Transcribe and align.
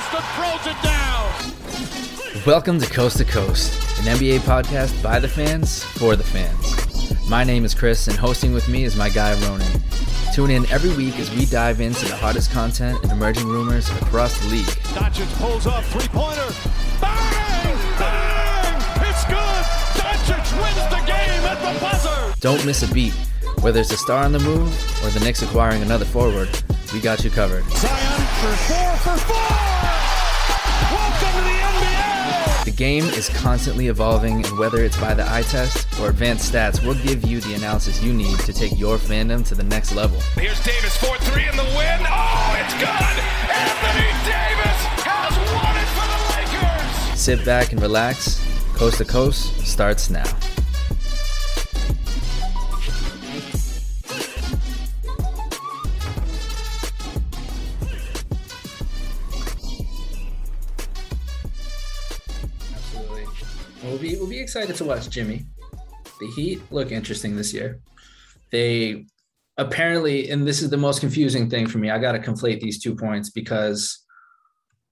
throws 0.00 0.66
it 0.66 0.82
down. 0.82 2.46
Welcome 2.46 2.80
to 2.80 2.90
Coast 2.90 3.18
to 3.18 3.24
Coast, 3.24 3.72
an 4.00 4.16
NBA 4.16 4.40
podcast 4.40 5.02
by 5.02 5.18
the 5.18 5.28
fans 5.28 5.84
for 5.84 6.16
the 6.16 6.24
fans. 6.24 7.28
My 7.28 7.44
name 7.44 7.64
is 7.64 7.74
Chris, 7.74 8.08
and 8.08 8.16
hosting 8.16 8.52
with 8.54 8.68
me 8.68 8.84
is 8.84 8.96
my 8.96 9.10
guy 9.10 9.38
Ronan. 9.46 9.80
Tune 10.34 10.50
in 10.50 10.64
every 10.70 10.90
week 10.96 11.18
as 11.18 11.30
we 11.34 11.44
dive 11.44 11.80
into 11.80 12.06
the 12.06 12.16
hottest 12.16 12.50
content 12.50 12.98
and 13.02 13.12
emerging 13.12 13.46
rumors 13.46 13.90
across 13.90 14.38
the 14.40 14.48
league. 14.48 14.66
Doncic 14.94 15.30
pulls 15.38 15.66
up, 15.66 15.84
three 15.84 16.08
pointer. 16.08 16.48
Bang! 17.00 17.76
Bang! 17.98 18.82
It's 19.06 19.24
good! 19.26 19.64
Doncic 20.00 20.62
wins 20.62 20.88
the 20.88 21.02
game 21.06 21.44
at 21.44 21.58
the 21.60 21.80
buzzer! 21.80 22.34
Don't 22.40 22.64
miss 22.64 22.82
a 22.82 22.92
beat. 22.94 23.14
Whether 23.60 23.80
it's 23.80 23.92
a 23.92 23.98
star 23.98 24.24
on 24.24 24.32
the 24.32 24.38
move 24.38 24.72
or 25.04 25.10
the 25.10 25.20
Knicks 25.20 25.42
acquiring 25.42 25.82
another 25.82 26.06
forward, 26.06 26.48
we 26.94 27.00
got 27.00 27.22
you 27.22 27.30
covered. 27.30 27.64
Zion 27.64 28.20
for 28.40 28.56
four 28.56 28.96
for 28.96 29.20
four! 29.26 29.59
The 32.70 32.76
game 32.76 33.02
is 33.02 33.28
constantly 33.30 33.88
evolving, 33.88 34.46
and 34.46 34.56
whether 34.56 34.84
it's 34.84 34.96
by 34.96 35.12
the 35.12 35.28
eye 35.28 35.42
test 35.42 35.88
or 35.98 36.08
advanced 36.08 36.52
stats, 36.52 36.80
we'll 36.80 36.94
give 37.02 37.26
you 37.26 37.40
the 37.40 37.54
analysis 37.54 38.00
you 38.00 38.12
need 38.12 38.38
to 38.38 38.52
take 38.52 38.78
your 38.78 38.96
fandom 38.96 39.44
to 39.48 39.56
the 39.56 39.64
next 39.64 39.92
level. 39.96 40.20
Here's 40.36 40.62
Davis, 40.62 40.96
4-3 40.98 41.50
in 41.50 41.56
the 41.56 41.64
win. 41.64 42.00
Oh, 42.06 42.56
it's 42.60 42.74
good! 42.74 43.16
Anthony 43.50 44.06
Davis 44.22 44.78
has 45.02 45.34
won 45.52 45.74
it 45.82 45.88
for 45.98 46.06
the 46.06 46.18
Lakers! 47.10 47.20
Sit 47.20 47.44
back 47.44 47.72
and 47.72 47.82
relax. 47.82 48.40
Coast 48.74 48.98
to 48.98 49.04
Coast 49.04 49.66
starts 49.66 50.08
now. 50.08 50.22
Excited 64.60 64.76
to 64.76 64.84
watch 64.84 65.08
Jimmy. 65.08 65.46
The 66.20 66.26
Heat 66.36 66.60
look 66.70 66.92
interesting 66.92 67.34
this 67.34 67.54
year. 67.54 67.80
They 68.52 69.06
apparently, 69.56 70.28
and 70.28 70.46
this 70.46 70.60
is 70.60 70.68
the 70.68 70.76
most 70.76 71.00
confusing 71.00 71.48
thing 71.48 71.66
for 71.66 71.78
me. 71.78 71.88
I 71.88 71.98
got 71.98 72.12
to 72.12 72.18
conflate 72.18 72.60
these 72.60 72.78
two 72.78 72.94
points 72.94 73.30
because 73.30 74.04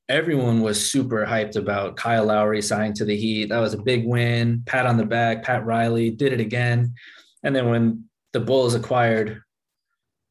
everyone 0.08 0.62
was 0.62 0.90
super 0.90 1.26
hyped 1.26 1.56
about 1.56 1.98
Kyle 1.98 2.24
Lowry 2.24 2.62
signing 2.62 2.94
to 2.94 3.04
the 3.04 3.14
Heat. 3.14 3.50
That 3.50 3.58
was 3.58 3.74
a 3.74 3.82
big 3.82 4.06
win. 4.06 4.62
Pat 4.64 4.86
on 4.86 4.96
the 4.96 5.04
back. 5.04 5.42
Pat 5.42 5.66
Riley 5.66 6.08
did 6.12 6.32
it 6.32 6.40
again. 6.40 6.94
And 7.42 7.54
then 7.54 7.68
when 7.68 8.04
the 8.32 8.40
Bulls 8.40 8.74
acquired 8.74 9.42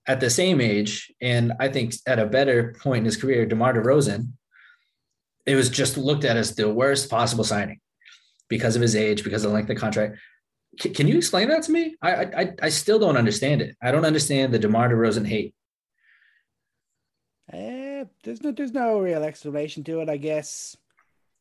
at 0.07 0.19
the 0.19 0.31
same 0.31 0.59
age, 0.61 1.13
and 1.21 1.53
I 1.59 1.67
think 1.67 1.93
at 2.07 2.17
a 2.17 2.25
better 2.25 2.75
point 2.81 2.99
in 2.99 3.05
his 3.05 3.17
career, 3.17 3.45
DeMar 3.45 3.75
DeRozan, 3.75 4.29
it 5.45 5.53
was 5.53 5.69
just 5.69 5.95
looked 5.95 6.25
at 6.25 6.37
as 6.37 6.55
the 6.55 6.73
worst 6.73 7.07
possible 7.07 7.43
signing 7.43 7.81
because 8.49 8.75
of 8.75 8.81
his 8.81 8.95
age, 8.95 9.23
because 9.23 9.43
of 9.43 9.51
the 9.51 9.55
length 9.55 9.69
of 9.69 9.77
contract. 9.77 10.17
C- 10.79 10.89
can 10.89 11.07
you 11.07 11.17
explain 11.17 11.49
that 11.49 11.63
to 11.63 11.71
me? 11.71 11.95
I, 12.01 12.11
I 12.11 12.53
I 12.63 12.69
still 12.69 12.99
don't 12.99 13.17
understand 13.17 13.61
it. 13.61 13.75
I 13.81 13.91
don't 13.91 14.05
understand 14.05 14.53
the 14.53 14.59
DeMar 14.59 14.89
DeRozan 14.89 15.27
hate. 15.27 15.53
Uh, 17.51 18.05
there's 18.23 18.43
no 18.43 18.51
there's 18.51 18.73
no 18.73 18.99
real 18.99 19.23
explanation 19.23 19.83
to 19.85 20.01
it, 20.01 20.09
I 20.09 20.17
guess. 20.17 20.75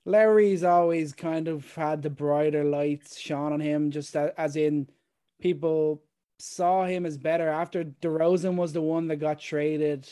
Larry's 0.05 0.63
always 0.63 1.13
kind 1.13 1.49
of 1.49 1.75
had 1.75 2.01
the 2.01 2.11
brighter 2.11 2.63
lights 2.63 3.19
shone 3.19 3.53
on 3.53 3.61
him, 3.61 3.91
just 3.91 4.15
as 4.15 4.55
in 4.55 4.89
people 5.41 6.03
saw 6.39 6.85
him 6.85 7.05
as 7.05 7.19
better 7.19 7.49
after 7.49 7.85
DeRozan 7.85 8.55
was 8.55 8.73
the 8.73 8.83
one 8.83 9.09
that 9.09 9.17
got 9.17 9.41
traded 9.41 10.09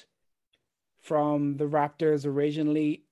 from 1.01 1.57
the 1.57 1.67
Raptors 1.67 2.27
originally. 2.27 3.04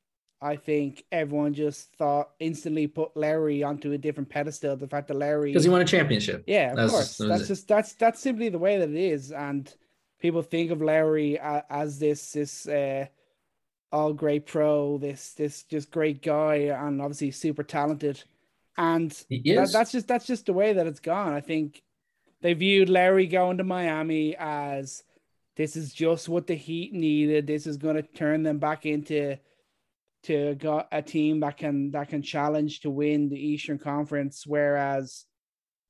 I 0.43 0.57
think 0.57 1.05
everyone 1.13 1.55
just 1.55 1.93
thought 1.95 2.31
instantly 2.41 2.89
put 2.89 3.17
Larry 3.17 3.63
onto 3.63 3.93
a 3.93 3.99
different 3.99 4.29
pedestal. 4.29 4.77
The 4.77 4.89
fact 4.89 5.09
that 5.09 5.17
Larry 5.17 5.51
Because 5.53 5.65
he 5.65 5.71
won 5.71 5.81
a 5.81 5.85
championship. 5.85 6.45
yeah, 6.47 6.75
of 6.77 6.91
course. 6.91 7.17
that 7.19 7.29
That's 7.29 7.43
it. 7.45 7.47
just 7.49 7.69
that's 7.69 7.93
that's 7.95 8.21
simply 8.21 8.49
the 8.49 8.59
way 8.59 8.79
that 8.79 8.89
it 8.91 8.97
is, 8.97 9.31
and 9.31 9.73
people 10.21 10.43
think 10.43 10.71
of 10.73 10.83
Larry 10.83 11.39
as 11.39 11.99
this 11.99 12.33
this 12.33 12.67
uh, 12.67 13.07
all 13.93 14.13
great 14.13 14.47
pro, 14.47 14.99
this 14.99 15.33
this 15.35 15.63
just 15.63 15.91
great 15.91 16.23
guy, 16.23 16.57
and 16.57 17.01
obviously 17.01 17.31
super 17.31 17.63
talented, 17.63 18.23
and 18.77 19.11
that, 19.31 19.71
that's 19.73 19.93
just 19.93 20.09
that's 20.09 20.27
just 20.27 20.47
the 20.47 20.53
way 20.53 20.73
that 20.73 20.87
it's 20.89 21.01
gone. 21.01 21.33
I 21.35 21.41
think 21.41 21.83
they 22.41 22.55
viewed 22.55 22.89
Larry 22.89 23.27
going 23.29 23.59
to 23.59 23.65
Miami 23.65 24.35
as 24.37 25.05
this 25.57 25.77
is 25.77 25.93
just 25.93 26.29
what 26.29 26.47
the 26.49 26.55
Heat 26.55 26.93
needed. 26.93 27.47
This 27.47 27.67
is 27.67 27.77
going 27.77 27.97
to 27.97 28.03
turn 28.03 28.43
them 28.43 28.59
back 28.59 28.87
into 28.87 29.37
to 30.25 30.55
got 30.55 30.89
a 30.93 31.03
team 31.03 31.41
that 31.41 31.57
can 31.57 31.91
that 31.93 32.09
can 32.09 32.23
challenge 32.23 32.81
to 32.81 32.91
win 32.91 33.29
the 33.29 33.39
Eastern 33.39 33.79
Conference. 33.79 34.45
Whereas 34.47 35.25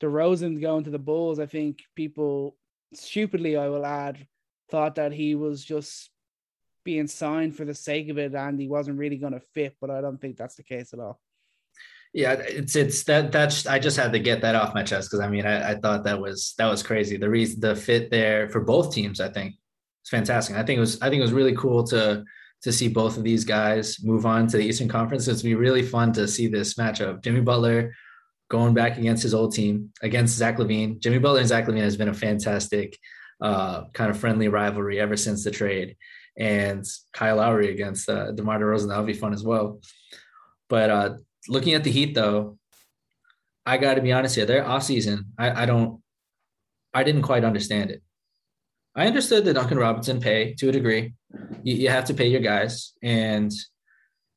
DeRozan 0.03 0.60
going 0.60 0.84
to 0.84 0.91
the 0.91 0.98
Bulls, 0.98 1.38
I 1.38 1.47
think 1.47 1.81
people 1.94 2.56
stupidly, 2.94 3.56
I 3.56 3.69
will 3.69 3.87
add, 3.87 4.26
thought 4.71 4.97
that 4.97 5.12
he 5.12 5.34
was 5.34 5.65
just 5.65 6.10
being 6.84 7.06
signed 7.06 7.56
for 7.56 7.65
the 7.65 7.75
sake 7.75 8.09
of 8.09 8.19
it 8.19 8.34
and 8.34 8.60
he 8.60 8.69
wasn't 8.69 8.98
really 8.98 9.16
going 9.16 9.34
to 9.34 9.41
fit. 9.41 9.76
But 9.81 9.91
I 9.91 10.00
don't 10.00 10.21
think 10.21 10.37
that's 10.37 10.56
the 10.56 10.65
case 10.65 10.92
at 10.92 10.98
all. 10.98 11.21
Yeah, 12.15 12.32
it's 12.32 12.76
it's 12.76 13.04
that 13.04 13.32
that's 13.32 13.66
I 13.66 13.78
just 13.78 13.97
had 13.97 14.12
to 14.12 14.19
get 14.19 14.42
that 14.42 14.54
off 14.54 14.75
my 14.75 14.82
chest 14.82 15.10
because 15.10 15.25
I 15.25 15.28
mean 15.28 15.47
I, 15.47 15.71
I 15.72 15.75
thought 15.76 16.04
that 16.04 16.21
was 16.21 16.54
that 16.59 16.66
was 16.66 16.82
crazy. 16.82 17.16
The 17.16 17.31
reason 17.31 17.60
the 17.60 17.75
fit 17.75 18.10
there 18.10 18.50
for 18.50 18.60
both 18.60 18.92
teams, 18.92 19.19
I 19.19 19.28
think, 19.28 19.54
is 20.04 20.10
fantastic. 20.10 20.56
I 20.56 20.62
think 20.62 20.76
it 20.76 20.81
was 20.81 21.00
I 21.00 21.09
think 21.09 21.21
it 21.21 21.22
was 21.22 21.32
really 21.32 21.56
cool 21.56 21.84
to 21.84 22.25
to 22.62 22.72
see 22.72 22.88
both 22.88 23.16
of 23.16 23.24
these 23.24 23.44
guys 23.44 24.02
move 24.02 24.24
on 24.24 24.46
to 24.46 24.56
the 24.56 24.64
Eastern 24.64 24.88
Conference. 24.88 25.26
It's 25.26 25.42
going 25.42 25.52
to 25.52 25.56
be 25.56 25.60
really 25.60 25.82
fun 25.82 26.12
to 26.14 26.28
see 26.28 26.46
this 26.46 26.74
matchup. 26.74 27.22
Jimmy 27.22 27.40
Butler 27.40 27.92
going 28.48 28.74
back 28.74 28.98
against 28.98 29.22
his 29.22 29.34
old 29.34 29.54
team 29.54 29.90
against 30.02 30.36
Zach 30.36 30.58
LaVine. 30.58 31.00
Jimmy 31.00 31.18
Butler 31.18 31.40
and 31.40 31.48
Zach 31.48 31.66
LaVine 31.66 31.82
has 31.82 31.96
been 31.96 32.08
a 32.08 32.14
fantastic 32.14 32.98
uh, 33.40 33.84
kind 33.92 34.10
of 34.10 34.18
friendly 34.18 34.48
rivalry 34.48 35.00
ever 35.00 35.16
since 35.16 35.42
the 35.42 35.50
trade. 35.50 35.96
And 36.38 36.84
Kyle 37.12 37.36
Lowry 37.36 37.70
against 37.70 38.08
uh, 38.08 38.32
DeMar 38.32 38.60
DeRozan, 38.60 38.88
that'll 38.88 39.04
be 39.04 39.12
fun 39.12 39.32
as 39.32 39.42
well. 39.42 39.80
But 40.68 40.90
uh, 40.90 41.14
looking 41.48 41.74
at 41.74 41.84
the 41.84 41.90
Heat, 41.90 42.14
though, 42.14 42.58
I 43.66 43.76
got 43.78 43.94
to 43.94 44.00
be 44.00 44.12
honest 44.12 44.36
here. 44.36 44.46
Their 44.46 44.64
offseason, 44.64 45.24
I, 45.38 45.62
I 45.62 45.66
don't, 45.66 46.00
I 46.94 47.04
didn't 47.04 47.22
quite 47.22 47.44
understand 47.44 47.90
it. 47.90 48.02
I 48.94 49.06
understood 49.06 49.44
the 49.44 49.54
Duncan 49.54 49.78
Robinson 49.78 50.20
pay 50.20 50.54
to 50.54 50.68
a 50.68 50.72
degree. 50.72 51.14
You, 51.62 51.74
you 51.76 51.88
have 51.88 52.06
to 52.06 52.14
pay 52.14 52.28
your 52.28 52.40
guys, 52.40 52.92
and 53.02 53.52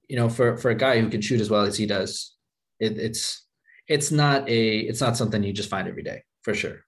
you 0.08 0.16
know, 0.16 0.30
for 0.30 0.58
for 0.58 0.70
a 0.72 0.76
guy 0.76 1.00
who 1.00 1.10
can 1.10 1.22
shoot 1.22 1.42
as 1.42 1.50
well 1.50 1.64
as 1.64 1.78
he 1.78 1.86
does, 1.86 2.36
it, 2.80 2.98
it's 2.98 3.46
it's 3.88 4.12
not 4.12 4.48
a 4.50 4.80
it's 4.80 5.02
not 5.02 5.18
something 5.18 5.44
you 5.44 5.54
just 5.54 5.70
find 5.70 5.88
every 5.88 6.04
day 6.04 6.24
for 6.44 6.54
sure. 6.54 6.86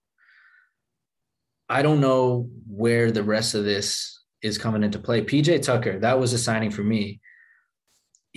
I 1.69 1.81
don't 1.81 1.99
know 1.99 2.49
where 2.67 3.11
the 3.11 3.23
rest 3.23 3.53
of 3.53 3.65
this 3.65 4.23
is 4.41 4.57
coming 4.57 4.83
into 4.83 4.99
play. 4.99 5.21
PJ 5.21 5.63
Tucker, 5.63 5.99
that 5.99 6.19
was 6.19 6.31
a 6.31 6.37
signing 6.37 6.71
for 6.71 6.83
me 6.83 7.19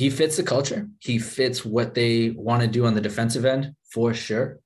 he 0.00 0.08
fits 0.08 0.38
the 0.38 0.42
culture. 0.42 0.88
He 1.00 1.18
fits 1.18 1.62
what 1.62 1.92
they 1.92 2.30
want 2.30 2.62
to 2.62 2.66
do 2.66 2.86
on 2.86 2.94
the 2.94 3.02
defensive 3.02 3.44
end 3.44 3.74
for 3.92 4.14
sure. 4.14 4.60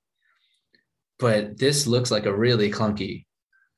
But 1.19 1.59
this 1.59 1.89
looks 1.89 2.13
like 2.13 2.25
a 2.25 2.33
really 2.33 2.71
clunky, 2.71 3.27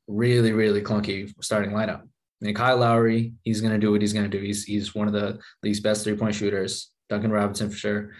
really, 0.06 0.52
really 0.52 0.82
clunky 0.82 1.32
starting 1.40 1.70
lineup. 1.70 2.02
Mean, 2.41 2.54
Kyle 2.54 2.76
Lowry, 2.76 3.32
he's 3.42 3.60
going 3.60 3.72
to 3.72 3.78
do 3.78 3.91
what 3.91 4.02
he's 4.02 4.12
going 4.12 4.30
to 4.30 4.38
do. 4.38 4.44
He's 4.44 4.64
he's 4.64 4.94
one 4.94 5.06
of 5.06 5.14
the 5.14 5.38
league's 5.62 5.80
best 5.80 6.04
three 6.04 6.16
point 6.16 6.34
shooters. 6.34 6.91
Duncan 7.08 7.30
Robinson 7.30 7.70
for 7.70 7.76
sure. 7.76 8.12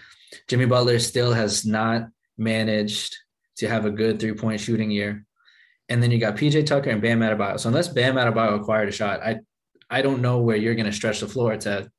Jimmy 0.47 0.65
Butler 0.65 0.99
still 0.99 1.33
has 1.33 1.65
not 1.65 2.07
managed 2.37 3.15
to 3.57 3.67
have 3.67 3.85
a 3.85 3.91
good 3.91 4.19
three 4.19 4.33
point 4.33 4.59
shooting 4.59 4.91
year. 4.91 5.25
And 5.89 6.01
then 6.01 6.11
you 6.11 6.19
got 6.19 6.35
PJ 6.35 6.65
Tucker 6.65 6.89
and 6.89 7.01
Bam 7.01 7.21
Adebayo. 7.21 7.59
So 7.59 7.69
unless 7.69 7.87
Bam 7.87 8.15
Adebayo 8.15 8.59
acquired 8.59 8.89
a 8.89 8.91
shot, 8.91 9.21
I 9.21 9.37
I 9.89 10.01
don't 10.01 10.21
know 10.21 10.39
where 10.39 10.57
you're 10.57 10.75
going 10.75 10.87
to 10.87 10.91
stretch 10.91 11.21
the 11.21 11.27
floor 11.27 11.55
to 11.57 11.89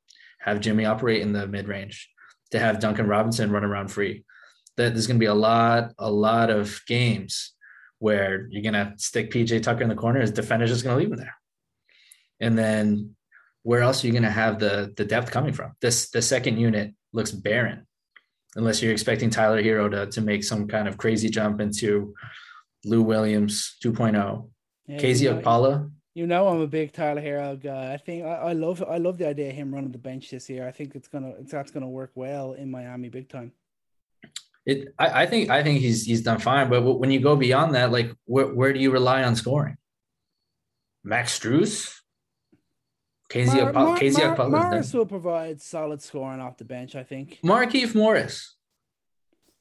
have 0.40 0.60
Jimmy 0.60 0.84
operate 0.84 1.22
in 1.22 1.32
the 1.32 1.46
mid 1.46 1.68
range, 1.68 2.10
to 2.50 2.58
have 2.58 2.80
Duncan 2.80 3.06
Robinson 3.06 3.50
run 3.50 3.64
around 3.64 3.88
free. 3.88 4.24
That 4.76 4.92
there's 4.92 5.06
going 5.06 5.18
to 5.18 5.24
be 5.24 5.26
a 5.26 5.34
lot, 5.34 5.92
a 5.98 6.10
lot 6.10 6.50
of 6.50 6.80
games 6.86 7.54
where 7.98 8.46
you're 8.50 8.62
going 8.62 8.74
to 8.74 8.92
stick 8.96 9.30
PJ 9.30 9.62
Tucker 9.62 9.82
in 9.82 9.88
the 9.88 9.94
corner. 9.94 10.20
His 10.20 10.30
defender's 10.30 10.70
just 10.70 10.84
going 10.84 10.96
to 10.96 11.02
leave 11.02 11.12
him 11.12 11.18
there. 11.18 11.34
And 12.40 12.56
then 12.56 13.14
where 13.62 13.82
else 13.82 14.02
are 14.02 14.06
you 14.06 14.12
going 14.12 14.22
to 14.22 14.30
have 14.30 14.58
the 14.58 14.92
the 14.96 15.04
depth 15.04 15.30
coming 15.30 15.52
from? 15.52 15.72
This 15.80 16.10
the 16.10 16.22
second 16.22 16.58
unit 16.58 16.94
looks 17.12 17.30
barren, 17.32 17.86
unless 18.56 18.82
you're 18.82 18.92
expecting 18.92 19.30
Tyler 19.30 19.62
Herro 19.62 19.90
to 19.90 20.06
to 20.06 20.20
make 20.20 20.44
some 20.44 20.68
kind 20.68 20.88
of 20.88 20.96
crazy 20.96 21.28
jump 21.28 21.60
into 21.60 22.14
Lou 22.84 23.02
Williams 23.02 23.76
2.0. 23.84 24.48
Yeah, 24.86 24.98
KZ 24.98 25.20
you 25.20 25.30
know- 25.30 25.40
Okpala, 25.40 25.90
You 26.14 26.26
know 26.26 26.48
I'm 26.48 26.60
a 26.60 26.66
big 26.66 26.92
Tyler 26.92 27.20
Herro 27.20 27.60
guy. 27.60 27.92
I 27.92 27.96
think 27.96 28.24
I, 28.24 28.50
I 28.50 28.52
love 28.52 28.82
I 28.82 28.98
love 28.98 29.18
the 29.18 29.28
idea 29.28 29.50
of 29.50 29.54
him 29.54 29.74
running 29.74 29.92
the 29.92 29.98
bench 29.98 30.30
this 30.30 30.48
year. 30.48 30.66
I 30.66 30.72
think 30.72 30.94
it's 30.94 31.08
gonna 31.08 31.32
it's, 31.40 31.52
that's 31.52 31.70
gonna 31.70 31.88
work 31.88 32.12
well 32.14 32.52
in 32.54 32.70
Miami 32.70 33.08
big 33.08 33.28
time. 33.28 33.52
it 34.64 34.94
I, 34.98 35.22
I 35.22 35.26
think 35.26 35.50
I 35.50 35.62
think 35.62 35.80
he's 35.80 36.04
he's 36.04 36.22
done 36.22 36.38
fine. 36.38 36.70
But 36.70 36.82
when 36.82 37.10
you 37.10 37.20
go 37.20 37.36
beyond 37.36 37.74
that, 37.74 37.90
like 37.92 38.14
where 38.24 38.46
where 38.54 38.72
do 38.72 38.80
you 38.80 38.90
rely 38.90 39.22
on 39.24 39.36
scoring? 39.36 39.76
Max 41.04 41.38
Strus, 41.38 41.97
Casey, 43.28 43.56
Mar- 43.56 43.72
Mar- 43.72 43.84
Mar- 43.84 43.98
Casey 43.98 44.22
Mar- 44.22 44.36
Okpala's 44.36 44.50
Morris 44.52 44.94
will 44.94 45.06
provide 45.06 45.60
solid 45.60 46.00
scoring 46.02 46.40
off 46.40 46.56
the 46.56 46.64
bench, 46.64 46.94
I 46.96 47.02
think. 47.02 47.38
Markieff 47.44 47.94
Morris. 47.94 48.56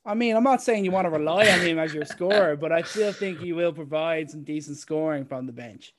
I 0.06 0.14
mean, 0.14 0.38
I'm 0.38 0.44
not 0.44 0.62
saying 0.62 0.86
you 0.86 0.92
want 0.92 1.06
to 1.06 1.10
rely 1.12 1.50
on 1.50 1.60
him 1.60 1.78
as 1.78 1.94
your 1.94 2.06
scorer, 2.06 2.56
but 2.56 2.72
I 2.72 2.82
still 2.84 3.12
think 3.12 3.40
he 3.40 3.52
will 3.52 3.74
provide 3.74 4.30
some 4.32 4.44
decent 4.44 4.78
scoring 4.78 5.26
from 5.26 5.46
the 5.46 5.52
bench. 5.52 5.94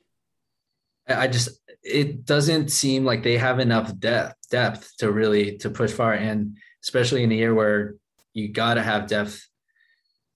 I 1.06 1.24
I 1.24 1.26
just 1.26 1.50
it 1.82 2.24
doesn't 2.24 2.70
seem 2.70 3.04
like 3.04 3.22
they 3.22 3.36
have 3.36 3.58
enough 3.58 3.98
depth 3.98 4.36
depth 4.50 4.96
to 4.98 5.12
really 5.12 5.58
to 5.58 5.70
push 5.70 5.92
far 5.92 6.14
and 6.14 6.56
especially 6.82 7.22
in 7.22 7.32
a 7.32 7.34
year 7.34 7.54
where 7.54 7.94
you 8.32 8.48
got 8.48 8.74
to 8.74 8.82
have 8.82 9.08
depth 9.08 9.46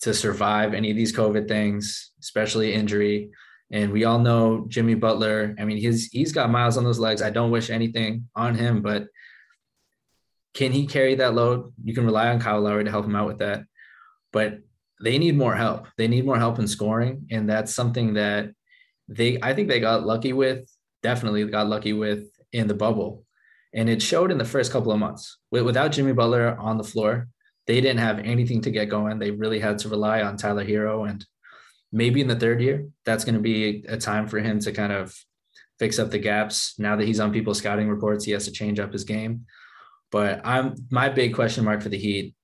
to 0.00 0.12
survive 0.12 0.74
any 0.74 0.90
of 0.90 0.96
these 0.96 1.14
COVID 1.14 1.46
things, 1.48 2.10
especially 2.20 2.74
injury. 2.74 3.30
And 3.72 3.90
we 3.90 4.04
all 4.04 4.18
know 4.18 4.66
Jimmy 4.68 4.94
Butler. 4.94 5.56
I 5.58 5.64
mean, 5.64 5.78
he's 5.78 6.10
he's 6.12 6.32
got 6.32 6.50
miles 6.50 6.76
on 6.76 6.84
those 6.84 6.98
legs. 6.98 7.22
I 7.22 7.30
don't 7.30 7.50
wish 7.50 7.70
anything 7.70 8.28
on 8.36 8.54
him, 8.54 8.82
but 8.82 9.06
can 10.54 10.72
he 10.72 10.86
carry 10.86 11.14
that 11.16 11.34
load? 11.34 11.72
You 11.82 11.94
can 11.94 12.04
rely 12.04 12.28
on 12.28 12.38
Kyle 12.38 12.60
Lowry 12.60 12.84
to 12.84 12.90
help 12.90 13.06
him 13.06 13.16
out 13.16 13.26
with 13.26 13.38
that. 13.38 13.64
But 14.32 14.58
they 15.02 15.18
need 15.18 15.36
more 15.36 15.54
help. 15.54 15.88
They 15.96 16.06
need 16.06 16.26
more 16.26 16.38
help 16.38 16.58
in 16.58 16.68
scoring. 16.68 17.26
And 17.30 17.48
that's 17.48 17.74
something 17.74 18.14
that 18.14 18.50
they 19.08 19.38
I 19.42 19.54
think 19.54 19.68
they 19.68 19.80
got 19.80 20.06
lucky 20.06 20.32
with, 20.32 20.70
definitely 21.02 21.44
got 21.46 21.66
lucky 21.66 21.94
with 21.94 22.28
in 22.52 22.68
the 22.68 22.74
bubble. 22.74 23.24
And 23.74 23.88
it 23.88 24.02
showed 24.02 24.30
in 24.30 24.36
the 24.36 24.44
first 24.44 24.70
couple 24.70 24.92
of 24.92 24.98
months. 24.98 25.38
Without 25.50 25.92
Jimmy 25.92 26.12
Butler 26.12 26.56
on 26.58 26.76
the 26.76 26.84
floor, 26.84 27.28
they 27.66 27.80
didn't 27.80 28.00
have 28.00 28.18
anything 28.18 28.60
to 28.62 28.70
get 28.70 28.90
going. 28.90 29.18
They 29.18 29.30
really 29.30 29.58
had 29.58 29.78
to 29.78 29.88
rely 29.88 30.20
on 30.20 30.36
Tyler 30.36 30.64
Herro. 30.64 31.08
And 31.08 31.24
maybe 31.92 32.20
in 32.20 32.28
the 32.28 32.36
third 32.36 32.60
year, 32.60 32.88
that's 33.04 33.24
going 33.24 33.34
to 33.34 33.40
be 33.40 33.84
a 33.86 33.96
time 33.96 34.26
for 34.26 34.38
him 34.38 34.58
to 34.60 34.72
kind 34.72 34.92
of 34.92 35.14
fix 35.78 35.98
up 35.98 36.10
the 36.10 36.18
gaps. 36.18 36.74
Now 36.78 36.96
that 36.96 37.06
he's 37.06 37.20
on 37.20 37.32
people's 37.32 37.58
scouting 37.58 37.88
reports, 37.88 38.24
he 38.24 38.32
has 38.32 38.46
to 38.46 38.52
change 38.52 38.80
up 38.80 38.92
his 38.92 39.04
game. 39.04 39.46
But 40.10 40.40
I'm 40.44 40.74
my 40.90 41.08
big 41.08 41.34
question 41.34 41.64
mark 41.64 41.82
for 41.82 41.88
the 41.88 41.98
Heat 41.98 42.34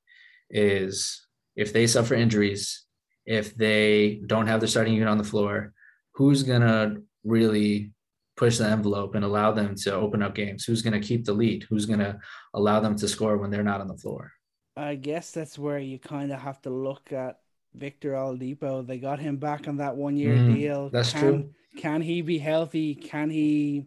is 0.50 1.26
if 1.54 1.72
they 1.72 1.86
suffer 1.86 2.14
injuries, 2.14 2.84
if 3.26 3.54
they 3.54 4.22
don't 4.26 4.46
have 4.46 4.60
their 4.60 4.68
starting 4.68 4.94
unit 4.94 5.08
on 5.08 5.18
the 5.18 5.24
floor, 5.24 5.72
who's 6.14 6.42
gonna 6.42 6.96
really 7.24 7.92
push 8.36 8.58
the 8.58 8.66
envelope 8.66 9.14
and 9.14 9.24
allow 9.24 9.52
them 9.52 9.74
to 9.74 9.92
open 9.92 10.22
up 10.22 10.34
games? 10.34 10.64
Who's 10.64 10.82
gonna 10.82 11.00
keep 11.00 11.24
the 11.24 11.34
lead? 11.34 11.66
Who's 11.68 11.84
gonna 11.84 12.20
allow 12.54 12.80
them 12.80 12.96
to 12.96 13.08
score 13.08 13.36
when 13.36 13.50
they're 13.50 13.62
not 13.62 13.82
on 13.82 13.88
the 13.88 13.98
floor? 13.98 14.32
I 14.76 14.94
guess 14.94 15.32
that's 15.32 15.58
where 15.58 15.78
you 15.78 15.98
kind 15.98 16.32
of 16.32 16.40
have 16.40 16.62
to 16.62 16.70
look 16.70 17.12
at 17.12 17.40
Victor 17.74 18.12
Oladipo. 18.12 18.86
They 18.86 18.98
got 18.98 19.18
him 19.20 19.36
back 19.36 19.68
on 19.68 19.76
that 19.78 19.96
one 19.96 20.16
year 20.16 20.38
Mm, 20.38 20.46
deal. 20.46 20.90
that's 20.90 21.12
can, 21.12 21.20
true. 21.20 21.54
Can 21.76 22.00
he 22.02 22.22
be 22.22 22.38
healthy? 22.38 22.94
Can 22.94 23.30
he 23.30 23.86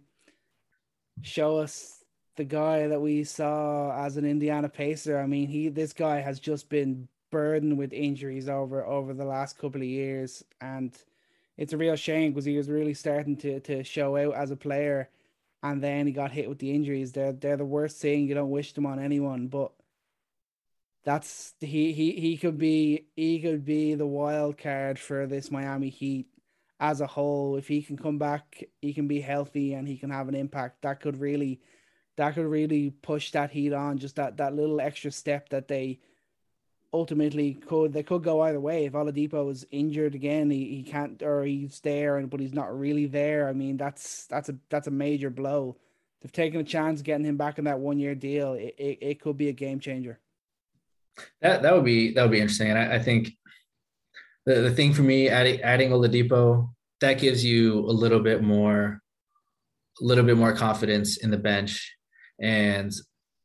show 1.21 1.57
us 1.57 2.03
the 2.35 2.43
guy 2.45 2.87
that 2.87 3.01
we 3.01 3.23
saw 3.23 4.05
as 4.05 4.17
an 4.17 4.25
Indiana 4.25 4.69
Pacer? 4.69 5.17
I 5.19 5.25
mean, 5.27 5.47
he 5.47 5.69
this 5.69 5.93
guy 5.93 6.19
has 6.21 6.39
just 6.39 6.69
been 6.69 7.07
burdened 7.31 7.77
with 7.77 7.93
injuries 7.93 8.49
over 8.49 8.85
over 8.85 9.13
the 9.13 9.25
last 9.25 9.57
couple 9.57 9.81
of 9.81 9.87
years, 9.87 10.43
and 10.61 10.97
it's 11.57 11.73
a 11.73 11.77
real 11.77 11.95
shame 11.95 12.31
because 12.31 12.45
he 12.45 12.57
was 12.57 12.69
really 12.69 12.93
starting 12.93 13.35
to 13.37 13.59
to 13.61 13.83
show 13.83 14.15
out 14.17 14.35
as 14.35 14.51
a 14.51 14.55
player, 14.55 15.09
and 15.63 15.81
then 15.83 16.07
he 16.07 16.13
got 16.13 16.31
hit 16.31 16.49
with 16.49 16.59
the 16.59 16.71
injuries. 16.73 17.11
They're 17.11 17.33
they're 17.33 17.57
the 17.57 17.65
worst 17.65 17.97
thing. 18.01 18.27
You 18.27 18.35
don't 18.35 18.49
wish 18.51 18.73
them 18.73 18.85
on 18.85 18.99
anyone, 18.99 19.47
but 19.47 19.71
that's 21.03 21.53
he 21.59 21.93
he 21.93 22.11
he 22.13 22.37
could 22.37 22.57
be 22.57 23.07
he 23.15 23.39
could 23.39 23.65
be 23.65 23.95
the 23.95 24.05
wild 24.05 24.57
card 24.57 24.99
for 24.99 25.25
this 25.25 25.51
Miami 25.51 25.89
Heat 25.89 26.27
as 26.79 27.01
a 27.01 27.07
whole. 27.07 27.57
If 27.57 27.67
he 27.67 27.81
can 27.81 27.97
come 27.97 28.17
back, 28.17 28.63
he 28.81 28.93
can 28.93 29.07
be 29.07 29.21
healthy 29.21 29.73
and 29.73 29.87
he 29.87 29.97
can 29.97 30.11
have 30.11 30.27
an 30.27 30.35
impact. 30.35 30.81
That 30.83 31.01
could 31.01 31.19
really 31.19 31.61
that 32.17 32.35
could 32.35 32.45
really 32.45 32.91
push 32.91 33.31
that 33.31 33.51
Heat 33.51 33.73
on 33.73 33.97
just 33.97 34.17
that 34.17 34.37
that 34.37 34.55
little 34.55 34.79
extra 34.81 35.11
step 35.11 35.49
that 35.49 35.67
they 35.67 35.99
ultimately 36.93 37.53
could 37.53 37.93
they 37.93 38.03
could 38.03 38.23
go 38.23 38.41
either 38.41 38.59
way. 38.59 38.85
If 38.85 38.93
Oladipo 38.93 39.51
is 39.51 39.65
injured 39.71 40.13
again, 40.13 40.51
he, 40.51 40.75
he 40.75 40.83
can't 40.83 41.21
or 41.23 41.43
he's 41.43 41.79
there 41.79 42.17
and 42.17 42.29
but 42.29 42.39
he's 42.39 42.53
not 42.53 42.77
really 42.77 43.07
there. 43.07 43.47
I 43.47 43.53
mean 43.53 43.77
that's 43.77 44.25
that's 44.27 44.49
a 44.49 44.55
that's 44.69 44.87
a 44.87 44.91
major 44.91 45.31
blow. 45.31 45.77
They've 46.21 46.31
taken 46.31 46.59
a 46.59 46.63
chance 46.63 47.01
getting 47.01 47.25
him 47.25 47.37
back 47.37 47.57
in 47.57 47.65
that 47.65 47.79
one 47.79 47.97
year 47.97 48.13
deal. 48.13 48.53
It, 48.53 48.75
it, 48.77 48.97
it 49.01 49.21
could 49.21 49.37
be 49.37 49.49
a 49.49 49.53
game 49.53 49.79
changer. 49.79 50.19
That 51.41 51.61
that 51.61 51.73
would 51.73 51.85
be 51.85 52.13
that 52.13 52.21
would 52.21 52.31
be 52.31 52.39
interesting. 52.39 52.69
And 52.69 52.79
I, 52.79 52.95
I 52.95 52.99
think 52.99 53.31
the, 54.45 54.55
the 54.61 54.71
thing 54.71 54.93
for 54.93 55.03
me 55.03 55.29
adding 55.29 55.61
adding 55.61 55.91
Oladipo, 55.91 56.69
that 57.01 57.19
gives 57.19 57.43
you 57.43 57.79
a 57.79 57.91
little 57.91 58.19
bit 58.19 58.41
more 58.43 59.01
a 60.01 60.03
little 60.03 60.23
bit 60.23 60.37
more 60.37 60.53
confidence 60.53 61.17
in 61.17 61.31
the 61.31 61.37
bench. 61.37 61.95
And 62.39 62.91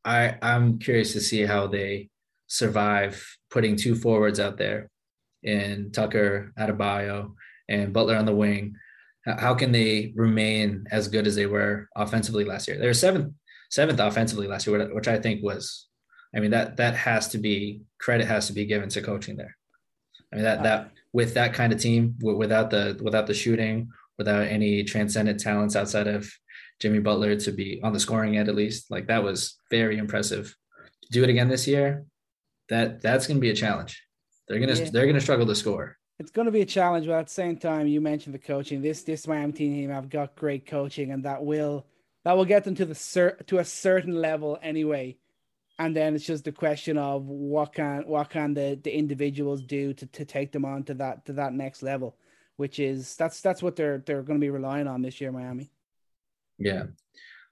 I 0.04 0.36
I'm 0.42 0.78
curious 0.78 1.12
to 1.12 1.20
see 1.20 1.42
how 1.42 1.66
they 1.66 2.08
survive 2.46 3.24
putting 3.50 3.76
two 3.76 3.94
forwards 3.94 4.38
out 4.38 4.56
there 4.56 4.90
in 5.42 5.90
Tucker 5.92 6.52
Adebayo 6.58 7.34
and 7.69 7.92
Butler 7.92 8.16
on 8.16 8.26
the 8.26 8.34
wing. 8.34 8.76
How- 9.24 9.54
can 9.56 9.72
they 9.72 10.12
remain 10.14 10.86
as 10.92 11.08
good 11.08 11.26
as 11.26 11.34
they 11.34 11.46
were 11.46 11.88
offensively 11.96 12.44
last 12.44 12.69
year? 12.69 12.78
They 12.78 12.86
were 12.86 12.94
seventh 12.94 13.34
seventh 13.70 13.98
offensively 13.98 14.46
last 14.46 14.66
year, 14.66 14.94
which 14.94 15.08
I 15.08 15.19
think 15.19 15.42
was 15.42 15.88
I 16.36 16.40
mean 16.40 16.50
that 16.50 16.76
that 16.76 16.94
has 16.94 17.28
to 17.28 17.38
be 17.38 17.80
credit 17.98 18.26
has 18.26 18.46
to 18.48 18.52
be 18.52 18.66
given 18.66 18.88
to 18.90 19.00
coaching 19.00 19.36
there. 19.36 19.56
I 20.32 20.36
mean 20.36 20.44
that 20.44 20.62
that 20.64 20.90
with 21.12 21.34
that 21.34 21.54
kind 21.54 21.72
of 21.72 21.80
team 21.80 22.14
w- 22.18 22.36
without 22.36 22.70
the 22.70 22.98
without 23.02 23.26
the 23.26 23.34
shooting, 23.34 23.88
without 24.18 24.46
any 24.46 24.84
transcendent 24.84 25.40
talents 25.40 25.74
outside 25.74 26.06
of 26.06 26.30
Jimmy 26.78 26.98
Butler 26.98 27.36
to 27.36 27.52
be 27.52 27.80
on 27.82 27.94
the 27.94 28.00
scoring 28.00 28.36
end 28.36 28.50
at 28.50 28.54
least, 28.54 28.90
like 28.90 29.06
that 29.06 29.24
was 29.24 29.58
very 29.70 29.96
impressive. 29.96 30.54
To 31.04 31.08
do 31.10 31.24
it 31.24 31.30
again 31.30 31.48
this 31.48 31.66
year, 31.66 32.04
that 32.68 33.00
that's 33.00 33.26
going 33.26 33.38
to 33.38 33.40
be 33.40 33.50
a 33.50 33.54
challenge. 33.54 34.02
They're 34.46 34.60
gonna 34.60 34.74
Yeah. 34.74 34.90
they're 34.90 35.06
gonna 35.06 35.20
struggle 35.22 35.46
to 35.46 35.54
score. 35.54 35.96
It's 36.18 36.30
going 36.30 36.46
to 36.46 36.52
be 36.52 36.62
a 36.62 36.66
challenge, 36.66 37.06
but 37.06 37.12
at 37.18 37.26
the 37.26 37.32
same 37.32 37.56
time, 37.58 37.86
you 37.86 38.00
mentioned 38.00 38.34
the 38.34 38.38
coaching. 38.38 38.82
This 38.82 39.04
this 39.04 39.26
Miami 39.26 39.52
team 39.52 39.90
have 39.90 40.10
got 40.10 40.36
great 40.36 40.66
coaching, 40.66 41.12
and 41.12 41.24
that 41.24 41.42
will 41.44 41.86
that 42.24 42.36
will 42.36 42.44
get 42.44 42.64
them 42.64 42.74
to 42.74 42.84
the 42.84 42.94
cer- 42.94 43.38
to 43.46 43.58
a 43.58 43.64
certain 43.64 44.20
level 44.20 44.58
anyway. 44.60 45.16
And 45.78 45.94
then 45.94 46.14
it's 46.14 46.25
just 46.25 46.46
a 46.46 46.52
question 46.52 46.96
of 46.96 47.26
what 47.26 47.75
can 47.75 48.05
what 48.06 48.31
can 48.31 48.55
the, 48.55 48.78
the 48.82 48.96
individuals 48.96 49.62
do 49.62 49.93
to, 49.93 50.06
to 50.06 50.25
take 50.25 50.50
them 50.52 50.64
on 50.64 50.84
to 50.84 50.94
that 50.94 51.26
to 51.26 51.34
that 51.34 51.52
next 51.52 51.82
level, 51.82 52.17
which 52.56 52.78
is 52.78 53.14
that's 53.17 53.40
that's 53.43 53.62
what 53.62 53.76
they're 53.76 54.02
they're 54.06 54.23
going 54.23 54.40
to 54.40 54.44
be 54.44 54.50
relying 54.50 54.87
on 54.87 55.02
this 55.02 55.20
year, 55.20 55.32
Miami. 55.32 55.70
Yeah. 56.58 56.84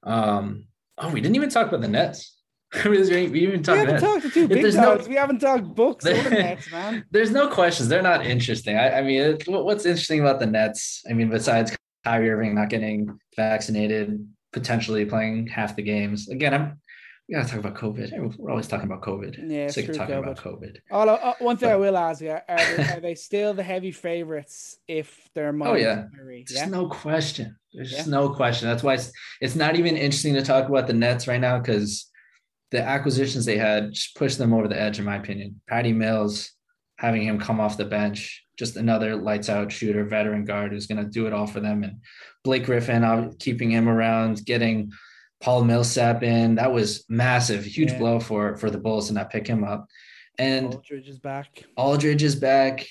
Um. 0.03 0.69
Oh, 0.96 1.10
we 1.10 1.20
didn't 1.20 1.37
even 1.37 1.51
talk 1.51 1.69
about 1.69 1.82
the 1.82 1.89
Nets. 1.89 2.34
we 2.84 2.96
didn't 2.96 3.37
even 3.37 3.63
We 3.63 3.79
haven't 3.79 4.01
talked 4.01 4.22
to 4.22 4.31
two 4.31 4.48
big 4.48 4.63
there's 4.63 4.75
no- 4.75 4.96
We 5.08 5.15
haven't 5.15 5.41
talked 5.41 5.75
Bucks 5.75 6.06
or 6.06 6.15
the 6.15 6.31
Nets, 6.31 6.70
man. 6.72 7.05
There's 7.10 7.31
no 7.31 7.48
questions. 7.48 7.89
They're 7.89 8.03
not 8.03 8.27
interesting. 8.27 8.77
I, 8.77 8.98
I 8.98 9.03
mean, 9.03 9.20
it, 9.20 9.44
what's 9.46 9.87
interesting 9.87 10.20
about 10.20 10.41
the 10.41 10.46
Nets? 10.46 11.03
I 11.08 11.13
mean, 11.13 11.31
besides 11.31 11.77
Kyrie 12.05 12.31
Irving 12.31 12.55
not 12.55 12.70
getting 12.70 13.19
vaccinated, 13.37 14.27
potentially 14.53 15.05
playing 15.05 15.46
half 15.46 15.77
the 15.77 15.82
games. 15.82 16.29
Again, 16.29 16.55
I'm. 16.55 16.81
We 17.28 17.34
gotta 17.34 17.48
talk 17.48 17.60
about 17.60 17.74
COVID. 17.74 18.36
We're 18.38 18.50
always 18.50 18.69
talking 18.69 18.86
about 18.86 19.00
COVID. 19.00 19.50
Yeah, 19.50 19.69
Sick 19.69 19.88
of 19.88 19.96
talking 19.96 20.14
COVID. 20.16 20.22
about 20.22 20.36
COVID. 20.36 20.76
Oh, 20.90 21.08
uh, 21.08 21.34
one 21.38 21.56
thing 21.56 21.70
I 21.70 21.76
will 21.76 21.96
ask 21.96 22.20
you: 22.20 22.31
Are 22.32 22.43
they, 22.76 22.82
are 22.93 23.00
they 23.00 23.14
still 23.14 23.54
the 23.54 23.62
heavy 23.62 23.93
favorites 23.93 24.76
if 24.86 25.31
they're 25.34 25.52
minus 25.52 25.72
Oh, 25.72 25.76
yeah. 25.76 26.04
There's 26.26 26.52
Yeah, 26.52 26.66
no 26.66 26.86
question. 26.88 27.56
There's 27.72 27.90
just 27.90 28.06
Yeah. 28.06 28.10
no 28.12 28.28
question. 28.28 28.69
That's 28.69 28.82
why 28.82 28.94
it's, 28.94 29.10
it's 29.40 29.56
not 29.56 29.76
even 29.76 29.96
interesting 29.96 30.34
to 30.34 30.43
talk 30.43 30.69
about 30.69 30.86
the 30.86 30.93
Nets 30.93 31.26
right 31.26 31.40
now 31.40 31.58
because 31.58 32.10
the 32.72 32.82
acquisitions 32.82 33.46
they 33.46 33.56
had 33.56 33.93
just 33.94 34.16
pushed 34.16 34.36
them 34.36 34.52
over 34.52 34.69
the 34.69 34.78
edge, 34.78 34.98
in 34.98 35.06
my 35.06 35.16
opinion. 35.16 35.60
Patty 35.66 35.94
Mills, 35.94 36.52
having 36.98 37.22
him 37.22 37.38
come 37.38 37.58
off 37.58 37.78
the 37.78 37.84
bench, 37.86 38.44
just 38.58 38.76
another 38.76 39.16
lights 39.16 39.48
out 39.48 39.72
shooter, 39.72 40.04
veteran 40.04 40.44
guard 40.44 40.72
who's 40.72 40.86
going 40.86 41.02
to 41.02 41.10
do 41.10 41.26
it 41.26 41.32
all 41.32 41.46
for 41.46 41.60
them. 41.60 41.84
And 41.84 42.00
Blake 42.44 42.66
Griffin, 42.66 43.34
keeping 43.38 43.70
him 43.70 43.88
around, 43.88 44.44
getting 44.44 44.93
Paul 45.44 45.65
Millsap 45.65 46.22
in. 46.22 46.55
That 46.55 46.72
was 46.72 47.05
massive, 47.10 47.67
huge 47.67 47.93
Yeah. 47.93 47.98
blow 47.98 48.19
for 48.19 48.56
for 48.56 48.70
the 48.70 48.79
Bulls 48.79 49.08
to 49.08 49.13
not 49.13 49.29
pick 49.31 49.46
him 49.46 49.63
up. 49.63 49.86
And 50.39 50.74
Aldridge 50.74 51.08
is 51.08 51.19
back. 51.19 51.65
Aldridge 51.77 52.22
is 52.22 52.34
back. 52.34 52.86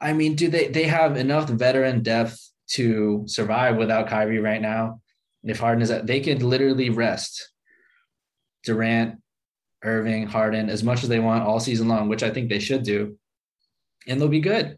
I 0.00 0.12
mean, 0.14 0.34
do 0.34 0.48
they 0.48 0.66
they 0.66 0.82
have 0.84 1.16
enough 1.16 1.48
veteran 1.48 2.02
depth 2.02 2.36
to 2.70 3.22
survive 3.26 3.76
without 3.76 4.08
Kyrie 4.08 4.40
right 4.40 4.60
now? 4.60 5.00
If 5.44 5.60
Harden 5.60 5.82
is 5.82 5.92
at, 5.92 6.08
they 6.08 6.20
could 6.20 6.42
literally 6.42 6.90
rest 6.90 7.52
Durant, 8.64 9.20
Irving, 9.84 10.26
Harden 10.26 10.68
as 10.70 10.82
much 10.82 11.04
as 11.04 11.08
they 11.08 11.20
want 11.20 11.44
all 11.44 11.60
season 11.60 11.86
long, 11.86 12.08
which 12.08 12.24
I 12.24 12.30
think 12.30 12.48
they 12.48 12.58
should 12.58 12.82
do, 12.82 13.16
and 14.08 14.20
they'll 14.20 14.28
be 14.28 14.40
good. 14.40 14.76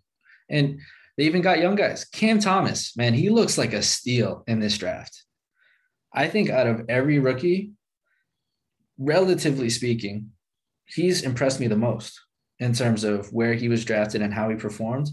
And 0.50 0.80
they 1.16 1.25
even 1.25 1.40
got 1.40 1.61
young 1.61 1.76
guys. 1.76 2.04
Cam 2.04 2.38
Thomas, 2.38 2.95
man, 2.97 3.14
he 3.14 3.30
looks 3.30 3.56
like 3.56 3.73
a 3.73 3.80
steal 3.83 4.45
in 4.47 4.61
this 4.61 4.76
draft. 4.76 5.23
I 6.16 6.28
think 6.28 6.49
out 6.49 6.66
of 6.66 6.87
every 6.88 7.18
rookie, 7.18 7.73
relatively 8.99 9.68
speaking, 9.68 10.32
he's 10.87 11.23
impressed 11.23 11.61
me 11.61 11.66
the 11.66 11.76
most 11.76 12.18
in 12.58 12.73
terms 12.73 13.04
of 13.04 13.30
where 13.32 13.52
he 13.52 13.68
was 13.68 13.85
drafted 13.85 14.23
and 14.23 14.32
how 14.32 14.49
he 14.49 14.56
performed. 14.56 15.08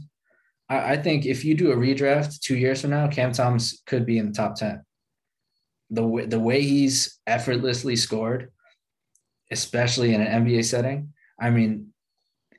I, 0.70 0.94
I 0.94 0.98
think 0.98 1.26
if 1.26 1.44
you 1.44 1.56
do 1.56 1.72
a 1.72 1.76
redraft 1.76 2.40
two 2.40 2.56
years 2.56 2.82
from 2.82 2.92
now, 2.92 3.08
Cam 3.10 3.34
Thomas 3.34 3.84
could 3.86 4.06
be 4.06 4.18
in 4.18 4.28
the 4.28 4.34
top 4.34 4.56
10. 4.56 4.82
the 5.90 6.08
way 6.08 6.26
the 6.26 6.40
way 6.40 6.62
he's 6.62 7.20
effortlessly 7.28 7.98
scored, 7.98 8.52
especially 9.52 10.14
in 10.14 10.22
an 10.22 10.46
NBA 10.46 10.64
setting. 10.64 11.14
I 11.40 11.50
mean, 11.50 11.94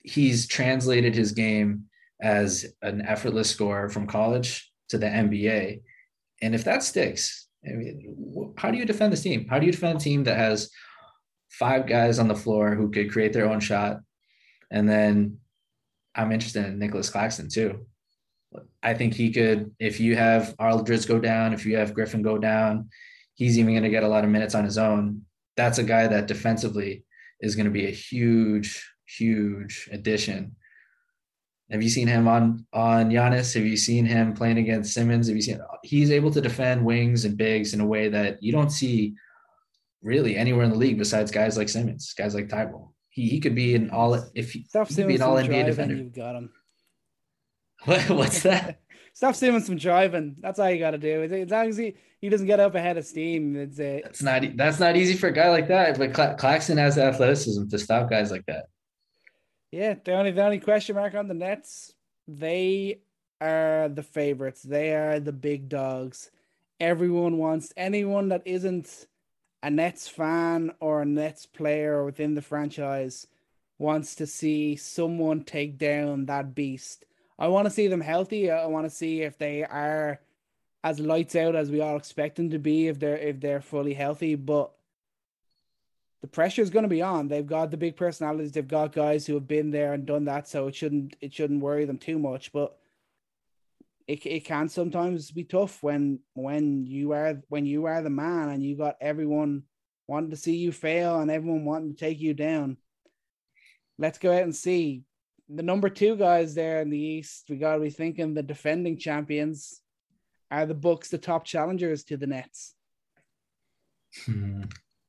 he's 0.02 0.46
translated 0.46 1.14
his 1.14 1.32
game 1.32 1.86
as 2.20 2.66
an 2.82 3.02
effortless 3.06 3.50
scorer 3.50 3.88
from 3.88 4.06
college 4.06 4.70
to 4.90 4.98
the 4.98 5.06
NBA. 5.06 5.80
And 6.42 6.54
if 6.54 6.64
that 6.64 6.82
sticks, 6.82 7.43
I 7.66 7.73
mean, 7.73 8.54
how 8.56 8.71
do 8.71 8.78
you 8.78 8.85
defend 8.85 9.12
this 9.12 9.23
team? 9.23 9.47
How 9.49 9.59
do 9.59 9.66
you 9.66 9.73
defend 9.73 9.99
a 9.99 10.00
team 10.00 10.25
that 10.25 10.37
has 10.37 10.71
five 11.50 11.87
guys 11.87 12.18
on 12.18 12.28
the 12.28 12.35
floor 12.35 12.75
who 12.75 12.90
could 12.90 13.11
create 13.11 13.33
their 13.33 13.49
own 13.49 13.61
shot? 13.61 14.00
And 14.71 14.88
then 14.88 15.38
I'm 16.14 16.33
interested 16.33 16.66
in 16.66 16.78
Nicholas 16.78 17.11
Claxton 17.11 17.49
too. 17.49 17.87
I 18.83 18.94
think 18.94 19.14
he 19.14 19.33
could, 19.33 19.73
if 19.78 19.99
you 19.99 20.16
have 20.16 20.54
Aldridge 20.59 21.06
go 21.06 21.18
down, 21.18 21.52
if 21.52 21.66
you 21.66 21.76
have 21.76 21.94
Griffin 21.94 22.23
go 22.23 22.38
down, 22.38 22.88
he's 23.35 23.59
even 23.59 23.73
going 23.73 23.83
to 23.83 23.90
get 23.90 24.04
a 24.04 24.09
lot 24.09 24.25
of 24.25 24.30
minutes 24.30 24.54
on 24.54 24.64
his 24.64 24.78
own. 24.78 25.23
That's 25.56 25.78
a 25.78 25.83
guy 25.83 26.06
that 26.06 26.28
defensively 26.28 27.04
is 27.40 27.56
going 27.56 27.66
to 27.66 27.73
be 27.73 27.87
a 27.87 27.90
huge, 27.90 28.88
huge 29.06 29.88
addition. 29.90 30.54
Have 31.71 31.83
you 31.83 31.88
seen 31.88 32.06
him 32.06 32.28
on 32.28 32.66
on 32.73 33.11
Giannis? 33.11 33.54
Have 33.54 33.64
you 33.64 33.76
seen 33.76 34.04
him 34.04 34.35
playing 34.35 34.59
against 34.59 34.92
Simmons? 34.92 35.28
Have 35.28 35.37
you 35.37 35.42
seen 35.42 35.61
he's 35.83 36.11
able 36.11 36.30
to 36.30 36.40
defend 36.40 36.85
wings 36.85 37.25
and 37.25 37.37
bigs 37.37 37.75
in 37.75 37.80
a 37.80 37.87
way 37.87 38.09
that 38.09 38.42
you 38.42 38.52
don't 38.52 38.71
see 38.71 39.14
really 40.02 40.37
anywhere 40.37 40.64
in 40.64 40.71
the 40.71 40.76
league 40.76 40.99
besides 40.99 41.30
guys 41.30 41.56
like 41.56 41.68
Simmons, 41.68 42.14
guys 42.16 42.35
like 42.35 42.49
Thybulle. 42.49 42.90
He 43.09 43.28
he 43.28 43.40
could 43.40 43.54
be 43.54 43.75
an 43.75 43.90
all 43.90 44.14
if 44.35 44.52
he, 44.52 44.64
Stop 44.68 44.88
he 44.88 44.94
could 44.94 45.09
be 45.09 45.16
an 45.16 45.23
all 45.23 45.37
NBA 45.37 45.66
defender. 45.66 45.97
You've 45.97 46.12
got 46.12 46.37
him. 46.37 46.52
What, 47.85 48.09
what's 48.09 48.42
that? 48.44 48.80
Stop 49.14 49.35
Simmons 49.35 49.66
from 49.66 49.76
driving. 49.76 50.37
That's 50.40 50.59
all 50.59 50.71
you 50.71 50.78
got 50.78 50.92
to 50.92 50.99
do. 50.99 51.23
As 51.23 51.50
long 51.50 51.68
as 51.68 51.76
he, 51.76 51.94
he 52.21 52.28
doesn't 52.30 52.47
get 52.47 52.61
up 52.61 52.75
ahead 52.75 52.97
of 52.97 53.04
steam, 53.04 53.56
it's 53.56 53.78
a, 53.78 54.00
that's 54.02 54.23
not 54.23 54.42
that's 54.56 54.80
not 54.80 54.97
easy 54.97 55.14
for 55.14 55.26
a 55.28 55.33
guy 55.33 55.50
like 55.50 55.68
that. 55.68 55.99
But 55.99 56.16
Cl- 56.16 56.35
Claxton 56.37 56.78
has 56.78 56.94
the 56.94 57.04
athleticism 57.04 57.68
to 57.68 57.78
stop 57.78 58.09
guys 58.09 58.30
like 58.30 58.47
that. 58.47 58.66
Yeah, 59.75 59.95
the 60.04 60.12
only 60.12 60.31
the 60.31 60.45
only 60.45 60.61
question 60.61 60.95
mark 60.95 61.16
on 61.16 61.26
the 61.26 61.35
Nets, 61.35 61.95
they 62.28 63.00
are 63.40 63.88
the 63.88 64.04
favorites. 64.04 64.62
They 64.62 64.95
are 64.95 65.19
the 65.19 65.33
big 65.33 65.69
dogs. 65.69 66.31
Everyone 66.78 67.38
wants 67.38 67.73
anyone 67.76 68.28
that 68.28 68.43
isn't 68.45 69.09
a 69.64 69.71
Nets 69.71 70.07
fan 70.07 70.71
or 70.78 71.02
a 71.02 71.04
Nets 71.04 71.47
player 71.47 72.04
within 72.04 72.37
the 72.37 72.40
franchise 72.40 73.26
wants 73.76 74.14
to 74.14 74.28
see 74.28 74.76
someone 74.76 75.43
take 75.43 75.76
down 75.76 76.26
that 76.26 76.54
beast. 76.54 77.04
I 77.37 77.49
want 77.49 77.64
to 77.64 77.71
see 77.75 77.88
them 77.88 78.00
healthy. 78.00 78.52
I 78.52 78.66
want 78.66 78.87
to 78.87 78.95
see 78.95 79.23
if 79.23 79.38
they 79.38 79.64
are 79.64 80.21
as 80.85 81.00
lights 81.00 81.35
out 81.35 81.57
as 81.57 81.69
we 81.73 81.81
all 81.81 81.97
expect 81.97 82.37
them 82.37 82.50
to 82.50 82.61
be 82.61 82.87
if 82.87 83.00
they're 83.00 83.19
if 83.19 83.40
they're 83.40 83.61
fully 83.61 83.95
healthy. 83.95 84.37
But 84.37 84.71
the 86.25 86.28
pressure 86.28 86.62
is 86.62 86.71
going 86.71 86.85
to 86.85 86.88
be 86.88 87.02
on. 87.02 87.28
They've 87.28 87.47
got 87.47 87.71
the 87.71 87.76
big 87.76 87.99
personalities. 87.99 88.50
They've 88.50 88.66
got 88.66 88.95
guys 88.95 89.26
who 89.26 89.35
have 89.35 89.47
been 89.47 89.71
there 89.71 89.93
and 89.93 90.07
done 90.07 90.25
that, 90.25 90.49
so 90.49 90.69
it 90.69 90.75
shouldn't 90.75 91.16
it 91.21 91.35
shouldn't 91.35 91.61
worry 91.61 91.85
them 91.85 91.99
too 91.99 92.19
much. 92.19 92.50
But 92.50 92.78
it, 94.09 94.25
it 94.25 94.47
can 94.47 94.71
sometimes 94.71 95.31
be 95.31 95.45
tough 95.45 95.83
when 95.83 96.21
when 96.33 96.87
you 96.87 97.12
are 97.12 97.43
when 97.50 97.66
you 97.66 97.85
are 97.85 98.00
the 98.00 98.09
man 98.09 98.49
and 98.49 98.64
you 98.64 98.75
got 98.75 98.97
everyone 99.02 99.64
wanting 100.07 100.31
to 100.31 100.37
see 100.38 100.57
you 100.57 100.73
fail 100.73 101.21
and 101.21 101.31
everyone 101.31 101.66
wanting 101.66 101.93
to 101.93 102.00
take 102.00 102.21
you 102.21 102.33
down. 102.33 102.78
Let's 103.99 104.16
go 104.16 104.35
out 104.35 104.45
and 104.45 104.57
see 104.57 105.02
the 105.50 105.62
number 105.62 105.90
two 105.90 106.16
guys 106.16 106.54
there 106.54 106.81
in 106.81 106.88
the 106.88 106.99
East. 106.99 107.45
We 107.50 107.57
got 107.57 107.75
to 107.75 107.81
be 107.81 107.90
thinking 107.90 108.33
the 108.33 108.43
defending 108.43 108.97
champions 108.97 109.78
are 110.50 110.64
the 110.64 110.73
Bucks, 110.73 111.11
the 111.11 111.19
top 111.19 111.45
challengers 111.45 112.02
to 112.04 112.16
the 112.16 112.26
Nets. 112.26 112.73
Hmm. 114.25 114.62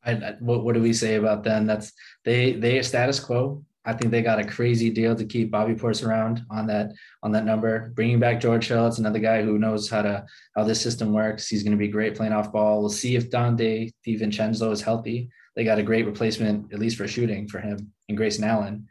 I, 0.05 0.11
I, 0.11 0.35
what, 0.39 0.63
what 0.63 0.75
do 0.75 0.81
we 0.81 0.93
say 0.93 1.15
about 1.15 1.43
them? 1.43 1.65
That's 1.65 1.91
they 2.23 2.53
they 2.53 2.77
are 2.77 2.83
status 2.83 3.19
quo. 3.19 3.63
I 3.87 3.93
think 3.93 4.09
they 4.09 4.23
got 4.23 4.39
a 4.39 4.45
crazy 4.45 4.89
deal 4.89 5.15
to 5.15 5.25
keep 5.25 5.51
Bobby 5.51 5.75
Portis 5.75 6.05
around 6.05 6.43
on 6.49 6.65
that 6.67 6.91
on 7.21 7.31
that 7.33 7.45
number. 7.45 7.91
Bringing 7.95 8.19
back 8.19 8.39
George 8.39 8.67
Hill, 8.67 8.87
it's 8.87 8.97
another 8.97 9.19
guy 9.19 9.43
who 9.43 9.59
knows 9.59 9.89
how 9.89 10.01
to 10.01 10.25
how 10.55 10.63
this 10.63 10.81
system 10.81 11.13
works. 11.13 11.47
He's 11.47 11.63
going 11.63 11.71
to 11.71 11.77
be 11.77 11.87
great 11.87 12.15
playing 12.15 12.33
off 12.33 12.51
ball. 12.51 12.79
We'll 12.79 12.89
see 12.89 13.15
if 13.15 13.29
Donte 13.29 13.91
DiVincenzo 14.05 14.71
is 14.71 14.81
healthy. 14.81 15.29
They 15.55 15.63
got 15.63 15.79
a 15.79 15.83
great 15.83 16.05
replacement, 16.05 16.73
at 16.73 16.79
least 16.79 16.97
for 16.97 17.07
shooting, 17.07 17.47
for 17.47 17.59
him 17.59 17.93
and 18.09 18.17
Grayson 18.17 18.43
Allen. 18.43 18.87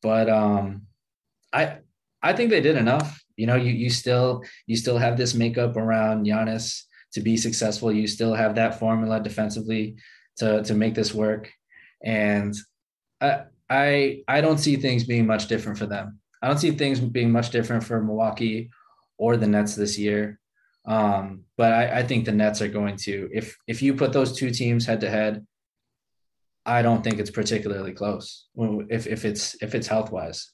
But 0.00 0.30
um, 0.30 0.82
I 1.52 1.78
I 2.22 2.32
think 2.32 2.50
they 2.50 2.60
did 2.60 2.76
enough. 2.76 3.22
You 3.36 3.46
know, 3.46 3.56
you 3.56 3.72
you 3.72 3.90
still 3.90 4.44
you 4.66 4.76
still 4.76 4.98
have 4.98 5.16
this 5.16 5.34
makeup 5.34 5.76
around 5.76 6.24
Giannis 6.24 6.84
to 7.14 7.20
be 7.20 7.36
successful. 7.36 7.90
You 7.90 8.06
still 8.06 8.34
have 8.34 8.54
that 8.54 8.78
formula 8.78 9.20
defensively 9.20 9.96
to 10.40 10.62
to 10.64 10.74
make 10.74 10.94
this 10.94 11.14
work, 11.14 11.50
and. 12.04 12.54
I, 13.22 13.44
I 13.70 14.22
I 14.26 14.40
don't 14.40 14.58
see 14.58 14.76
things 14.76 15.04
being 15.04 15.26
much 15.26 15.46
different 15.46 15.78
for 15.78 15.86
them. 15.86 16.18
I 16.42 16.48
don't 16.48 16.58
see 16.58 16.72
things 16.72 16.98
being 16.98 17.30
much 17.30 17.50
different 17.50 17.84
for 17.84 18.02
Milwaukee 18.02 18.70
or 19.16 19.36
the 19.36 19.46
Nets 19.46 19.76
this 19.76 19.98
year. 19.98 20.40
Um, 20.86 21.44
but 21.56 21.72
I, 21.72 22.00
I 22.00 22.02
think 22.02 22.24
the 22.24 22.32
Nets 22.32 22.60
are 22.62 22.68
going 22.68 22.96
to 23.06 23.28
if 23.32 23.56
if 23.68 23.80
you 23.80 23.94
put 23.94 24.12
those 24.12 24.36
two 24.36 24.50
teams 24.50 24.86
head 24.86 25.00
to 25.02 25.10
head, 25.10 25.46
I 26.66 26.82
don't 26.82 27.04
think 27.04 27.18
it's 27.18 27.30
particularly 27.30 27.92
close. 27.92 28.48
If 28.56 29.06
if 29.06 29.24
it's 29.24 29.56
if 29.62 29.74
it's 29.74 29.86
health 29.86 30.10
wise. 30.10 30.50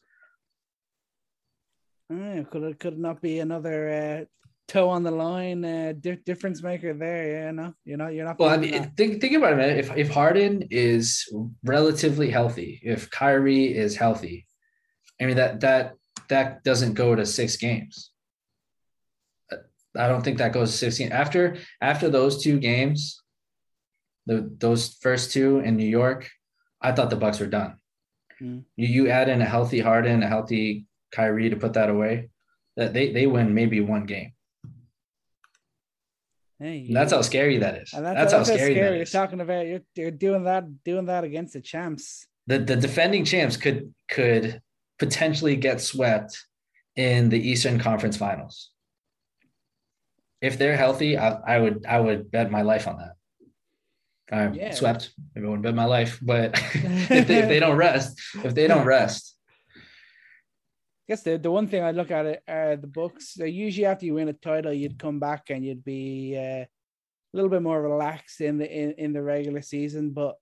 could 2.09 2.63
it 2.63 2.79
could 2.79 2.99
not 2.99 3.23
be 3.23 3.39
another 3.39 3.79
uh, 3.89 4.25
toe 4.69 4.89
on 4.89 5.03
the 5.03 5.11
line 5.11 5.65
uh, 5.65 5.93
di- 5.99 6.19
difference 6.25 6.63
maker 6.63 6.93
there. 6.95 7.31
Yeah, 7.31 7.51
no, 7.51 7.75
you're 7.85 7.97
not. 7.97 8.15
You're 8.15 8.25
not. 8.25 8.39
Well, 8.39 8.51
I 8.51 8.57
mean, 8.57 8.93
think 8.97 9.21
think 9.21 9.35
about 9.35 9.55
it, 9.55 9.57
man. 9.57 9.79
If 9.79 9.97
if 9.97 10.11
Harden 10.11 10.69
is 10.71 11.29
relatively 11.65 12.31
healthy, 12.31 12.81
if 12.83 13.11
Kyrie 13.11 13.75
is 13.75 13.97
healthy, 13.97 14.47
I 15.21 15.27
mean 15.27 15.37
that 15.37 15.61
that 15.61 15.95
that 16.29 16.65
doesn't 16.65 16.95
go 16.95 17.15
to 17.15 17.25
six 17.25 17.57
games. 17.57 18.11
I 19.99 20.09
don't 20.09 20.23
think 20.23 20.39
that 20.39 20.53
goes 20.53 20.73
to 20.73 20.77
16. 20.77 21.13
After 21.13 21.57
after 21.81 22.09
those 22.11 22.43
two 22.43 22.59
games, 22.59 23.23
the 24.27 24.51
those 24.59 24.99
first 25.01 25.33
two 25.33 25.61
in 25.61 25.77
New 25.77 25.89
York, 25.89 26.29
I 26.83 26.93
thought 26.93 27.11
the 27.11 27.17
Bucks 27.17 27.41
were 27.41 27.47
done. 27.47 27.79
Mm. 28.43 28.65
You 28.77 28.89
you 28.89 29.11
add 29.11 29.29
in 29.29 29.41
a 29.41 29.47
healthy 29.47 29.81
Harden, 29.81 30.23
a 30.23 30.29
healthy 30.29 30.87
Kyrie 31.13 31.51
to 31.51 31.57
put 31.57 31.75
that 31.75 31.89
away, 31.89 32.31
that 32.77 32.93
they 32.93 33.13
they 33.13 33.27
win 33.27 33.55
maybe 33.55 33.81
one 33.81 34.05
game. 34.05 34.33
Hey, 36.59 36.89
that's 36.91 37.13
how 37.13 37.21
scary 37.21 37.59
that 37.59 37.83
is. 37.83 37.91
that's, 37.91 38.03
that's, 38.03 38.33
how 38.33 38.43
scary, 38.43 38.75
scary. 38.75 38.97
You're 38.97 39.05
talking 39.05 39.41
about 39.41 39.67
you're, 39.67 39.83
you're 39.95 40.11
doing 40.11 40.45
that 40.45 40.83
doing 40.85 41.07
that 41.07 41.25
against 41.25 41.53
the 41.53 41.61
champs. 41.61 42.27
The 42.47 42.59
the 42.59 42.77
defending 42.77 43.25
champs 43.25 43.57
could 43.57 43.93
could 44.09 44.63
potentially 44.99 45.57
get 45.57 45.83
swept 45.83 46.43
in 46.97 47.29
the 47.29 47.39
Eastern 47.39 47.79
Conference 47.79 48.17
Finals. 48.17 48.71
If 50.41 50.59
they're 50.59 50.77
healthy, 50.77 51.19
I, 51.19 51.33
I 51.47 51.59
would 51.59 51.85
I 51.87 52.01
would 52.01 52.31
bet 52.31 52.51
my 52.51 52.63
life 52.63 52.89
on 52.89 52.99
that. 52.99 53.13
I'm 54.35 54.55
yeah. 54.55 54.73
swept. 54.73 55.13
I 55.37 55.41
would 55.41 55.63
bet 55.63 55.75
my 55.75 55.85
life, 55.85 56.19
but 56.23 56.55
if, 56.75 57.29
they, 57.29 57.39
if 57.39 57.49
they 57.49 57.61
don't 57.61 57.77
rest, 57.87 58.19
if 58.43 58.55
they 58.55 58.67
don't 58.67 58.87
rest, 58.87 59.36
I 61.07 61.13
guess 61.13 61.23
the, 61.23 61.39
the 61.39 61.53
one 61.53 61.69
thing 61.69 61.85
I 61.85 61.93
look 61.93 62.11
at 62.11 62.27
it 62.27 62.43
are 62.49 62.75
the 62.75 62.89
Bucks. 62.89 63.37
usually 63.37 63.87
after 63.87 64.05
you 64.05 64.15
win 64.15 64.29
a 64.29 64.33
title, 64.33 64.73
you'd 64.73 64.99
come 64.99 65.21
back 65.21 65.51
and 65.51 65.65
you'd 65.65 65.85
be 65.85 66.35
uh, 66.37 66.65
a 66.65 66.69
little 67.33 67.49
bit 67.49 67.63
more 67.63 67.81
relaxed 67.81 68.41
in 68.41 68.59
the 68.59 68.69
in, 68.69 68.93
in 68.99 69.13
the 69.13 69.23
regular 69.23 69.63
season. 69.63 70.11
But 70.11 70.35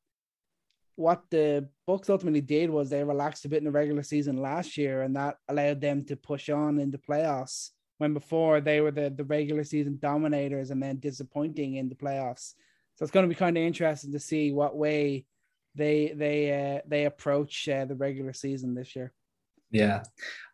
what 0.96 1.24
the 1.30 1.68
Bucks 1.86 2.08
ultimately 2.08 2.40
did 2.40 2.70
was 2.70 2.88
they 2.88 3.04
relaxed 3.04 3.44
a 3.44 3.48
bit 3.50 3.58
in 3.58 3.64
the 3.64 3.70
regular 3.70 4.02
season 4.02 4.38
last 4.38 4.78
year, 4.78 5.02
and 5.02 5.14
that 5.16 5.36
allowed 5.48 5.82
them 5.82 6.02
to 6.06 6.16
push 6.16 6.48
on 6.48 6.78
in 6.78 6.90
the 6.90 6.98
playoffs. 6.98 7.70
When 7.98 8.14
before 8.14 8.62
they 8.62 8.80
were 8.80 8.90
the, 8.90 9.10
the 9.10 9.24
regular 9.24 9.64
season 9.64 9.98
dominators 10.00 10.70
and 10.70 10.82
then 10.82 10.98
disappointing 10.98 11.76
in 11.76 11.90
the 11.90 11.94
playoffs. 11.94 12.54
So 12.96 13.02
it's 13.02 13.12
going 13.12 13.24
to 13.24 13.28
be 13.28 13.38
kind 13.38 13.56
of 13.56 13.62
interesting 13.62 14.12
to 14.12 14.18
see 14.18 14.50
what 14.50 14.76
way 14.76 15.26
they 15.74 16.14
they 16.16 16.76
uh, 16.78 16.80
they 16.86 17.04
approach 17.04 17.68
uh, 17.68 17.84
the 17.84 17.96
regular 17.96 18.32
season 18.32 18.74
this 18.74 18.96
year. 18.96 19.12
Yeah. 19.74 20.04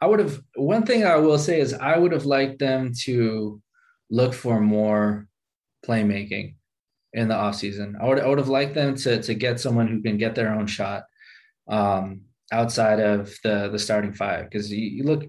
I 0.00 0.06
would 0.06 0.18
have 0.18 0.40
one 0.56 0.86
thing 0.86 1.04
I 1.04 1.16
will 1.16 1.38
say 1.38 1.60
is 1.60 1.74
I 1.74 1.98
would 1.98 2.12
have 2.12 2.24
liked 2.24 2.58
them 2.58 2.92
to 3.02 3.60
look 4.10 4.32
for 4.32 4.60
more 4.60 5.28
playmaking 5.86 6.54
in 7.12 7.28
the 7.28 7.34
offseason. 7.34 8.00
I 8.00 8.08
would 8.08 8.18
I 8.18 8.26
would 8.26 8.38
have 8.38 8.48
liked 8.48 8.74
them 8.74 8.96
to 8.96 9.22
to 9.22 9.34
get 9.34 9.60
someone 9.60 9.88
who 9.88 10.00
can 10.00 10.16
get 10.16 10.34
their 10.34 10.54
own 10.54 10.66
shot 10.66 11.04
um, 11.68 12.22
outside 12.50 12.98
of 12.98 13.36
the 13.44 13.68
the 13.70 13.78
starting 13.78 14.14
five 14.14 14.44
because 14.44 14.72
you, 14.72 14.88
you, 14.88 15.04
look 15.04 15.24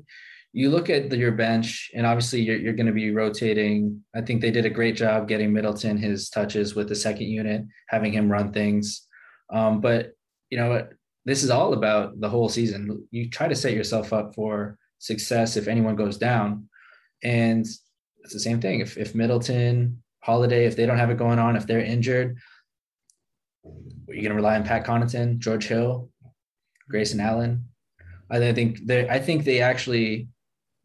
you 0.53 0.69
look 0.69 0.89
at 0.89 1.09
the, 1.09 1.17
your 1.17 1.33
bench 1.33 1.91
and 1.93 2.05
obviously 2.05 2.39
you're, 2.41 2.57
you're 2.57 2.73
going 2.73 2.85
to 2.85 2.93
be 2.93 3.11
rotating. 3.11 4.01
I 4.15 4.21
think 4.21 4.39
they 4.39 4.51
did 4.51 4.65
a 4.65 4.69
great 4.69 4.95
job 4.95 5.27
getting 5.27 5.51
Middleton 5.51 5.97
his 5.97 6.29
touches 6.29 6.75
with 6.75 6.87
the 6.87 6.95
second 6.95 7.27
unit, 7.27 7.63
having 7.89 8.13
him 8.13 8.31
run 8.31 8.53
things. 8.53 9.05
Um, 9.51 9.81
but 9.81 10.13
you 10.49 10.57
know 10.57 10.87
this 11.25 11.43
is 11.43 11.49
all 11.49 11.73
about 11.73 12.19
the 12.19 12.29
whole 12.29 12.49
season. 12.49 13.07
You 13.11 13.29
try 13.29 13.47
to 13.47 13.55
set 13.55 13.73
yourself 13.73 14.13
up 14.13 14.33
for 14.35 14.77
success 14.99 15.57
if 15.57 15.67
anyone 15.67 15.95
goes 15.95 16.17
down. 16.17 16.67
And 17.23 17.61
it's 17.61 18.33
the 18.33 18.39
same 18.39 18.59
thing. 18.59 18.79
If, 18.79 18.97
if 18.97 19.13
Middleton 19.13 20.01
Holiday, 20.21 20.65
if 20.65 20.75
they 20.75 20.85
don't 20.85 20.97
have 20.97 21.09
it 21.11 21.17
going 21.17 21.39
on, 21.39 21.55
if 21.55 21.67
they're 21.67 21.79
injured, 21.79 22.37
you're 23.63 24.23
going 24.23 24.29
to 24.29 24.35
rely 24.35 24.55
on 24.55 24.63
Pat 24.63 24.85
Connaughton, 24.85 25.39
George 25.39 25.67
Hill, 25.67 26.09
Grayson 26.89 27.19
Allen. 27.19 27.65
I 28.29 28.53
think 28.53 28.85
they 28.85 29.09
I 29.09 29.19
think 29.19 29.43
they 29.43 29.61
actually 29.61 30.29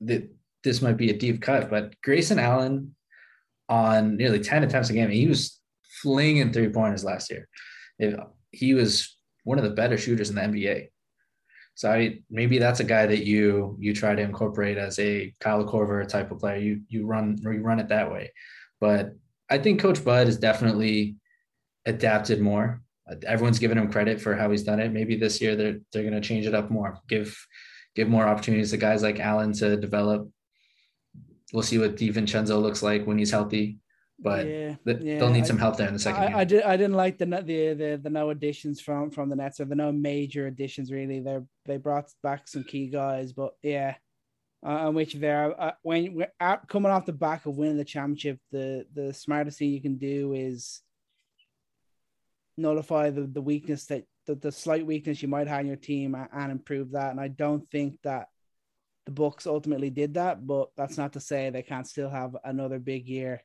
that 0.01 0.29
this 0.65 0.83
might 0.83 0.97
be 0.97 1.11
a 1.11 1.17
deep 1.17 1.41
cut, 1.41 1.71
but 1.71 1.95
Grayson 2.03 2.41
Allen 2.41 2.97
on 3.69 4.17
nearly 4.17 4.41
10 4.41 4.65
attempts 4.65 4.91
a 4.91 4.93
game, 4.93 5.11
he 5.11 5.29
was 5.29 5.61
flinging 6.03 6.53
three 6.53 6.69
pointers 6.69 7.05
last 7.05 7.31
year. 7.31 7.49
He 8.51 8.75
was 8.75 9.16
one 9.47 9.59
of 9.59 9.65
the 9.65 9.71
better 9.71 9.97
shooters 9.97 10.29
in 10.29 10.35
the 10.35 10.43
NBA. 10.43 10.89
So 11.77 11.93
I, 11.93 12.19
maybe 12.29 12.59
that's 12.59 12.81
a 12.81 12.85
guy 12.85 13.07
that 13.07 13.25
you 13.25 13.77
you 13.79 13.95
try 13.95 14.15
to 14.15 14.23
incorporate 14.23 14.77
as 14.77 14.99
a 14.99 15.33
Kyle 15.41 15.65
Korver 15.65 16.07
type 16.09 16.33
of 16.33 16.41
player. 16.41 16.57
You 16.57 16.81
you 16.89 17.07
run 17.07 17.39
you 17.45 17.63
run 17.63 17.79
it 17.79 17.89
that 17.89 18.11
way. 18.11 18.33
But 18.81 19.13
I 19.49 19.59
think 19.59 19.81
Coach 19.81 20.05
Bud 20.05 20.27
has 20.27 20.37
definitely 20.37 21.17
adapted 21.85 22.41
more. 22.41 22.83
Everyone's 23.25 23.61
given 23.61 23.79
him 23.79 23.93
credit 23.93 24.21
for 24.21 24.35
how 24.35 24.51
he's 24.51 24.65
done 24.65 24.81
it. 24.81 24.93
Maybe 24.93 25.17
this 25.17 25.41
year 25.41 25.55
they're 25.55 25.79
they're 25.93 26.03
going 26.03 26.21
to 26.21 26.29
change 26.29 26.47
it 26.47 26.55
up 26.55 26.69
more. 26.69 26.99
Give 27.09 27.33
give 27.95 28.09
more 28.09 28.27
opportunities 28.27 28.73
to 28.73 28.79
guys 28.79 29.03
like 29.03 29.21
Allen 29.21 29.53
to 29.55 29.77
develop. 29.77 30.29
We'll 31.53 31.63
see 31.63 31.79
what 31.79 31.97
DiVincenzo 31.97 32.61
looks 32.61 32.83
like 32.83 33.07
when 33.07 33.19
he's 33.19 33.31
healthy, 33.31 33.79
but 34.19 34.47
yeah, 34.47 34.75
th- 34.85 35.01
yeah. 35.01 35.19
they'll 35.19 35.31
need 35.31 35.47
some 35.47 35.59
help 35.59 35.77
there 35.77 35.89
in 35.89 35.95
the 35.95 36.01
second. 36.01 36.35
I, 36.35 36.41
I, 36.41 36.45
did. 36.45 36.63
I 36.63 36.77
didn't 36.77 36.97
like 36.97 37.19
the 37.19 37.27
the 37.27 37.75
the 37.75 38.01
the 38.03 38.11
no 38.11 38.31
additions 38.31 38.81
from 38.81 39.11
from 39.11 39.29
the 39.29 39.37
Nets 39.37 39.61
or 39.61 39.67
the 39.67 39.75
no 39.75 39.93
major 39.93 40.47
additions 40.47 40.91
really. 40.91 41.21
They 41.21 41.39
they 41.67 41.77
brought 41.77 42.11
back 42.23 42.49
some 42.49 42.65
key 42.65 42.89
guys, 42.89 43.33
but 43.33 43.55
yeah, 43.63 43.97
uh, 44.65 44.91
which 44.91 45.15
there 45.15 45.61
uh, 45.61 45.73
when 45.83 46.15
we're 46.15 46.59
coming 46.67 46.93
off 46.93 47.07
the 47.07 47.13
back 47.13 47.47
of 47.47 47.57
winning 47.57 47.77
the 47.77 47.85
championship, 47.85 48.39
the 48.51 48.87
the 48.95 49.13
smartest 49.13 49.59
thing 49.59 49.71
you 49.71 49.83
can 49.83 49.97
do 49.97 50.33
is 50.33 50.81
nullify 52.57 53.11
the, 53.11 53.23
the 53.23 53.43
weakness 53.43 53.87
that 53.87 54.05
the, 54.27 54.35
the 54.35 54.53
slight 54.53 54.87
weakness 54.87 55.23
you 55.23 55.29
might 55.29 55.47
have 55.47 55.61
in 55.61 55.67
your 55.67 55.77
team 55.77 56.15
and, 56.15 56.29
and 56.33 56.53
improve 56.53 56.93
that. 56.93 57.11
And 57.11 57.21
I 57.21 57.29
don't 57.29 57.69
think 57.69 57.99
that 58.03 58.29
the 59.05 59.13
Bucks 59.13 59.47
ultimately 59.47 59.91
did 59.91 60.15
that, 60.15 60.45
but 60.47 60.71
that's 60.77 60.99
not 60.99 61.13
to 61.13 61.21
say 61.21 61.51
they 61.51 61.63
can't 61.63 61.87
still 61.87 62.11
have 62.11 62.37
another 62.45 62.79
big 62.79 63.07
year. 63.07 63.43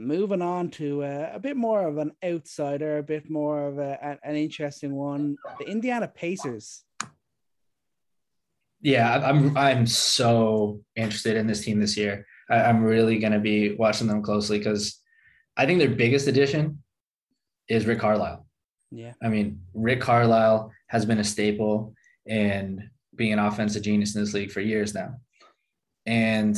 Moving 0.00 0.40
on 0.40 0.70
to 0.70 1.02
uh, 1.02 1.30
a 1.34 1.38
bit 1.38 1.58
more 1.58 1.86
of 1.86 1.98
an 1.98 2.12
outsider, 2.24 2.96
a 2.96 3.02
bit 3.02 3.28
more 3.28 3.68
of 3.68 3.78
a, 3.78 4.18
an 4.24 4.34
interesting 4.34 4.94
one, 4.94 5.36
the 5.58 5.66
Indiana 5.66 6.08
Pacers. 6.08 6.84
Yeah, 8.80 9.20
I'm 9.22 9.54
I'm 9.58 9.86
so 9.86 10.80
interested 10.96 11.36
in 11.36 11.46
this 11.46 11.62
team 11.62 11.78
this 11.78 11.98
year. 11.98 12.24
I, 12.48 12.62
I'm 12.62 12.82
really 12.82 13.18
going 13.18 13.34
to 13.34 13.40
be 13.40 13.74
watching 13.74 14.06
them 14.06 14.22
closely 14.22 14.56
because 14.56 14.98
I 15.54 15.66
think 15.66 15.78
their 15.78 15.90
biggest 15.90 16.28
addition 16.28 16.82
is 17.68 17.84
Rick 17.84 17.98
Carlisle. 17.98 18.46
Yeah. 18.90 19.12
I 19.22 19.28
mean, 19.28 19.60
Rick 19.74 20.00
Carlisle 20.00 20.72
has 20.86 21.04
been 21.04 21.18
a 21.18 21.24
staple 21.24 21.92
in 22.24 22.88
being 23.14 23.34
an 23.34 23.38
offensive 23.38 23.82
genius 23.82 24.14
in 24.14 24.22
this 24.22 24.32
league 24.32 24.50
for 24.50 24.60
years 24.60 24.94
now. 24.94 25.16
And 26.06 26.56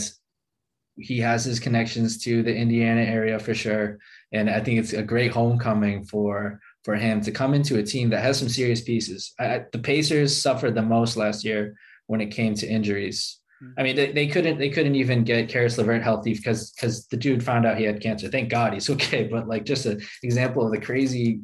he 0.99 1.19
has 1.21 1.45
his 1.45 1.59
connections 1.59 2.23
to 2.25 2.43
the 2.43 2.55
Indiana 2.55 3.03
area 3.03 3.39
for 3.39 3.55
sure. 3.55 3.99
And 4.33 4.49
I 4.51 4.61
think 4.61 4.79
it's 4.79 4.93
a 4.93 5.03
great 5.03 5.33
homecoming 5.33 6.05
for 6.05 6.61
for 6.85 6.97
him 6.97 7.21
to 7.21 7.31
come 7.31 7.55
into 7.55 7.79
a 7.79 7.83
team 7.83 8.11
that 8.11 8.23
has 8.23 8.39
some 8.39 8.49
serious 8.49 8.81
pieces. 8.81 9.33
I, 9.39 9.65
the 9.73 9.79
Pacers 9.79 10.37
suffered 10.37 10.75
the 10.75 10.83
most 10.83 11.17
last 11.17 11.45
year 11.45 11.77
when 12.07 12.21
it 12.21 12.33
came 12.33 12.55
to 12.57 12.67
injuries. 12.67 13.39
Mm-hmm. 13.63 13.73
I 13.79 13.83
mean, 13.83 13.97
they, 13.97 14.13
they 14.13 14.27
couldn't 14.27 14.59
they 14.59 14.71
couldn't 14.71 14.97
even 14.97 15.25
get 15.25 15.49
Caris 15.49 15.79
LeVert 15.79 16.03
healthy 16.03 16.35
because 16.35 16.73
because 16.73 17.07
the 17.07 17.17
dude 17.17 17.45
found 17.45 17.67
out 17.67 17.79
he 17.79 17.85
had 17.85 18.01
cancer. 18.01 18.29
Thank 18.29 18.51
God 18.51 18.75
he's 18.75 18.91
okay. 18.97 19.25
But 19.25 19.49
like 19.49 19.65
just 19.65 19.87
an 19.87 20.01
example 20.23 20.67
of 20.67 20.73
the 20.73 20.81
crazy 20.81 21.41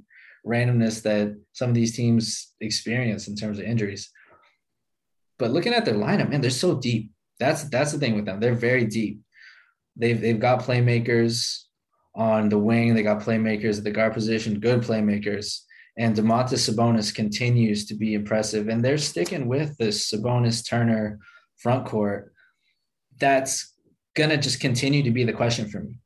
randomness 0.47 1.03
that 1.03 1.37
some 1.53 1.69
of 1.69 1.75
these 1.75 1.95
teams 1.95 2.55
experience 2.61 3.29
in 3.29 3.37
terms 3.37 3.59
of 3.59 3.65
injuries. 3.65 4.11
But 5.39 5.53
looking 5.53 5.73
at 5.73 5.85
their 5.85 5.95
lineup, 5.95 6.31
man, 6.31 6.41
they're 6.41 6.51
so 6.51 6.75
deep. 6.75 7.13
That's 7.39 7.65
that's 7.65 7.93
the 7.93 7.99
thing 7.99 8.17
with 8.17 8.25
them. 8.25 8.41
They're 8.41 8.55
very 8.55 8.85
deep. 8.85 9.21
They've 9.99 10.21
they've 10.21 10.41
got 10.41 10.63
playmakers 10.63 11.65
on 12.15 12.49
the 12.49 12.59
wing. 12.59 12.95
They 12.95 13.03
got 13.03 13.23
playmakers 13.23 13.79
at 13.79 13.85
the 13.85 13.91
guard 13.91 14.15
position, 14.15 14.61
good 14.61 14.81
playmakers. 14.83 15.61
And 15.97 16.15
Domantas 16.15 16.69
Sabonis 16.69 17.13
continues 17.13 17.87
to 17.87 17.95
be 17.95 18.15
impressive. 18.15 18.69
And 18.69 18.85
they're 18.85 18.99
sticking 18.99 19.49
with 19.49 19.77
this 19.79 20.11
Sabonis 20.11 20.69
Turner 20.69 21.19
front 21.57 21.87
court. 21.87 22.33
That's 23.19 23.75
gonna 24.15 24.37
just 24.37 24.61
continue 24.61 25.03
to 25.03 25.11
be 25.11 25.25
the 25.25 25.33
question 25.33 25.69
for 25.69 25.81
me, 25.81 25.99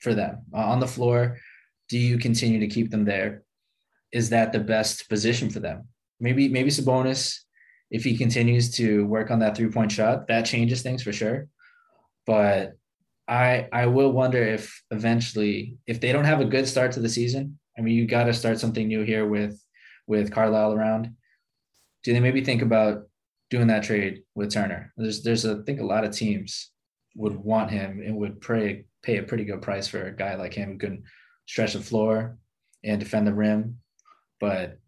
for 0.00 0.14
them 0.14 0.42
uh, 0.54 0.58
on 0.58 0.80
the 0.80 0.86
floor. 0.86 1.38
Do 1.88 1.98
you 1.98 2.18
continue 2.18 2.60
to 2.60 2.68
keep 2.68 2.90
them 2.90 3.04
there? 3.04 3.42
is 4.12 4.28
that 4.30 4.52
the 4.52 4.60
best 4.60 5.08
position 5.08 5.50
for 5.50 5.60
them? 5.60 5.88
Maybe 6.20 6.48
maybe 6.48 6.70
Sabonis, 6.70 7.38
if 7.90 8.04
he 8.04 8.16
continues 8.16 8.70
to 8.76 9.06
work 9.06 9.30
on 9.30 9.40
that 9.40 9.56
three 9.56 9.70
point 9.70 9.90
shot, 9.90 10.28
that 10.28 10.44
changes 10.44 10.82
things 10.82 11.02
for 11.02 11.12
sure. 11.12 11.48
But 12.26 12.74
I 13.32 13.68
I 13.72 13.86
will 13.86 14.12
wonder 14.12 14.42
if 14.42 14.82
eventually, 14.90 15.78
if 15.86 16.00
they 16.00 16.12
don't 16.12 16.26
have 16.26 16.40
a 16.40 16.52
good 16.54 16.68
start 16.68 16.92
to 16.92 17.00
the 17.00 17.08
season, 17.08 17.58
I 17.78 17.80
mean, 17.80 17.94
you 17.94 18.06
got 18.06 18.24
to 18.24 18.34
start 18.34 18.60
something 18.60 18.86
new 18.86 19.02
here 19.02 19.26
with 19.26 19.60
with 20.06 20.32
Carlisle 20.32 20.74
around. 20.74 21.14
Do 22.04 22.12
they 22.12 22.20
maybe 22.20 22.44
think 22.44 22.62
about 22.62 23.08
doing 23.50 23.68
that 23.68 23.84
trade 23.84 24.22
with 24.34 24.52
Turner? 24.52 24.92
There's 24.96 25.22
there's 25.22 25.44
a, 25.44 25.58
I 25.60 25.64
think 25.64 25.80
a 25.80 25.92
lot 25.94 26.04
of 26.04 26.12
teams 26.12 26.70
would 27.14 27.36
want 27.36 27.70
him 27.70 28.02
and 28.04 28.16
would 28.16 28.40
pay 28.40 28.84
pay 29.02 29.18
a 29.18 29.22
pretty 29.22 29.44
good 29.44 29.62
price 29.62 29.88
for 29.88 30.02
a 30.02 30.16
guy 30.16 30.34
like 30.34 30.54
him 30.54 30.72
who 30.72 30.78
can 30.78 31.04
stretch 31.46 31.72
the 31.72 31.80
floor 31.80 32.38
and 32.84 33.00
defend 33.00 33.26
the 33.26 33.34
rim 33.34 33.78
but 34.42 34.78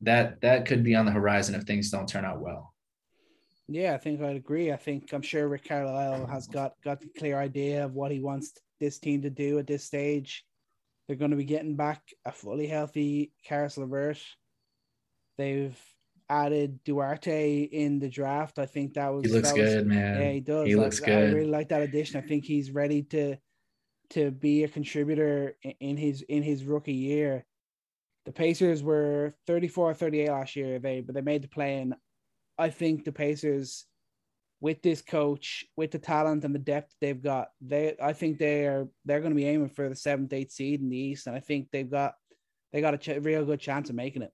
that 0.00 0.40
that 0.40 0.66
could 0.66 0.82
be 0.82 0.96
on 0.96 1.06
the 1.06 1.12
horizon 1.12 1.54
if 1.54 1.62
things 1.62 1.90
don't 1.90 2.08
turn 2.08 2.24
out 2.24 2.40
well. 2.40 2.67
Yeah, 3.68 3.94
I 3.94 3.98
think 3.98 4.22
I'd 4.22 4.36
agree. 4.36 4.72
I 4.72 4.76
think 4.76 5.12
I'm 5.12 5.22
sure 5.22 5.46
Rick 5.46 5.68
Carlisle 5.68 6.26
has 6.26 6.46
got 6.46 6.72
got 6.82 7.04
a 7.04 7.18
clear 7.18 7.38
idea 7.38 7.84
of 7.84 7.94
what 7.94 8.10
he 8.10 8.20
wants 8.20 8.54
this 8.80 8.98
team 8.98 9.22
to 9.22 9.30
do 9.30 9.58
at 9.58 9.66
this 9.66 9.84
stage. 9.84 10.44
They're 11.06 11.16
going 11.16 11.30
to 11.30 11.36
be 11.36 11.44
getting 11.44 11.76
back 11.76 12.02
a 12.24 12.32
fully 12.32 12.66
healthy 12.66 13.32
Caris 13.44 13.76
LeVert. 13.76 14.18
They've 15.36 15.78
added 16.30 16.82
Duarte 16.84 17.62
in 17.62 17.98
the 17.98 18.08
draft. 18.08 18.58
I 18.58 18.66
think 18.66 18.94
that 18.94 19.12
was 19.12 19.24
he 19.24 19.32
looks 19.32 19.52
good, 19.52 19.86
was, 19.86 19.94
man. 19.94 20.20
Yeah, 20.20 20.30
he 20.30 20.40
does. 20.40 20.66
He 20.66 20.74
looks 20.74 21.00
good. 21.00 21.30
I 21.30 21.32
really 21.32 21.50
like 21.50 21.68
that 21.68 21.82
addition. 21.82 22.22
I 22.22 22.26
think 22.26 22.44
he's 22.44 22.70
ready 22.70 23.02
to 23.04 23.36
to 24.10 24.30
be 24.30 24.64
a 24.64 24.68
contributor 24.68 25.56
in 25.80 25.98
his 25.98 26.22
in 26.22 26.42
his 26.42 26.64
rookie 26.64 26.92
year. 26.92 27.44
The 28.24 28.32
Pacers 28.32 28.82
were 28.82 29.32
34 29.46 29.94
38 29.94 30.30
last 30.30 30.56
year, 30.56 30.78
they 30.78 31.00
but 31.00 31.14
they 31.14 31.20
made 31.20 31.42
the 31.42 31.48
play 31.48 31.78
and 31.78 31.94
I 32.58 32.70
think 32.70 33.04
the 33.04 33.12
Pacers 33.12 33.84
with 34.60 34.82
this 34.82 35.00
coach, 35.02 35.64
with 35.76 35.92
the 35.92 35.98
talent 35.98 36.44
and 36.44 36.54
the 36.54 36.58
depth 36.58 36.94
they've 37.00 37.22
got, 37.22 37.48
they 37.60 37.94
I 38.02 38.12
think 38.12 38.38
they 38.38 38.66
are 38.66 38.88
they're 39.04 39.20
going 39.20 39.32
to 39.32 39.36
be 39.36 39.46
aiming 39.46 39.68
for 39.70 39.88
the 39.88 39.94
seventh, 39.94 40.32
eighth 40.32 40.52
seed 40.52 40.80
in 40.80 40.90
the 40.90 40.98
East, 40.98 41.26
and 41.26 41.36
I 41.36 41.40
think 41.40 41.68
they've 41.70 41.90
got 41.90 42.14
they 42.72 42.80
got 42.80 42.94
a 42.94 42.98
ch- 42.98 43.22
real 43.22 43.44
good 43.44 43.60
chance 43.60 43.88
of 43.88 43.94
making 43.94 44.22
it. 44.22 44.32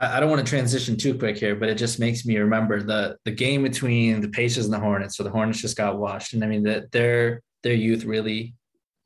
I 0.00 0.20
don't 0.20 0.30
want 0.30 0.44
to 0.46 0.48
transition 0.48 0.96
too 0.96 1.18
quick 1.18 1.38
here, 1.38 1.56
but 1.56 1.68
it 1.68 1.74
just 1.74 1.98
makes 1.98 2.24
me 2.24 2.36
remember 2.36 2.82
the 2.82 3.16
the 3.24 3.32
game 3.32 3.62
between 3.62 4.20
the 4.20 4.28
Pacers 4.28 4.66
and 4.66 4.74
the 4.74 4.78
Hornets. 4.78 5.16
So 5.16 5.24
the 5.24 5.30
Hornets 5.30 5.60
just 5.60 5.76
got 5.76 5.98
washed, 5.98 6.34
and 6.34 6.44
I 6.44 6.46
mean 6.46 6.62
that 6.64 6.92
their 6.92 7.42
their 7.62 7.74
youth 7.74 8.04
really 8.04 8.54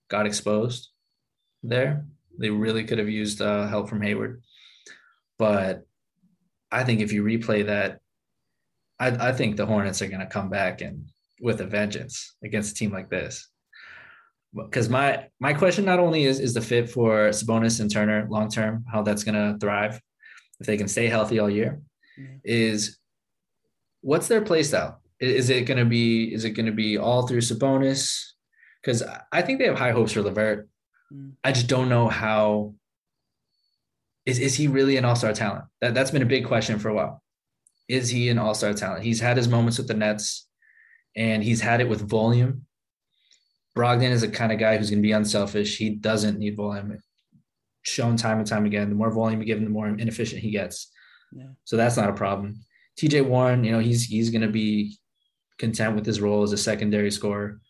got 0.09 0.27
exposed 0.27 0.91
there. 1.63 2.05
They 2.39 2.51
really 2.51 2.85
could 2.85 2.99
have 2.99 3.09
used 3.09 3.41
uh, 3.41 3.69
help 3.69 3.89
from 3.89 4.03
Hayward. 4.03 4.43
But 5.39 5.87
I 6.73 6.85
think 6.85 7.01
if 7.01 7.13
you 7.13 7.23
replay 7.23 7.67
that, 7.67 8.01
I, 8.99 9.29
I 9.29 9.33
think 9.33 9.57
the 9.57 9.67
Hornets 9.67 10.01
are 10.03 10.09
going 10.09 10.21
to 10.21 10.27
come 10.27 10.49
back 10.49 10.81
and 10.81 11.05
with 11.41 11.61
a 11.61 11.67
vengeance 11.67 12.35
against 12.43 12.73
a 12.73 12.75
team 12.75 12.93
like 12.93 13.11
this. 13.11 13.49
Because 14.55 14.89
my 14.89 15.27
my 15.41 15.55
question 15.55 15.85
not 15.85 15.99
only 15.99 16.25
is 16.25 16.41
is 16.41 16.55
the 16.55 16.61
fit 16.61 16.91
for 16.91 17.31
Sabonis 17.31 17.81
and 17.81 17.91
Turner 17.91 18.27
long 18.29 18.51
term, 18.51 18.85
how 18.91 19.03
that's 19.03 19.25
going 19.25 19.35
to 19.35 19.59
thrive 19.59 20.01
if 20.61 20.67
they 20.67 20.77
can 20.77 20.89
stay 20.89 21.09
healthy 21.09 21.39
all 21.39 21.51
year, 21.51 21.81
mm-hmm. 22.19 22.37
is 22.45 22.99
what's 24.03 24.29
their 24.29 24.43
play 24.43 24.63
style? 24.63 25.01
Is 25.21 25.51
it 25.51 25.63
going 25.63 25.79
to 25.79 25.87
be 25.87 26.33
is 26.35 26.45
it 26.45 26.51
going 26.51 26.67
to 26.67 26.73
be 26.73 26.99
all 26.99 27.27
through 27.27 27.41
Sabonis? 27.41 28.33
Because 28.81 29.03
I 29.31 29.43
think 29.43 29.59
they 29.59 29.67
have 29.67 29.79
high 29.79 29.93
hopes 29.93 30.13
for 30.13 30.23
LeVert. 30.23 30.69
I 31.45 31.53
just 31.53 31.69
don't 31.69 31.89
know 31.89 32.09
how 32.09 32.75
is 34.27 34.39
is 34.39 34.55
he 34.55 34.69
really 34.69 34.97
an 34.97 35.05
all-star 35.05 35.33
talent? 35.33 35.65
That 35.81 35.95
that's 35.95 36.11
been 36.11 36.23
a 36.23 36.27
big 36.27 36.47
question 36.47 36.79
for 36.79 36.89
a 36.89 36.95
while. 36.95 37.23
Is 37.89 38.09
he 38.09 38.29
an 38.29 38.39
all-star 38.39 38.75
talent? 38.75 39.05
He's 39.05 39.21
had 39.21 39.37
his 39.37 39.49
moments 39.49 39.79
with 39.79 39.89
the 39.89 39.95
Nets 39.95 40.47
and 41.17 41.43
he's 41.43 41.61
had 41.61 41.81
it 41.81 41.89
with 41.89 42.09
volume. 42.09 42.67
Brogdon 43.77 44.11
is 44.11 44.23
a 44.23 44.29
kind 44.29 44.53
of 44.53 44.59
guy 44.59 44.77
who's 44.77 44.91
going 44.91 45.03
to 45.03 45.07
be 45.07 45.13
unselfish. 45.13 45.77
He 45.77 45.91
doesn't 45.91 46.39
need 46.39 46.57
volume. 46.57 46.99
Shown 47.83 48.17
time 48.17 48.39
and 48.39 48.47
time 48.47 48.65
again, 48.67 48.91
the 48.91 48.95
more 48.95 49.11
volume 49.11 49.41
you 49.41 49.47
give 49.47 49.59
him, 49.59 49.65
the 49.65 49.71
more 49.71 49.89
inefficient 49.89 50.43
he 50.43 50.51
gets. 50.51 50.91
Yeah. 51.33 51.49
So 51.65 51.77
that's 51.77 51.97
not 51.97 52.11
a 52.11 52.15
problem. 52.15 52.61
TJ 52.99 53.27
Warren, 53.27 53.65
you 53.65 53.73
know, 53.73 53.79
he's 53.79 54.05
he's 54.05 54.31
going 54.31 54.43
to 54.43 54.49
be 54.49 54.99
content 55.59 55.97
with 55.97 56.07
his 56.07 56.21
role 56.21 56.43
as 56.43 56.53
a 56.53 56.59
secondary 56.59 57.11
scorer. 57.11 57.61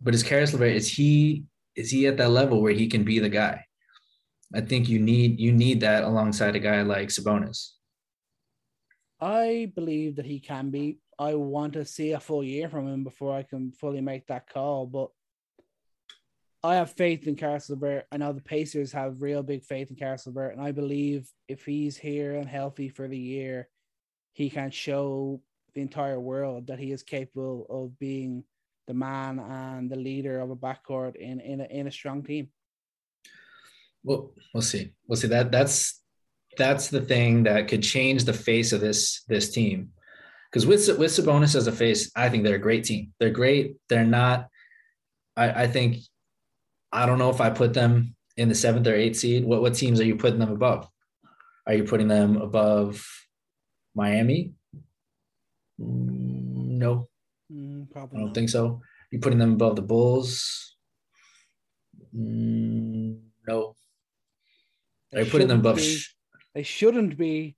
but 0.00 0.14
is 0.14 0.22
Caris 0.22 0.52
LeVert 0.52 0.74
is 0.74 0.88
he 0.88 1.44
is 1.76 1.90
he 1.90 2.06
at 2.06 2.16
that 2.16 2.30
level 2.30 2.62
where 2.62 2.72
he 2.72 2.86
can 2.88 3.04
be 3.04 3.18
the 3.18 3.28
guy? 3.28 3.64
I 4.52 4.60
think 4.60 4.88
you 4.88 4.98
need 4.98 5.40
you 5.40 5.52
need 5.52 5.80
that 5.80 6.04
alongside 6.04 6.56
a 6.56 6.60
guy 6.60 6.82
like 6.82 7.08
Sabonis. 7.08 7.70
I 9.20 9.72
believe 9.74 10.16
that 10.16 10.26
he 10.26 10.40
can 10.40 10.70
be. 10.70 10.98
I 11.18 11.34
want 11.34 11.74
to 11.74 11.84
see 11.84 12.12
a 12.12 12.20
full 12.20 12.42
year 12.42 12.68
from 12.68 12.88
him 12.88 13.04
before 13.04 13.34
I 13.34 13.42
can 13.42 13.72
fully 13.72 14.00
make 14.00 14.26
that 14.26 14.48
call. 14.48 14.86
But 14.86 15.10
I 16.62 16.76
have 16.76 16.90
faith 16.92 17.26
in 17.26 17.36
Caris 17.36 17.70
LeVert. 17.70 18.06
I 18.10 18.16
know 18.16 18.32
the 18.32 18.40
Pacers 18.40 18.92
have 18.92 19.22
real 19.22 19.42
big 19.42 19.64
faith 19.64 19.90
in 19.90 19.96
Caris 19.96 20.26
LeVert, 20.26 20.54
and 20.54 20.62
I 20.62 20.72
believe 20.72 21.30
if 21.48 21.64
he's 21.64 21.96
here 21.96 22.36
and 22.36 22.48
healthy 22.48 22.88
for 22.88 23.06
the 23.06 23.18
year, 23.18 23.68
he 24.32 24.50
can 24.50 24.70
show 24.70 25.40
the 25.74 25.82
entire 25.82 26.18
world 26.18 26.68
that 26.68 26.78
he 26.78 26.90
is 26.90 27.02
capable 27.02 27.66
of 27.68 27.98
being 27.98 28.44
the 28.86 28.94
man 28.94 29.38
and 29.38 29.90
the 29.90 29.96
leader 29.96 30.40
of 30.40 30.50
a 30.50 30.56
backcourt 30.56 31.16
in 31.16 31.40
in 31.40 31.60
a, 31.60 31.64
in 31.64 31.86
a 31.86 31.90
strong 31.90 32.22
team. 32.22 32.48
Well, 34.04 34.32
we'll 34.52 34.62
see. 34.62 34.92
We'll 35.08 35.16
see. 35.16 35.28
That 35.28 35.50
that's 35.50 36.00
that's 36.56 36.88
the 36.88 37.00
thing 37.00 37.44
that 37.44 37.66
could 37.68 37.82
change 37.82 38.24
the 38.24 38.32
face 38.32 38.72
of 38.72 38.80
this 38.80 39.24
this 39.28 39.50
team. 39.50 39.90
Because 40.50 40.66
with 40.66 40.86
with 40.98 41.10
Sabonis 41.10 41.56
as 41.56 41.66
a 41.66 41.72
face, 41.72 42.12
I 42.14 42.28
think 42.28 42.44
they're 42.44 42.56
a 42.56 42.68
great 42.68 42.84
team. 42.84 43.12
They're 43.18 43.30
great. 43.30 43.76
They're 43.88 44.04
not. 44.04 44.48
I, 45.36 45.64
I 45.64 45.66
think. 45.66 45.96
I 46.92 47.06
don't 47.06 47.18
know 47.18 47.30
if 47.30 47.40
I 47.40 47.50
put 47.50 47.74
them 47.74 48.14
in 48.36 48.48
the 48.48 48.54
seventh 48.54 48.86
or 48.86 48.94
eighth 48.94 49.16
seed. 49.16 49.44
What 49.44 49.62
what 49.62 49.74
teams 49.74 49.98
are 50.00 50.04
you 50.04 50.16
putting 50.16 50.38
them 50.38 50.52
above? 50.52 50.88
Are 51.66 51.74
you 51.74 51.84
putting 51.84 52.06
them 52.08 52.36
above 52.36 53.04
Miami? 53.94 54.52
Mm, 55.80 56.78
no, 56.78 57.08
Mm, 57.52 57.90
probably 57.90 58.16
I 58.16 58.20
don't 58.20 58.26
not. 58.28 58.34
think 58.34 58.48
so. 58.50 58.80
You 59.10 59.18
putting 59.18 59.38
them 59.38 59.54
above 59.54 59.74
the 59.76 59.82
Bulls? 59.82 60.76
Mm, 62.16 63.18
no. 63.48 63.74
They 65.14 65.24
you 65.24 65.30
putting 65.30 65.48
them 65.48 65.60
above? 65.60 65.76
be. 65.76 66.00
They 66.54 66.62
shouldn't 66.62 67.16
be. 67.16 67.56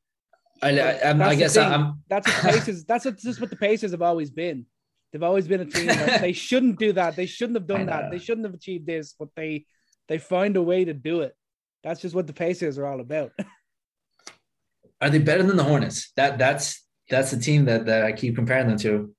I, 0.62 0.78
I, 0.78 1.10
I 1.10 1.34
guess. 1.34 1.56
I'm. 1.56 2.02
That's 2.08 2.26
what 2.26 2.42
the 2.42 2.48
Pacers. 2.48 2.84
that's 2.84 3.04
what 3.04 3.18
just 3.18 3.40
what 3.40 3.50
the 3.50 3.56
Pacers 3.56 3.90
have 3.90 4.02
always 4.02 4.30
been. 4.30 4.66
They've 5.12 5.22
always 5.22 5.48
been 5.48 5.60
a 5.60 5.66
team 5.66 5.86
that 5.86 6.20
they 6.20 6.32
shouldn't 6.46 6.78
do 6.78 6.92
that. 6.92 7.16
They 7.16 7.26
shouldn't 7.26 7.56
have 7.56 7.66
done 7.66 7.86
that. 7.86 8.10
They 8.10 8.18
shouldn't 8.18 8.46
have 8.46 8.54
achieved 8.54 8.86
this, 8.86 9.14
but 9.18 9.28
they 9.34 9.66
they 10.08 10.18
find 10.18 10.56
a 10.56 10.62
way 10.62 10.84
to 10.84 10.94
do 10.94 11.20
it. 11.20 11.34
That's 11.82 12.00
just 12.00 12.14
what 12.14 12.26
the 12.26 12.32
Pacers 12.32 12.78
are 12.78 12.86
all 12.86 13.00
about. 13.00 13.32
Are 15.00 15.10
they 15.10 15.18
better 15.18 15.42
than 15.42 15.58
the 15.58 15.64
Hornets? 15.64 16.10
That 16.16 16.38
that's 16.38 16.82
that's 17.10 17.30
the 17.30 17.38
team 17.38 17.66
that 17.66 17.86
that 17.86 18.04
I 18.04 18.12
keep 18.12 18.34
comparing 18.34 18.68
them 18.68 18.78
to. 18.78 19.14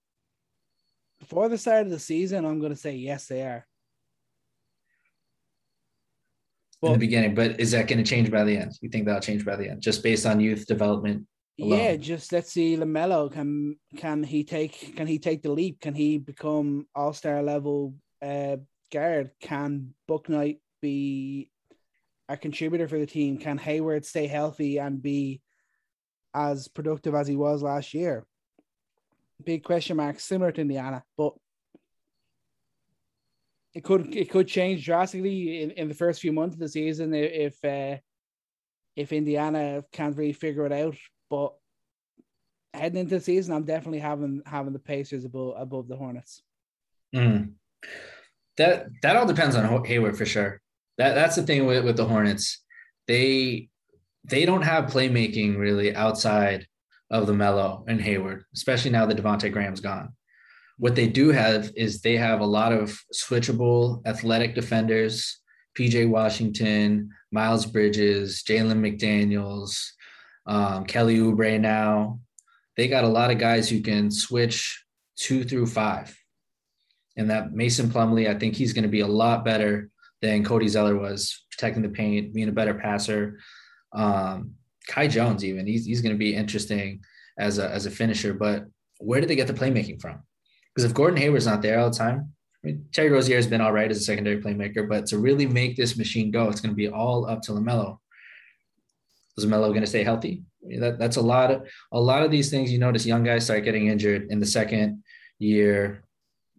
Before 1.20 1.50
the 1.50 1.58
start 1.58 1.86
of 1.86 1.92
the 1.92 2.00
season, 2.00 2.46
I'm 2.46 2.60
going 2.60 2.72
to 2.72 2.78
say 2.78 2.96
yes, 2.96 3.28
they 3.28 3.42
are. 3.44 3.66
In 6.84 6.94
the 6.94 7.00
beginning, 7.00 7.34
but 7.34 7.60
is 7.60 7.72
that 7.72 7.88
going 7.88 7.98
to 7.98 8.04
change 8.04 8.30
by 8.30 8.44
the 8.44 8.56
end? 8.56 8.72
You 8.82 8.90
think 8.90 9.06
that'll 9.06 9.20
change 9.20 9.44
by 9.44 9.56
the 9.56 9.68
end, 9.68 9.82
just 9.82 10.04
based 10.04 10.28
on 10.28 10.40
youth 10.40 10.68
development? 10.68 11.26
alone? 11.60 11.80
Yeah, 11.80 11.96
just 11.96 12.32
let's 12.32 12.52
see 12.52 12.78
Lamelo 12.78 13.32
can 13.32 13.78
can 13.96 14.24
he 14.24 14.44
take 14.44 14.96
can 14.96 15.08
he 15.08 15.20
take 15.20 15.42
the 15.42 15.52
leap? 15.52 15.82
Can 15.82 15.94
he 15.94 16.18
become 16.18 16.88
all 16.96 17.14
star 17.14 17.42
level 17.42 17.96
uh, 18.22 18.58
guard? 18.92 19.32
Can 19.42 19.94
Bouknight 20.10 20.60
be 20.82 21.50
a 22.30 22.38
contributor 22.38 22.88
for 22.88 23.00
the 23.00 23.06
team? 23.06 23.38
Can 23.38 23.58
Hayward 23.58 24.06
stay 24.06 24.28
healthy 24.28 24.78
and 24.78 25.02
be 25.02 25.42
as 26.34 26.68
productive 26.68 27.16
as 27.16 27.28
he 27.28 27.36
was 27.36 27.64
last 27.64 27.94
year? 27.94 28.26
Big 29.44 29.64
question 29.64 29.98
mark, 29.98 30.20
similar 30.20 30.52
to 30.52 30.62
Indiana, 30.62 31.04
but 31.16 31.34
it 33.74 33.84
could 33.84 34.16
it 34.16 34.30
could 34.30 34.48
change 34.48 34.86
drastically 34.86 35.62
in, 35.62 35.72
in 35.72 35.88
the 35.88 35.94
first 35.94 36.22
few 36.22 36.32
months 36.32 36.56
of 36.56 36.60
the 36.60 36.70
season 36.70 37.14
if 37.14 37.64
uh, 37.64 37.98
if 38.96 39.14
Indiana 39.14 39.84
can't 39.92 40.18
really 40.18 40.34
figure 40.34 40.66
it 40.66 40.72
out. 40.72 40.96
But 41.30 41.54
heading 42.74 43.00
into 43.00 43.16
the 43.16 43.22
season, 43.22 43.54
I'm 43.54 43.66
definitely 43.66 44.00
having 44.00 44.42
having 44.46 44.74
the 44.74 44.80
Pacers 44.80 45.26
above 45.26 45.56
above 45.58 45.88
the 45.88 45.96
Hornets. 45.96 46.42
Mm. 47.16 47.54
That 48.58 48.88
that 49.04 49.16
all 49.16 49.28
depends 49.28 49.56
on 49.56 49.86
Hayward 49.86 50.18
for 50.18 50.26
sure. 50.26 50.62
That 50.98 51.14
that's 51.14 51.36
the 51.36 51.44
thing 51.44 51.66
with, 51.66 51.86
with 51.86 51.98
the 51.98 52.06
Hornets. 52.06 52.64
They 53.08 53.70
they 54.24 54.46
don't 54.46 54.64
have 54.64 54.86
playmaking 54.86 55.58
really 55.58 55.96
outside 55.96 56.68
of 57.10 57.28
the 57.28 57.34
Mello 57.34 57.86
and 57.88 58.02
Hayward, 58.02 58.44
especially 58.54 58.92
now 58.92 59.06
that 59.06 59.18
Devonte 59.18 59.52
Graham's 59.52 59.80
gone. 59.80 60.14
What 60.78 60.96
they 60.96 61.08
do 61.08 61.30
have 61.30 61.72
is 61.76 62.02
they 62.02 62.18
have 62.18 62.40
a 62.40 62.46
lot 62.46 62.72
of 62.72 63.00
switchable 63.14 64.06
athletic 64.06 64.56
defenders, 64.56 65.40
PJ 65.78 66.10
Washington, 66.10 67.10
Miles 67.32 67.66
Bridges, 67.66 68.44
Jalen 68.48 68.80
McDaniels, 68.80 69.76
um, 70.46 70.86
Kelly 70.86 71.18
Oubre 71.18 71.60
now. 71.60 72.20
They 72.76 72.88
got 72.88 73.04
a 73.04 73.10
lot 73.10 73.32
of 73.32 73.40
guys 73.40 73.70
who 73.70 73.82
can 73.82 74.12
switch 74.12 74.84
two 75.16 75.44
through 75.44 75.66
five 75.66 76.16
and 77.18 77.32
that 77.32 77.52
Mason 77.52 77.90
Plumlee, 77.90 78.30
I 78.30 78.38
think 78.38 78.56
he's 78.56 78.74
going 78.74 78.84
to 78.84 78.90
be 78.90 79.02
a 79.02 79.08
lot 79.08 79.44
better 79.44 79.90
than 80.22 80.44
Cody 80.44 80.68
Zeller 80.68 80.96
was 80.96 81.46
protecting 81.52 81.82
the 81.82 81.90
paint, 81.90 82.34
being 82.34 82.48
a 82.48 82.54
better 82.54 82.76
passer. 82.76 83.40
Um, 83.92 84.54
Kai 84.88 85.08
Jones, 85.08 85.44
even 85.44 85.66
he's, 85.68 85.86
he's 85.86 86.02
going 86.02 86.14
to 86.14 86.20
be 86.20 86.36
interesting 86.36 87.02
as 87.38 87.58
a, 87.58 87.70
as 87.70 87.86
a 87.86 87.92
finisher, 87.92 88.34
but 88.34 88.66
where 89.00 89.20
did 89.20 89.30
they 89.30 89.36
get 89.36 89.48
the 89.48 89.54
playmaking 89.54 90.00
from? 90.00 90.22
Because 90.78 90.92
if 90.92 90.96
Gordon 90.96 91.18
Hayward's 91.18 91.48
not 91.48 91.64
there 91.64 91.80
all 91.80 91.90
the 91.90 91.98
time, 91.98 92.32
I 92.64 92.68
mean, 92.68 92.86
Terry 92.94 93.10
Rozier 93.10 93.36
has 93.38 93.48
been 93.48 93.62
all 93.62 93.72
right 93.72 93.90
as 93.90 93.98
a 93.98 94.02
secondary 94.02 94.40
playmaker, 94.40 94.88
but 94.88 95.08
to 95.08 95.18
really 95.18 95.48
make 95.48 95.76
this 95.76 95.98
machine 95.98 96.30
go, 96.30 96.50
it's 96.50 96.62
going 96.62 96.70
to 96.70 96.76
be 96.76 96.88
all 96.88 97.28
up 97.28 97.42
to 97.44 97.54
Lamelo. 97.54 97.98
Is 99.38 99.46
Lamelo 99.48 99.70
going 99.70 99.82
to 99.82 99.88
stay 99.88 100.04
healthy? 100.04 100.44
I 100.64 100.68
mean, 100.68 100.80
that, 100.82 101.00
that's 101.00 101.16
a 101.18 101.22
lot 101.22 101.50
of 101.50 101.68
a 101.92 102.00
lot 102.00 102.22
of 102.22 102.30
these 102.30 102.52
things. 102.52 102.72
You 102.72 102.78
notice 102.78 103.08
young 103.08 103.24
guys 103.24 103.46
start 103.46 103.64
getting 103.64 103.88
injured 103.88 104.28
in 104.30 104.40
the 104.40 104.46
second 104.46 105.02
year, 105.40 106.04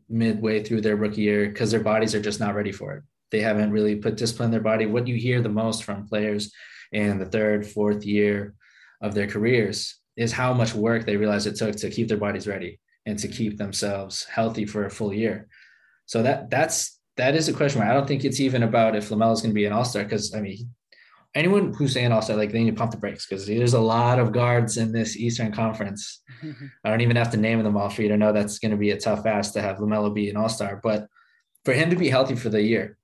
midway 0.09 0.65
through 0.65 0.81
their 0.81 0.97
rookie 0.97 1.23
year, 1.23 1.47
because 1.47 1.71
their 1.71 1.79
bodies 1.79 2.13
are 2.13 2.21
just 2.21 2.41
not 2.41 2.57
ready 2.57 2.73
for 2.73 2.95
it. 2.95 3.05
They 3.31 3.41
haven't 3.41 3.71
really 3.71 3.95
put 3.95 4.17
discipline 4.17 4.47
in 4.47 4.51
their 4.51 4.61
body. 4.61 4.87
What 4.87 5.07
you 5.07 5.15
hear 5.15 5.41
the 5.43 5.49
most 5.49 5.85
from 5.85 6.09
players 6.09 6.53
in 6.91 7.21
the 7.21 7.27
third, 7.27 7.69
fourth 7.69 8.05
year 8.05 8.55
of 9.01 9.15
their 9.15 9.29
careers 9.29 9.95
is 10.17 10.33
how 10.33 10.53
much 10.55 10.75
work 10.75 11.07
they 11.07 11.17
realize 11.17 11.47
it 11.47 11.55
took 11.55 11.77
to 11.77 11.89
keep 11.89 12.09
their 12.09 12.17
bodies 12.17 12.49
ready 12.49 12.81
and 13.09 13.19
to 13.19 13.27
keep 13.27 13.57
themselves 13.57 14.25
healthy 14.25 14.67
for 14.67 14.85
a 14.85 14.91
full 14.91 15.15
year. 15.15 15.49
So 16.05 16.23
that 16.23 16.51
that's 16.51 17.01
that 17.17 17.35
is 17.35 17.49
a 17.49 17.55
question 17.55 17.81
mark. 17.81 17.91
I 17.91 17.95
don't 17.95 18.07
think 18.07 18.25
it's 18.25 18.39
even 18.39 18.63
about 18.63 18.95
if 18.95 19.09
Lamelo 19.09 19.33
is 19.33 19.41
going 19.41 19.51
to 19.51 19.55
be 19.55 19.65
an 19.65 19.73
All 19.73 19.85
Star 19.85 20.05
because 20.05 20.35
I 20.35 20.41
mean, 20.41 20.71
anyone 21.35 21.73
who's 21.73 21.95
saying 21.95 22.13
All 22.13 22.21
Star, 22.21 22.37
like 22.37 22.53
they 22.53 22.63
need 22.63 22.71
to 22.71 22.77
pump 22.77 22.91
the 22.91 22.99
brakes 22.99 23.27
because 23.27 23.47
there's 23.47 23.73
a 23.73 23.81
lot 23.81 24.19
of 24.19 24.33
guards 24.33 24.77
in 24.77 24.93
this 24.93 25.17
Eastern 25.17 25.53
Conference. 25.53 26.23
I 26.85 26.91
don't 26.91 27.01
even 27.01 27.17
have 27.17 27.31
to 27.31 27.39
name 27.39 27.63
them 27.63 27.79
all 27.79 27.89
for 27.89 28.03
you 28.03 28.09
to 28.09 28.19
know 28.19 28.33
that's 28.33 28.59
going 28.59 28.73
to 28.73 28.77
be 28.77 28.91
a 28.91 29.01
tough 29.01 29.25
ask 29.25 29.55
to 29.55 29.63
have 29.63 29.79
Lamelo 29.79 30.15
be 30.15 30.29
an 30.29 30.37
All 30.37 30.51
Star, 30.51 30.79
but 30.83 31.09
for 31.65 31.73
him 31.73 31.89
to 31.89 31.97
be 31.97 32.11
healthy 32.11 32.37
for 32.37 32.51
the 32.51 32.63
year, 32.63 32.99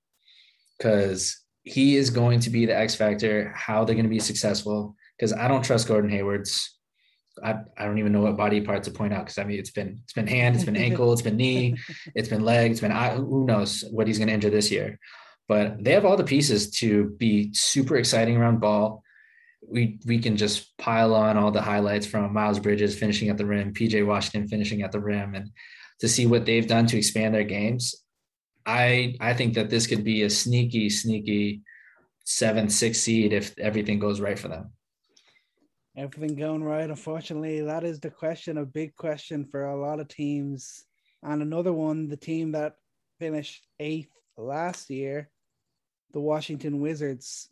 because 0.77 1.41
he 1.63 1.97
is 1.97 2.11
going 2.11 2.39
to 2.41 2.51
be 2.51 2.67
the 2.67 2.77
X 2.77 2.93
factor. 2.93 3.51
How 3.55 3.83
they're 3.83 3.95
going 3.95 4.05
to 4.05 4.09
be 4.09 4.19
successful? 4.19 4.95
Because 5.17 5.33
I 5.33 5.47
don't 5.47 5.63
trust 5.63 5.87
Gordon 5.87 6.11
Hayward's. 6.11 6.74
I, 7.43 7.55
I 7.77 7.85
don't 7.85 7.97
even 7.97 8.11
know 8.11 8.21
what 8.21 8.37
body 8.37 8.61
part 8.61 8.83
to 8.83 8.91
point 8.91 9.13
out 9.13 9.25
because 9.25 9.37
I 9.37 9.43
mean 9.43 9.59
it's 9.59 9.71
been 9.71 9.99
it's 10.03 10.13
been 10.13 10.27
hand, 10.27 10.55
it's 10.55 10.63
been 10.63 10.75
ankle, 10.75 11.11
it's 11.11 11.21
been 11.21 11.37
knee, 11.37 11.75
it's 12.15 12.29
been 12.29 12.43
leg, 12.43 12.71
it's 12.71 12.81
been 12.81 12.91
eye. 12.91 13.15
Who 13.15 13.45
knows 13.45 13.83
what 13.91 14.07
he's 14.07 14.17
going 14.17 14.27
to 14.27 14.33
injure 14.33 14.49
this 14.49 14.71
year? 14.71 14.99
But 15.47 15.83
they 15.83 15.91
have 15.91 16.05
all 16.05 16.17
the 16.17 16.23
pieces 16.23 16.71
to 16.79 17.09
be 17.17 17.53
super 17.53 17.97
exciting 17.97 18.37
around 18.37 18.59
ball. 18.59 19.03
We 19.67 19.99
we 20.05 20.19
can 20.19 20.37
just 20.37 20.77
pile 20.77 21.13
on 21.13 21.37
all 21.37 21.51
the 21.51 21.61
highlights 21.61 22.05
from 22.05 22.33
Miles 22.33 22.59
Bridges 22.59 22.97
finishing 22.97 23.29
at 23.29 23.37
the 23.37 23.45
rim, 23.45 23.73
PJ 23.73 24.05
Washington 24.05 24.47
finishing 24.47 24.81
at 24.81 24.91
the 24.91 24.99
rim, 24.99 25.35
and 25.35 25.51
to 25.99 26.07
see 26.07 26.25
what 26.25 26.45
they've 26.45 26.67
done 26.67 26.85
to 26.87 26.97
expand 26.97 27.33
their 27.33 27.43
games. 27.43 27.95
I 28.65 29.15
I 29.19 29.33
think 29.33 29.55
that 29.55 29.69
this 29.69 29.87
could 29.87 30.03
be 30.03 30.23
a 30.23 30.29
sneaky, 30.29 30.89
sneaky 30.89 31.61
seven, 32.25 32.69
six 32.69 32.99
seed 32.99 33.33
if 33.33 33.57
everything 33.59 33.99
goes 33.99 34.19
right 34.19 34.37
for 34.37 34.47
them. 34.47 34.71
Everything 35.97 36.35
going 36.35 36.63
right. 36.63 36.89
Unfortunately, 36.89 37.61
that 37.61 37.83
is 37.83 37.99
the 37.99 38.09
question, 38.09 38.57
a 38.57 38.65
big 38.65 38.95
question 38.95 39.45
for 39.45 39.65
a 39.65 39.79
lot 39.79 39.99
of 39.99 40.07
teams. 40.07 40.85
And 41.23 41.41
another 41.41 41.73
one, 41.73 42.07
the 42.07 42.17
team 42.17 42.51
that 42.51 42.75
finished 43.19 43.65
eighth 43.79 44.11
last 44.37 44.89
year, 44.89 45.29
the 46.11 46.19
Washington 46.19 46.79
Wizards. 46.79 47.49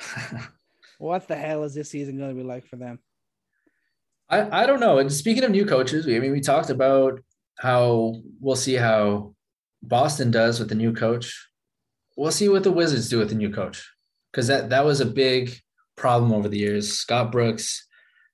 What 1.00 1.28
the 1.28 1.34
hell 1.34 1.64
is 1.64 1.72
this 1.72 1.88
season 1.88 2.18
going 2.18 2.28
to 2.28 2.34
be 2.36 2.46
like 2.46 2.66
for 2.66 2.76
them? 2.76 2.98
I, 4.28 4.64
I 4.64 4.66
don't 4.66 4.80
know. 4.80 4.98
And 4.98 5.10
speaking 5.10 5.44
of 5.44 5.50
new 5.50 5.64
coaches, 5.64 6.06
I 6.06 6.18
mean, 6.18 6.30
we 6.30 6.42
talked 6.42 6.68
about 6.68 7.20
how 7.58 8.16
we'll 8.38 8.54
see 8.54 8.74
how 8.74 9.34
Boston 9.82 10.30
does 10.30 10.60
with 10.60 10.68
the 10.68 10.74
new 10.74 10.92
coach. 10.92 11.48
We'll 12.18 12.32
see 12.32 12.50
what 12.50 12.64
the 12.64 12.70
Wizards 12.70 13.08
do 13.08 13.18
with 13.18 13.30
the 13.30 13.34
new 13.34 13.50
coach 13.50 13.90
because 14.30 14.46
that 14.48 14.68
that 14.68 14.84
was 14.84 15.00
a 15.00 15.06
big 15.06 15.58
problem 16.00 16.32
over 16.32 16.48
the 16.48 16.58
years. 16.58 16.92
Scott 16.92 17.30
Brooks 17.30 17.86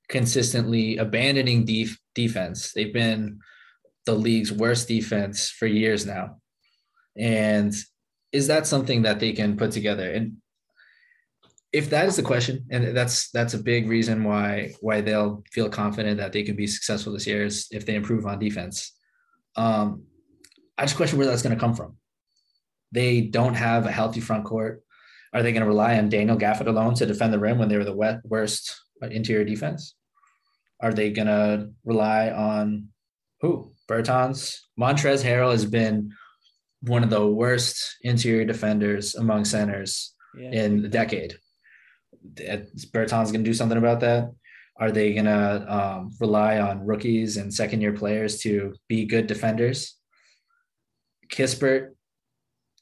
consistently 0.08 0.96
abandoning 0.96 1.64
def- 1.64 1.98
defense. 2.14 2.72
They've 2.72 2.94
been 2.94 3.40
the 4.06 4.14
league's 4.14 4.52
worst 4.52 4.86
defense 4.86 5.50
for 5.50 5.66
years 5.66 6.06
now. 6.06 6.36
And 7.18 7.74
is 8.32 8.46
that 8.46 8.66
something 8.66 9.02
that 9.02 9.18
they 9.18 9.32
can 9.32 9.56
put 9.56 9.72
together? 9.72 10.10
And 10.10 10.36
if 11.72 11.90
that 11.90 12.06
is 12.06 12.16
the 12.16 12.22
question, 12.22 12.64
and 12.70 12.96
that's 12.96 13.30
that's 13.30 13.54
a 13.54 13.58
big 13.58 13.88
reason 13.88 14.22
why 14.22 14.74
why 14.80 15.00
they'll 15.00 15.42
feel 15.52 15.68
confident 15.68 16.18
that 16.18 16.32
they 16.32 16.44
can 16.44 16.56
be 16.56 16.66
successful 16.66 17.12
this 17.12 17.26
year 17.26 17.44
is 17.44 17.66
if 17.72 17.84
they 17.84 17.96
improve 17.96 18.26
on 18.26 18.38
defense. 18.38 18.92
Um, 19.56 20.04
I 20.78 20.84
just 20.84 20.96
question 20.96 21.18
where 21.18 21.26
that's 21.26 21.42
going 21.42 21.54
to 21.54 21.60
come 21.60 21.74
from. 21.74 21.96
They 22.92 23.22
don't 23.22 23.54
have 23.54 23.86
a 23.86 23.92
healthy 23.92 24.20
front 24.20 24.44
court. 24.44 24.84
Are 25.36 25.42
they 25.42 25.52
going 25.52 25.60
to 25.60 25.68
rely 25.68 25.98
on 25.98 26.08
Daniel 26.08 26.38
Gafford 26.38 26.66
alone 26.66 26.94
to 26.94 27.04
defend 27.04 27.30
the 27.30 27.38
rim 27.38 27.58
when 27.58 27.68
they 27.68 27.76
were 27.76 27.84
the 27.84 27.92
wet, 27.92 28.20
worst 28.24 28.74
interior 29.02 29.44
defense? 29.44 29.94
Are 30.80 30.94
they 30.94 31.10
going 31.10 31.28
to 31.28 31.72
rely 31.84 32.30
on 32.30 32.88
who? 33.42 33.74
Bertans? 33.86 34.56
Montrezl 34.80 35.22
Harrell 35.22 35.52
has 35.52 35.66
been 35.66 36.14
one 36.80 37.04
of 37.04 37.10
the 37.10 37.26
worst 37.26 37.96
interior 38.00 38.46
defenders 38.46 39.14
among 39.14 39.44
centers 39.44 40.14
yeah. 40.38 40.52
in 40.52 40.80
the 40.80 40.88
decade. 40.88 41.34
Bertans 42.34 43.30
going 43.30 43.44
to 43.44 43.50
do 43.50 43.52
something 43.52 43.76
about 43.76 44.00
that? 44.00 44.32
Are 44.80 44.90
they 44.90 45.12
going 45.12 45.26
to 45.26 45.66
um, 45.68 46.12
rely 46.18 46.60
on 46.60 46.86
rookies 46.86 47.36
and 47.36 47.52
second 47.52 47.82
year 47.82 47.92
players 47.92 48.38
to 48.40 48.72
be 48.88 49.04
good 49.04 49.26
defenders? 49.26 49.98
Kispert, 51.28 51.90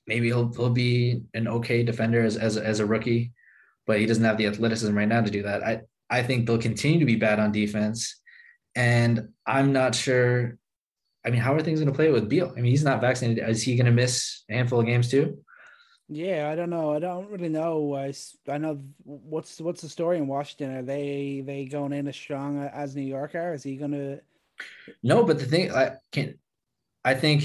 maybe 0.07 0.27
he'll, 0.29 0.53
he'll 0.53 0.71
be 0.71 1.23
an 1.35 1.49
okay 1.49 1.83
defender 1.83 2.23
as, 2.23 2.37
as, 2.37 2.57
as 2.57 2.81
a 2.81 2.87
rookie, 2.87 3.33
but 3.87 3.99
he 3.99 4.07
doesn't 4.07 4.25
have 4.25 4.39
the 4.39 4.47
athleticism 4.47 4.97
right 4.97 5.09
now 5.09 5.21
to 5.21 5.31
do 5.31 5.43
that. 5.43 5.63
I, 5.63 5.81
I 6.11 6.23
think 6.23 6.47
they'll 6.47 6.59
continue 6.59 7.01
to 7.01 7.07
be 7.07 7.17
bad 7.17 7.41
on 7.41 7.53
defense. 7.53 8.21
And 8.75 9.29
I'm 9.47 9.73
not 9.73 9.95
sure. 9.95 10.59
I 11.25 11.31
mean, 11.31 11.41
how 11.41 11.55
are 11.55 11.63
things 11.63 11.81
going 11.81 11.91
to 11.91 11.97
play 11.97 12.11
with 12.11 12.29
Beal? 12.29 12.53
I 12.57 12.61
mean, 12.61 12.71
he's 12.71 12.85
not 12.85 13.01
vaccinated. 13.01 13.49
Is 13.49 13.63
he 13.63 13.77
going 13.77 13.87
to 13.87 13.93
miss 13.93 14.45
a 14.51 14.55
handful 14.55 14.81
of 14.81 14.87
games 14.87 15.11
too? 15.11 15.39
Yeah, 16.09 16.51
I 16.53 16.55
don't 16.55 16.69
know. 16.69 16.93
I 16.93 16.99
don't 16.99 17.31
really 17.31 17.49
know. 17.49 17.95
I, 17.95 18.13
I 18.47 18.59
know 18.59 18.83
what's 19.05 19.59
what's 19.59 19.81
the 19.81 19.89
story 19.89 20.19
in 20.19 20.27
Washington. 20.27 20.77
Are 20.77 20.83
they 20.83 21.43
they 21.47 21.65
going 21.65 21.95
in 21.95 22.07
as 22.09 22.17
strong 22.17 22.63
as 22.63 22.95
New 22.95 23.03
York 23.03 23.35
are? 23.35 23.55
Is 23.55 23.63
he 23.63 23.77
going 23.77 23.93
to? 23.93 24.21
No, 25.03 25.25
but 25.25 25.39
the 25.39 25.47
thing 25.47 25.73
I 25.73 25.93
can, 26.13 26.39
I 27.03 27.15
think. 27.15 27.45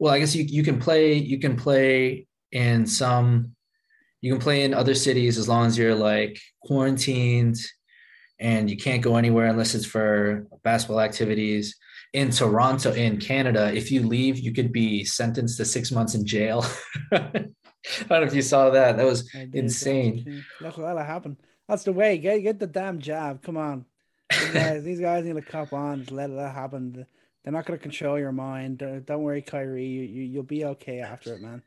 Well, 0.00 0.14
I 0.14 0.18
guess 0.18 0.34
you 0.34 0.44
you 0.44 0.64
can 0.64 0.80
play 0.80 1.12
you 1.12 1.38
can 1.38 1.56
play 1.56 2.26
in 2.52 2.86
some, 2.86 3.54
you 4.22 4.32
can 4.32 4.40
play 4.40 4.64
in 4.64 4.72
other 4.72 4.94
cities 4.94 5.36
as 5.36 5.46
long 5.46 5.66
as 5.66 5.76
you're 5.76 5.94
like 5.94 6.40
quarantined, 6.62 7.58
and 8.38 8.70
you 8.70 8.78
can't 8.78 9.02
go 9.02 9.16
anywhere 9.16 9.46
unless 9.46 9.74
it's 9.74 9.84
for 9.84 10.46
basketball 10.64 11.02
activities. 11.02 11.76
In 12.14 12.30
Toronto, 12.30 12.92
in 12.92 13.18
Canada, 13.18 13.72
if 13.72 13.92
you 13.92 14.04
leave, 14.04 14.38
you 14.38 14.52
could 14.52 14.72
be 14.72 15.04
sentenced 15.04 15.58
to 15.58 15.64
six 15.66 15.92
months 15.92 16.14
in 16.14 16.26
jail. 16.26 16.64
I 17.12 17.20
don't 18.08 18.10
know 18.10 18.22
if 18.22 18.34
you 18.34 18.42
saw 18.42 18.70
that. 18.70 18.96
That 18.96 19.06
was 19.06 19.32
insane. 19.52 20.44
Look 20.62 20.78
what 20.78 20.96
happened. 20.96 21.36
That's 21.68 21.84
the 21.84 21.92
way. 21.92 22.16
Get 22.16 22.40
get 22.40 22.58
the 22.58 22.66
damn 22.66 23.00
jab. 23.00 23.42
Come 23.42 23.58
on. 23.58 23.84
These 24.30 24.50
guys, 24.50 24.82
these 24.82 25.00
guys 25.00 25.24
need 25.24 25.36
to 25.36 25.42
cop 25.42 25.74
on. 25.74 26.00
Just 26.00 26.10
Let 26.10 26.30
that 26.30 26.54
happen. 26.54 27.04
They're 27.42 27.52
not 27.52 27.66
going 27.66 27.78
to 27.78 27.82
control 27.82 28.18
your 28.18 28.32
mind. 28.32 28.78
Don't 28.78 29.22
worry, 29.22 29.42
Kyrie. 29.42 29.86
You, 29.86 30.02
you 30.02 30.22
you'll 30.22 30.42
be 30.42 30.64
okay 30.64 31.00
after 31.00 31.34
it, 31.34 31.40
man. 31.40 31.62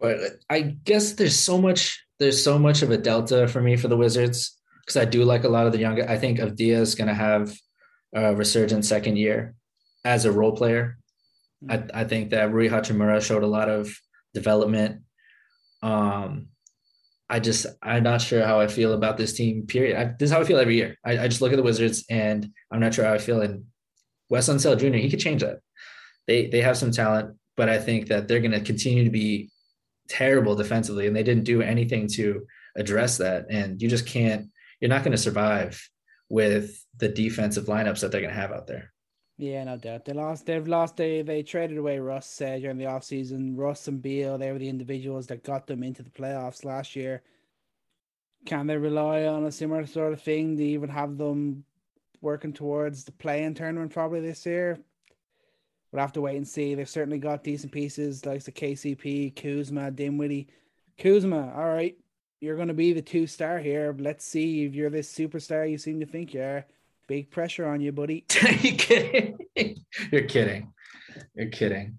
But 0.00 0.18
I 0.48 0.62
guess 0.62 1.12
there's 1.12 1.36
so 1.36 1.58
much. 1.58 2.04
There's 2.18 2.42
so 2.42 2.58
much 2.58 2.82
of 2.82 2.90
a 2.90 2.98
delta 2.98 3.48
for 3.48 3.60
me 3.60 3.76
for 3.76 3.88
the 3.88 3.96
Wizards 3.96 4.58
because 4.80 4.96
I 4.96 5.04
do 5.04 5.24
like 5.24 5.44
a 5.44 5.48
lot 5.48 5.66
of 5.66 5.72
the 5.72 5.78
younger. 5.78 6.08
I 6.08 6.18
think 6.18 6.38
Avdija 6.38 6.80
is 6.80 6.94
going 6.94 7.08
to 7.08 7.14
have 7.14 7.56
a 8.14 8.34
resurgent 8.34 8.84
second 8.84 9.16
year 9.16 9.54
as 10.04 10.24
a 10.24 10.32
role 10.32 10.52
player. 10.52 10.98
Mm-hmm. 11.64 11.90
I, 11.94 12.00
I 12.00 12.04
think 12.04 12.30
that 12.30 12.52
Rui 12.52 12.68
Hachimura 12.68 13.22
showed 13.22 13.42
a 13.42 13.46
lot 13.46 13.68
of 13.68 13.94
development. 14.34 15.02
Um, 15.82 16.48
I 17.28 17.38
just 17.38 17.66
I'm 17.80 18.02
not 18.02 18.20
sure 18.20 18.44
how 18.44 18.58
I 18.58 18.66
feel 18.66 18.92
about 18.92 19.16
this 19.16 19.34
team. 19.34 19.66
Period. 19.66 19.96
I, 19.96 20.04
this 20.18 20.28
is 20.28 20.32
how 20.32 20.40
I 20.40 20.44
feel 20.44 20.58
every 20.58 20.76
year. 20.76 20.96
I, 21.04 21.18
I, 21.20 21.28
just 21.28 21.40
look 21.40 21.52
at 21.52 21.56
the 21.56 21.62
Wizards 21.62 22.04
and 22.10 22.50
I'm 22.70 22.80
not 22.80 22.92
sure 22.92 23.04
how 23.04 23.14
I 23.14 23.18
feel. 23.18 23.40
And 23.40 23.66
Wes 24.30 24.48
Unseld 24.48 24.78
Jr. 24.78 24.96
He 24.96 25.10
could 25.10 25.20
change 25.20 25.42
that. 25.42 25.58
They 26.26 26.46
they 26.46 26.62
have 26.62 26.78
some 26.78 26.92
talent, 26.92 27.36
but 27.56 27.68
I 27.68 27.78
think 27.78 28.06
that 28.08 28.28
they're 28.28 28.40
going 28.40 28.52
to 28.52 28.60
continue 28.60 29.04
to 29.04 29.10
be 29.10 29.50
terrible 30.08 30.54
defensively, 30.54 31.06
and 31.06 31.14
they 31.14 31.22
didn't 31.22 31.44
do 31.44 31.60
anything 31.60 32.08
to 32.14 32.46
address 32.76 33.18
that. 33.18 33.46
And 33.50 33.82
you 33.82 33.88
just 33.88 34.06
can't. 34.06 34.48
You're 34.80 34.88
not 34.88 35.02
going 35.02 35.12
to 35.12 35.18
survive 35.18 35.86
with 36.30 36.82
the 36.96 37.08
defensive 37.08 37.66
lineups 37.66 38.00
that 38.00 38.12
they're 38.12 38.22
going 38.22 38.32
to 38.32 38.40
have 38.40 38.52
out 38.52 38.66
there. 38.66 38.92
Yeah, 39.36 39.64
no 39.64 39.76
doubt. 39.76 40.04
They 40.04 40.12
lost. 40.12 40.46
They've 40.46 40.66
lost. 40.66 40.96
They 40.96 41.22
they 41.22 41.42
traded 41.42 41.78
away 41.78 41.98
Russ 41.98 42.40
uh, 42.40 42.58
during 42.58 42.78
the 42.78 42.84
offseason. 42.84 43.56
Russ 43.56 43.88
and 43.88 44.00
Beal, 44.00 44.38
they 44.38 44.52
were 44.52 44.58
the 44.58 44.68
individuals 44.68 45.26
that 45.28 45.42
got 45.42 45.66
them 45.66 45.82
into 45.82 46.02
the 46.02 46.10
playoffs 46.10 46.64
last 46.64 46.94
year. 46.94 47.22
Can 48.46 48.66
they 48.66 48.76
rely 48.76 49.24
on 49.24 49.44
a 49.44 49.52
similar 49.52 49.86
sort 49.86 50.12
of 50.12 50.22
thing 50.22 50.56
to 50.56 50.64
even 50.64 50.88
have 50.88 51.18
them 51.18 51.64
working 52.20 52.52
towards 52.52 53.04
the 53.04 53.12
play-in 53.12 53.54
tournament 53.54 53.92
probably 53.92 54.20
this 54.20 54.44
year? 54.46 54.78
We'll 55.92 56.00
have 56.00 56.12
to 56.12 56.20
wait 56.20 56.36
and 56.36 56.46
see. 56.46 56.74
They've 56.74 56.88
certainly 56.88 57.18
got 57.18 57.42
decent 57.42 57.72
pieces 57.72 58.24
like 58.24 58.44
the 58.44 58.52
KCP, 58.52 59.34
Kuzma, 59.34 59.90
Dinwiddie. 59.90 60.48
Kuzma, 60.98 61.52
all 61.56 61.68
right, 61.68 61.96
you're 62.40 62.56
going 62.56 62.68
to 62.68 62.74
be 62.74 62.92
the 62.92 63.02
two 63.02 63.26
star 63.26 63.58
here. 63.58 63.94
Let's 63.98 64.24
see 64.24 64.64
if 64.64 64.74
you're 64.74 64.90
this 64.90 65.12
superstar 65.12 65.70
you 65.70 65.78
seem 65.78 66.00
to 66.00 66.06
think 66.06 66.34
you 66.34 66.42
are. 66.42 66.66
Big 67.08 67.30
pressure 67.30 67.66
on 67.66 67.80
you, 67.80 67.92
buddy. 67.92 68.24
You 68.62 68.76
kidding? 68.76 69.38
You're 70.12 70.24
kidding. 70.24 70.72
You're 71.34 71.48
kidding. 71.48 71.96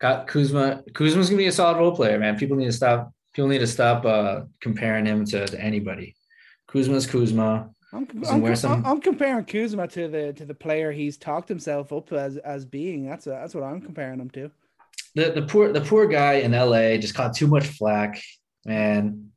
Got 0.00 0.26
Kuzma. 0.26 0.82
Kuzma's 0.94 1.28
gonna 1.28 1.38
be 1.38 1.46
a 1.46 1.52
solid 1.52 1.78
role 1.78 1.94
player, 1.94 2.18
man. 2.18 2.38
People 2.38 2.56
need 2.56 2.66
to 2.66 2.72
stop. 2.72 3.12
People 3.34 3.48
need 3.48 3.58
to 3.58 3.66
stop 3.66 4.04
uh, 4.04 4.42
comparing 4.60 5.06
him 5.06 5.24
to, 5.26 5.46
to 5.46 5.60
anybody. 5.60 6.16
Kuzma's 6.66 7.06
Kuzma. 7.06 7.70
I'm, 7.92 8.06
I'm, 8.28 8.56
some... 8.56 8.86
I'm, 8.86 9.00
comparing 9.00 9.44
Kuzma 9.44 9.88
to 9.88 10.06
the 10.06 10.32
to 10.34 10.44
the 10.44 10.54
player 10.54 10.92
he's 10.92 11.16
talked 11.16 11.48
himself 11.48 11.92
up 11.92 12.12
as 12.12 12.36
as 12.36 12.64
being. 12.64 13.08
That's 13.08 13.26
a, 13.26 13.30
that's 13.30 13.54
what 13.54 13.64
I'm 13.64 13.80
comparing 13.80 14.20
him 14.20 14.30
to. 14.30 14.50
The 15.16 15.32
the 15.32 15.42
poor 15.42 15.72
the 15.72 15.80
poor 15.80 16.06
guy 16.06 16.34
in 16.34 16.52
LA 16.52 16.98
just 16.98 17.14
caught 17.14 17.34
too 17.34 17.48
much 17.48 17.66
flack, 17.66 18.22
man. 18.64 19.30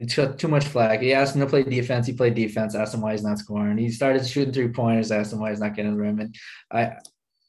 He 0.00 0.06
took 0.06 0.38
too 0.38 0.48
much 0.48 0.64
flack. 0.64 1.02
He 1.02 1.12
asked 1.12 1.34
him 1.34 1.40
to 1.40 1.46
play 1.46 1.64
defense. 1.64 2.06
He 2.06 2.12
played 2.12 2.34
defense. 2.34 2.74
Asked 2.74 2.94
him 2.94 3.02
why 3.02 3.12
he's 3.12 3.24
not 3.24 3.38
scoring. 3.38 3.76
He 3.76 3.90
started 3.90 4.26
shooting 4.26 4.54
three 4.54 4.68
pointers. 4.68 5.10
Asked 5.10 5.32
him 5.32 5.40
why 5.40 5.50
he's 5.50 5.60
not 5.60 5.74
getting 5.74 5.92
the 5.92 6.00
rim. 6.00 6.20
And 6.20 6.34
I, 6.70 6.92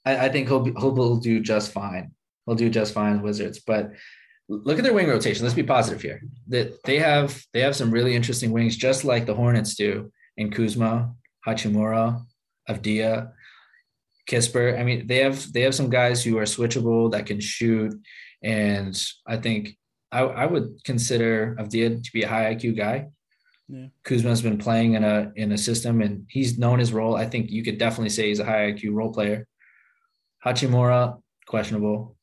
I, 0.04 0.26
I 0.26 0.30
think 0.30 0.48
he'll 0.48 0.62
be, 0.62 0.72
he'll 0.72 1.18
do 1.18 1.40
just 1.42 1.72
fine. 1.72 2.12
He'll 2.46 2.56
do 2.56 2.70
just 2.70 2.94
fine, 2.94 3.22
Wizards. 3.22 3.60
But 3.60 3.92
look 4.50 4.80
at 4.80 4.84
their 4.84 4.94
wing 4.94 5.08
rotation. 5.08 5.44
Let's 5.44 5.56
be 5.56 5.64
positive 5.64 6.02
here. 6.02 6.22
That 6.48 6.84
they 6.84 6.98
have 6.98 7.40
they 7.54 7.62
have 7.62 7.76
some 7.76 7.92
really 7.92 8.16
interesting 8.16 8.52
wings, 8.52 8.76
just 8.76 9.06
like 9.06 9.28
the 9.28 9.36
Hornets 9.36 9.76
do 9.76 10.12
in 10.40 10.50
Kuzma, 10.50 11.14
Hachimura, 11.46 12.26
Avdija, 12.68 13.32
Kispert. 14.28 14.80
I 14.80 14.84
mean, 14.84 15.06
they 15.06 15.18
have 15.18 15.52
they 15.54 15.62
have 15.62 15.76
some 15.76 15.90
guys 15.90 16.24
who 16.24 16.38
are 16.38 16.44
switchable 16.44 17.12
that 17.12 17.26
can 17.26 17.40
shoot, 17.40 17.94
and 18.42 18.96
I 19.28 19.38
think 19.38 19.78
I, 20.12 20.22
I 20.22 20.46
would 20.46 20.84
consider 20.84 21.56
Avdija 21.60 22.04
to 22.04 22.12
be 22.14 22.24
a 22.24 22.28
high 22.28 22.56
IQ 22.56 22.78
guy. 22.78 23.08
Yeah. 23.68 23.88
Kuzma's 24.04 24.42
been 24.42 24.58
playing 24.58 24.94
in 24.94 25.04
a 25.04 25.32
in 25.36 25.52
a 25.52 25.58
system 25.58 26.02
and 26.02 26.26
he's 26.30 26.58
known 26.58 26.80
his 26.80 26.94
role. 26.94 27.16
I 27.16 27.26
think 27.26 27.52
you 27.52 27.64
could 27.64 27.78
definitely 27.78 28.10
say 28.10 28.30
he's 28.30 28.40
a 28.40 28.46
high 28.46 28.72
IQ 28.72 28.94
role 28.94 29.14
player. 29.14 29.46
Hachimura, 30.44 31.22
questionable. 31.46 32.16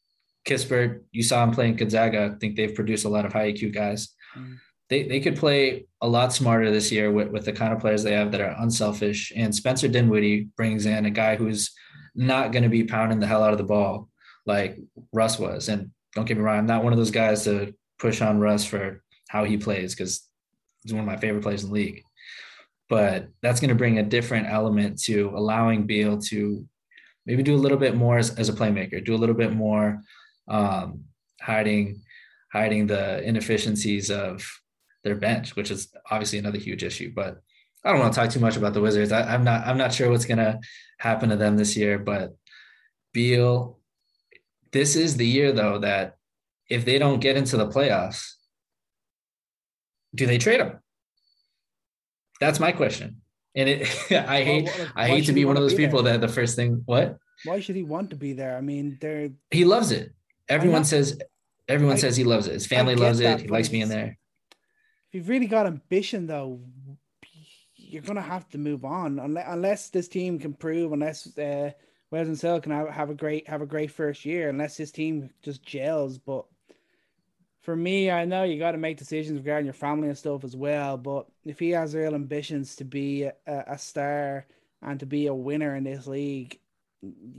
Kispert, 0.45 1.03
you 1.13 1.23
saw 1.23 1.45
him 1.45 1.53
playing 1.53 1.77
Gonzaga. 1.77 2.33
I 2.35 2.39
think 2.39 2.57
they've 2.57 2.75
produced 2.75 3.05
a 3.05 3.09
lot 3.09 3.27
of 3.27 3.33
high 3.33 3.53
IQ 3.53 3.75
guys. 3.75 4.15
Mm. 4.37 4.57
They, 4.89 5.03
they 5.05 5.21
could 5.21 5.37
play 5.37 5.87
a 6.01 6.09
lot 6.09 6.33
smarter 6.33 6.71
this 6.71 6.93
year 6.93 7.11
with, 7.11 7.29
with 7.29 7.45
the 7.45 7.53
kind 7.53 7.73
of 7.73 7.81
players 7.81 8.03
they 8.03 8.13
have 8.13 8.31
that 8.33 8.41
are 8.41 8.55
unselfish. 8.59 9.33
And 9.35 9.55
Spencer 9.55 9.89
Dinwiddie 9.89 10.49
brings 10.57 10.87
in 10.87 11.07
a 11.07 11.11
guy 11.11 11.37
who's 11.37 11.73
not 12.15 12.53
going 12.53 12.63
to 12.63 12.69
be 12.69 12.85
pounding 12.85 13.19
the 13.19 13.27
hell 13.27 13.43
out 13.43 13.53
of 13.53 13.59
the 13.59 13.65
ball 13.65 14.09
like 14.47 14.79
Russ 15.13 15.39
was. 15.39 15.69
And 15.69 15.91
don't 16.15 16.25
get 16.25 16.37
me 16.37 16.43
wrong, 16.43 16.59
I'm 16.59 16.67
not 16.67 16.85
one 16.85 16.93
of 16.93 16.99
those 16.99 17.11
guys 17.11 17.45
to 17.45 17.75
push 17.99 18.21
on 18.23 18.39
Russ 18.39 18.65
for 18.65 19.03
how 19.29 19.45
he 19.45 19.57
plays 19.57 19.95
because 19.95 20.29
he's 20.83 20.93
one 20.93 21.01
of 21.01 21.07
my 21.07 21.17
favorite 21.17 21.43
players 21.43 21.65
in 21.65 21.71
the 21.71 21.75
league. 21.75 22.03
But 22.89 23.29
that's 23.43 23.61
going 23.61 23.71
to 23.71 23.75
bring 23.75 23.99
a 23.99 24.05
different 24.05 24.47
element 24.47 25.03
to 25.03 25.33
allowing 25.35 25.87
Beal 25.87 26.19
to 26.19 26.65
maybe 27.27 27.43
do 27.43 27.57
a 27.57 27.59
little 27.59 27.79
bit 27.79 27.97
more 27.97 28.19
as, 28.19 28.35
as 28.39 28.49
a 28.49 28.53
playmaker, 28.53 29.05
do 29.05 29.15
a 29.15 29.19
little 29.19 29.35
bit 29.35 29.53
more 29.53 30.01
um, 30.49 31.05
hiding 31.41 32.03
hiding 32.53 32.87
the 32.87 33.23
inefficiencies 33.23 34.11
of 34.11 34.49
their 35.07 35.15
bench, 35.15 35.57
which 35.57 35.71
is 35.71 35.89
obviously 36.11 36.39
another 36.39 36.59
huge 36.59 36.83
issue. 36.85 37.13
But 37.15 37.39
I 37.85 37.93
don't 37.93 38.01
want 38.01 38.13
to 38.13 38.21
talk 38.21 38.31
too 38.31 38.41
much 38.41 38.57
about 38.57 38.75
the 38.75 38.81
Wizards. 38.81 39.13
I, 39.13 39.35
am 39.35 39.45
not 39.45 39.67
I'm 39.67 39.79
not 39.79 39.95
sure 39.95 40.11
what's 40.11 40.27
going 40.27 40.39
to 40.39 40.59
happen 40.99 41.31
to 41.31 41.37
them 41.37 41.57
this 41.57 41.77
year, 41.77 41.99
but 41.99 42.37
Beal 43.13 43.79
this 44.73 44.97
is 44.97 45.17
the 45.17 45.27
year 45.27 45.53
though 45.53 45.79
that 45.79 46.17
if 46.69 46.85
they 46.85 46.99
don't 46.99 47.21
get 47.21 47.37
into 47.37 47.57
the 47.57 47.69
playoffs, 47.69 48.33
do 50.15 50.27
they 50.27 50.39
trade 50.39 50.61
him? 50.61 50.81
That's 52.41 52.61
my 52.61 52.73
question. 52.73 53.23
And 53.55 53.69
it, 53.69 53.81
I 54.11 54.43
hate, 54.43 54.65
well, 54.67 54.89
I 54.95 55.07
hate 55.07 55.27
to 55.27 55.33
be 55.33 55.45
one 55.45 55.57
of 55.57 55.63
those 55.63 55.75
people 55.75 56.03
there? 56.03 56.19
that 56.19 56.27
the 56.27 56.33
first 56.33 56.57
thing, 56.57 56.83
what? 56.85 57.17
Why 57.45 57.61
should 57.61 57.77
he 57.77 57.85
want 57.85 58.11
to 58.11 58.17
be 58.17 58.33
there? 58.33 58.57
I 58.57 58.61
mean, 58.61 58.99
they're 59.01 59.31
he 59.51 59.65
loves 59.65 59.93
it. 59.93 60.13
Everyone 60.49 60.81
not- 60.81 60.87
says 60.87 61.19
everyone 61.69 61.97
I- 61.97 62.01
says 62.01 62.17
he 62.17 62.25
loves 62.25 62.47
it. 62.49 62.55
His 62.55 62.67
family 62.67 62.97
loves 62.97 63.21
it. 63.21 63.41
He 63.43 63.49
likes 63.49 63.69
being 63.69 63.89
there. 63.89 64.19
You've 65.17 65.31
really 65.31 65.47
got 65.47 65.67
ambition 65.67 66.27
though. 66.27 66.61
You're 67.75 68.03
gonna 68.03 68.21
have 68.21 68.47
to 68.51 68.59
move 68.59 68.85
on. 68.85 69.19
Unless, 69.19 69.47
unless 69.49 69.89
this 69.89 70.09
team 70.09 70.39
can 70.39 70.53
prove 70.53 70.93
unless 70.93 71.27
uh 71.39 71.71
Wes 72.11 72.29
Unseld 72.29 72.63
can 72.63 72.73
have, 72.73 72.91
have 72.91 73.09
a 73.09 73.15
great 73.15 73.49
have 73.49 73.63
a 73.63 73.67
great 73.67 73.91
first 73.91 74.27
year 74.27 74.51
unless 74.51 74.77
this 74.77 74.93
team 74.93 75.31
just 75.41 75.63
gels. 75.63 76.19
But 76.19 76.45
for 77.63 77.75
me 77.75 78.11
I 78.11 78.27
know 78.27 78.43
you 78.43 78.59
got 78.59 78.73
to 78.73 78.79
make 78.79 78.99
decisions 78.99 79.39
regarding 79.39 79.65
your 79.65 79.73
family 79.73 80.09
and 80.09 80.19
stuff 80.19 80.45
as 80.45 80.55
well. 80.55 80.99
But 80.99 81.29
if 81.47 81.59
he 81.59 81.71
has 81.71 81.95
real 81.95 82.15
ambitions 82.15 82.77
to 82.77 82.85
be 82.85 83.23
a, 83.23 83.33
a 83.47 83.79
star 83.79 84.47
and 84.83 85.01
to 85.01 85.07
be 85.07 85.29
a 85.29 85.35
winner 85.35 85.77
in 85.77 85.85
this 85.85 86.07
league 86.07 86.61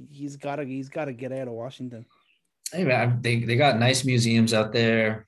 he's 0.10 0.36
got 0.36 0.56
to 0.56 0.66
he's 0.66 0.90
got 0.90 1.06
to 1.06 1.14
get 1.14 1.32
out 1.32 1.48
of 1.48 1.54
Washington. 1.54 2.08
Hey 2.72 2.86
man, 2.86 3.20
they 3.22 3.44
they 3.44 3.56
got 3.56 3.78
nice 3.78 4.04
museums 4.04 4.52
out 4.52 4.74
there. 4.74 5.28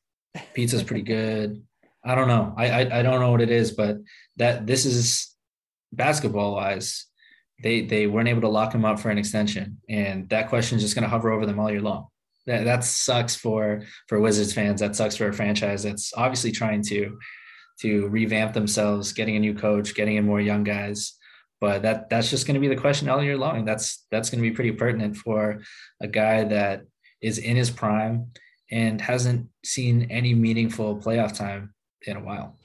Pizza's 0.56 0.82
pretty 0.82 1.04
good. 1.04 1.64
I 2.04 2.16
don't 2.16 2.28
know. 2.28 2.54
I, 2.58 2.70
I 2.70 3.00
I 3.00 3.02
don't 3.02 3.20
know 3.20 3.32
what 3.32 3.42
it 3.42 3.52
is, 3.52 3.72
but 3.72 3.98
that 4.38 4.66
this 4.66 4.86
is 4.86 5.36
basketball 5.92 6.54
wise. 6.54 7.06
They 7.62 7.82
they 7.82 8.08
weren't 8.08 8.30
able 8.30 8.42
to 8.42 8.50
lock 8.50 8.74
him 8.74 8.86
up 8.86 9.00
for 9.00 9.10
an 9.10 9.18
extension, 9.18 9.82
and 9.90 10.30
that 10.30 10.50
question 10.50 10.78
is 10.78 10.84
just 10.84 10.96
going 10.96 11.04
to 11.04 11.10
hover 11.10 11.32
over 11.32 11.46
them 11.46 11.60
all 11.60 11.70
year 11.70 11.82
long. 11.82 12.08
That 12.46 12.64
that 12.64 12.84
sucks 12.84 13.36
for 13.36 13.84
for 14.08 14.20
Wizards 14.20 14.54
fans. 14.54 14.80
That 14.80 14.96
sucks 14.96 15.18
for 15.18 15.28
a 15.28 15.34
franchise 15.34 15.84
that's 15.84 16.14
obviously 16.16 16.52
trying 16.52 16.84
to 16.84 17.18
to 17.82 18.08
revamp 18.08 18.54
themselves, 18.54 19.14
getting 19.14 19.36
a 19.36 19.40
new 19.40 19.54
coach, 19.54 19.96
getting 19.96 20.18
in 20.18 20.26
more 20.26 20.42
young 20.42 20.64
guys. 20.64 21.14
But 21.60 21.82
that 21.82 22.10
that's 22.10 22.30
just 22.30 22.48
going 22.48 22.56
to 22.56 22.62
be 22.62 22.74
the 22.74 22.80
question 22.80 23.10
all 23.10 23.22
year 23.22 23.38
long. 23.38 23.66
That's 23.66 24.06
that's 24.10 24.30
going 24.30 24.42
to 24.42 24.50
be 24.50 24.56
pretty 24.56 24.72
pertinent 24.72 25.18
for 25.18 25.62
a 26.02 26.08
guy 26.08 26.46
that 26.46 26.84
is 27.22 27.38
in 27.38 27.58
his 27.58 27.70
prime 27.70 28.32
and 28.72 29.02
hasn't 29.02 29.50
seen 29.66 30.08
any 30.10 30.34
meaningful 30.34 30.98
playoff 30.98 31.36
time 31.36 31.74
in 32.06 32.18
a 32.18 32.24
while. 32.24 32.56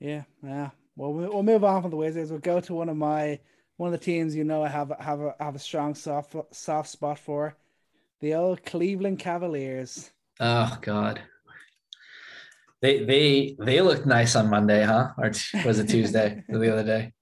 Yeah, 0.00 0.22
yeah. 0.42 0.70
Well, 0.96 1.12
we- 1.12 1.28
we'll 1.28 1.42
move 1.42 1.64
on 1.64 1.82
from 1.82 1.90
the 1.90 1.96
Wizards. 1.96 2.30
We'll 2.30 2.40
go 2.40 2.60
to 2.60 2.74
one 2.74 2.88
of 2.88 2.96
my 2.96 3.38
one 3.76 3.92
of 3.92 3.98
the 3.98 4.04
teams 4.04 4.36
you 4.36 4.44
know 4.44 4.62
I 4.62 4.68
have 4.68 4.92
have 5.00 5.20
a 5.20 5.34
have 5.40 5.54
a 5.54 5.58
strong 5.58 5.94
soft 5.94 6.34
soft 6.52 6.88
spot 6.90 7.18
for, 7.18 7.56
the 8.20 8.34
old 8.34 8.64
Cleveland 8.64 9.18
Cavaliers. 9.18 10.10
Oh 10.40 10.78
God. 10.80 11.20
They 12.80 13.04
they 13.04 13.56
they 13.58 13.80
looked 13.80 14.06
nice 14.06 14.34
on 14.34 14.50
Monday, 14.50 14.82
huh? 14.82 15.10
Or 15.16 15.32
was 15.64 15.78
it 15.78 15.88
Tuesday 15.88 16.42
the 16.48 16.72
other 16.72 16.84
day? 16.84 17.12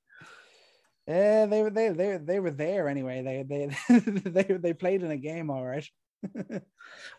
Yeah, 1.06 1.46
they 1.46 1.62
were 1.62 1.70
they 1.70 1.90
they 1.90 2.16
they 2.16 2.40
were 2.40 2.50
there 2.50 2.88
anyway. 2.88 3.22
They 3.22 3.42
they 3.42 4.00
they 4.20 4.42
they 4.42 4.72
played 4.72 5.02
in 5.02 5.10
a 5.10 5.16
game, 5.16 5.50
all 5.50 5.64
right. 5.64 5.88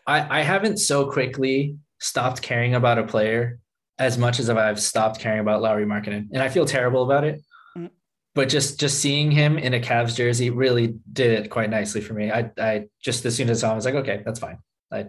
I, 0.06 0.40
I 0.40 0.42
haven't 0.42 0.78
so 0.78 1.10
quickly 1.10 1.76
stopped 2.00 2.42
caring 2.42 2.74
about 2.74 2.98
a 2.98 3.04
player 3.04 3.58
as 4.02 4.18
much 4.18 4.40
as 4.40 4.50
I've 4.50 4.80
stopped 4.80 5.20
caring 5.20 5.40
about 5.40 5.62
Lauri 5.62 5.86
Markkanen. 5.86 6.28
And 6.32 6.42
I 6.42 6.48
feel 6.48 6.66
terrible 6.66 7.04
about 7.04 7.24
it. 7.24 7.40
Mm. 7.76 7.90
But 8.34 8.48
just 8.48 8.80
just 8.80 8.98
seeing 8.98 9.30
him 9.30 9.58
in 9.58 9.74
a 9.74 9.80
Cavs 9.80 10.16
jersey 10.16 10.50
really 10.50 10.94
did 11.12 11.38
it 11.38 11.50
quite 11.50 11.70
nicely 11.70 12.00
for 12.00 12.14
me. 12.14 12.30
I 12.30 12.50
I 12.58 12.84
just 13.00 13.24
as 13.24 13.36
soon 13.36 13.48
as 13.48 13.62
I 13.62 13.66
saw 13.66 13.70
him, 13.70 13.72
I 13.72 13.76
was 13.76 13.84
like, 13.84 13.94
okay, 13.94 14.22
that's 14.24 14.40
fine. 14.40 14.58
I 14.90 15.06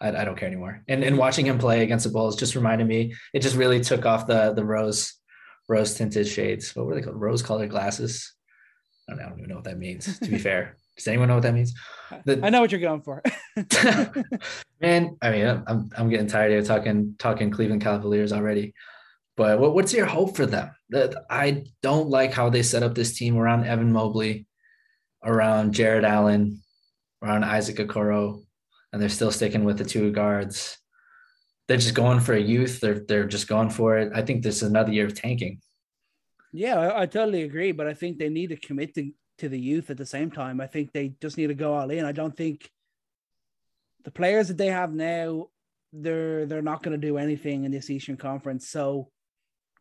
I, 0.00 0.08
I 0.08 0.24
don't 0.24 0.36
care 0.36 0.48
anymore. 0.48 0.82
And 0.86 1.02
and 1.02 1.16
watching 1.16 1.46
him 1.46 1.58
play 1.58 1.82
against 1.82 2.04
the 2.04 2.12
Bulls 2.12 2.36
just 2.36 2.54
reminded 2.54 2.86
me, 2.86 3.14
it 3.32 3.40
just 3.40 3.56
really 3.56 3.80
took 3.80 4.04
off 4.04 4.26
the 4.26 4.52
the 4.52 4.64
rose 4.64 5.14
rose 5.68 5.94
tinted 5.94 6.28
shades. 6.28 6.76
What 6.76 6.86
were 6.86 6.94
they 6.94 7.02
called? 7.02 7.20
Rose 7.20 7.42
colored 7.42 7.70
glasses. 7.70 8.34
I 9.08 9.12
don't, 9.12 9.18
know, 9.18 9.24
I 9.24 9.28
don't 9.28 9.38
even 9.38 9.48
know 9.50 9.56
what 9.56 9.64
that 9.64 9.78
means, 9.78 10.18
to 10.18 10.28
be 10.28 10.38
fair. 10.50 10.76
Does 10.96 11.06
anyone 11.08 11.28
know 11.28 11.34
what 11.34 11.42
that 11.42 11.54
means? 11.54 11.74
Uh, 12.10 12.18
the- 12.24 12.40
I 12.44 12.50
know 12.50 12.60
what 12.60 12.72
you're 12.72 12.80
going 12.80 13.02
for. 13.02 13.22
Man, 14.80 15.16
I 15.22 15.30
mean, 15.30 15.62
I'm 15.66 15.90
I'm 15.96 16.08
getting 16.08 16.26
tired 16.26 16.52
of 16.52 16.66
talking 16.66 17.14
talking 17.18 17.50
Cleveland 17.50 17.82
Cavaliers 17.82 18.32
already. 18.32 18.74
But 19.36 19.58
what, 19.58 19.74
what's 19.74 19.92
your 19.92 20.06
hope 20.06 20.36
for 20.36 20.46
them? 20.46 20.70
That 20.90 21.14
I 21.28 21.64
don't 21.82 22.08
like 22.08 22.32
how 22.32 22.48
they 22.48 22.62
set 22.62 22.82
up 22.82 22.94
this 22.94 23.16
team 23.18 23.36
around 23.36 23.66
Evan 23.66 23.92
Mobley, 23.92 24.46
around 25.22 25.74
Jarrett 25.74 26.04
Allen, 26.04 26.62
around 27.22 27.44
Isaac 27.44 27.76
Okoro, 27.76 28.42
and 28.92 29.02
they're 29.02 29.08
still 29.10 29.30
sticking 29.30 29.64
with 29.64 29.78
the 29.78 29.84
two 29.84 30.10
guards. 30.12 30.78
They're 31.68 31.76
just 31.76 31.94
going 31.94 32.20
for 32.20 32.32
a 32.34 32.40
youth. 32.40 32.80
They're 32.80 33.00
they're 33.00 33.26
just 33.26 33.48
going 33.48 33.70
for 33.70 33.98
it. 33.98 34.12
I 34.14 34.22
think 34.22 34.42
this 34.42 34.56
is 34.62 34.68
another 34.70 34.92
year 34.92 35.06
of 35.06 35.14
tanking. 35.14 35.60
yeah, 36.52 36.78
I, 36.78 37.02
I 37.02 37.06
totally 37.06 37.42
agree, 37.42 37.72
but 37.72 37.86
I 37.86 37.94
think 37.94 38.18
they 38.18 38.28
need 38.30 38.48
to 38.48 38.56
commit 38.56 38.94
to, 38.94 39.10
to 39.38 39.48
the 39.48 39.58
youth 39.58 39.90
at 39.90 39.96
the 39.96 40.06
same 40.06 40.30
time. 40.30 40.60
I 40.60 40.66
think 40.66 40.92
they 40.92 41.14
just 41.20 41.36
need 41.36 41.48
to 41.48 41.54
go 41.54 41.74
all 41.74 41.90
in. 41.90 42.04
I 42.04 42.12
don't 42.12 42.36
think 42.36 42.70
the 44.04 44.10
players 44.10 44.48
that 44.48 44.56
they 44.56 44.68
have 44.68 44.94
now, 44.94 45.48
they're 45.92 46.46
they're 46.46 46.62
not 46.62 46.82
going 46.82 46.98
to 46.98 47.06
do 47.06 47.18
anything 47.18 47.64
in 47.64 47.72
this 47.72 47.90
Eastern 47.90 48.16
Conference. 48.16 48.68
So 48.68 49.10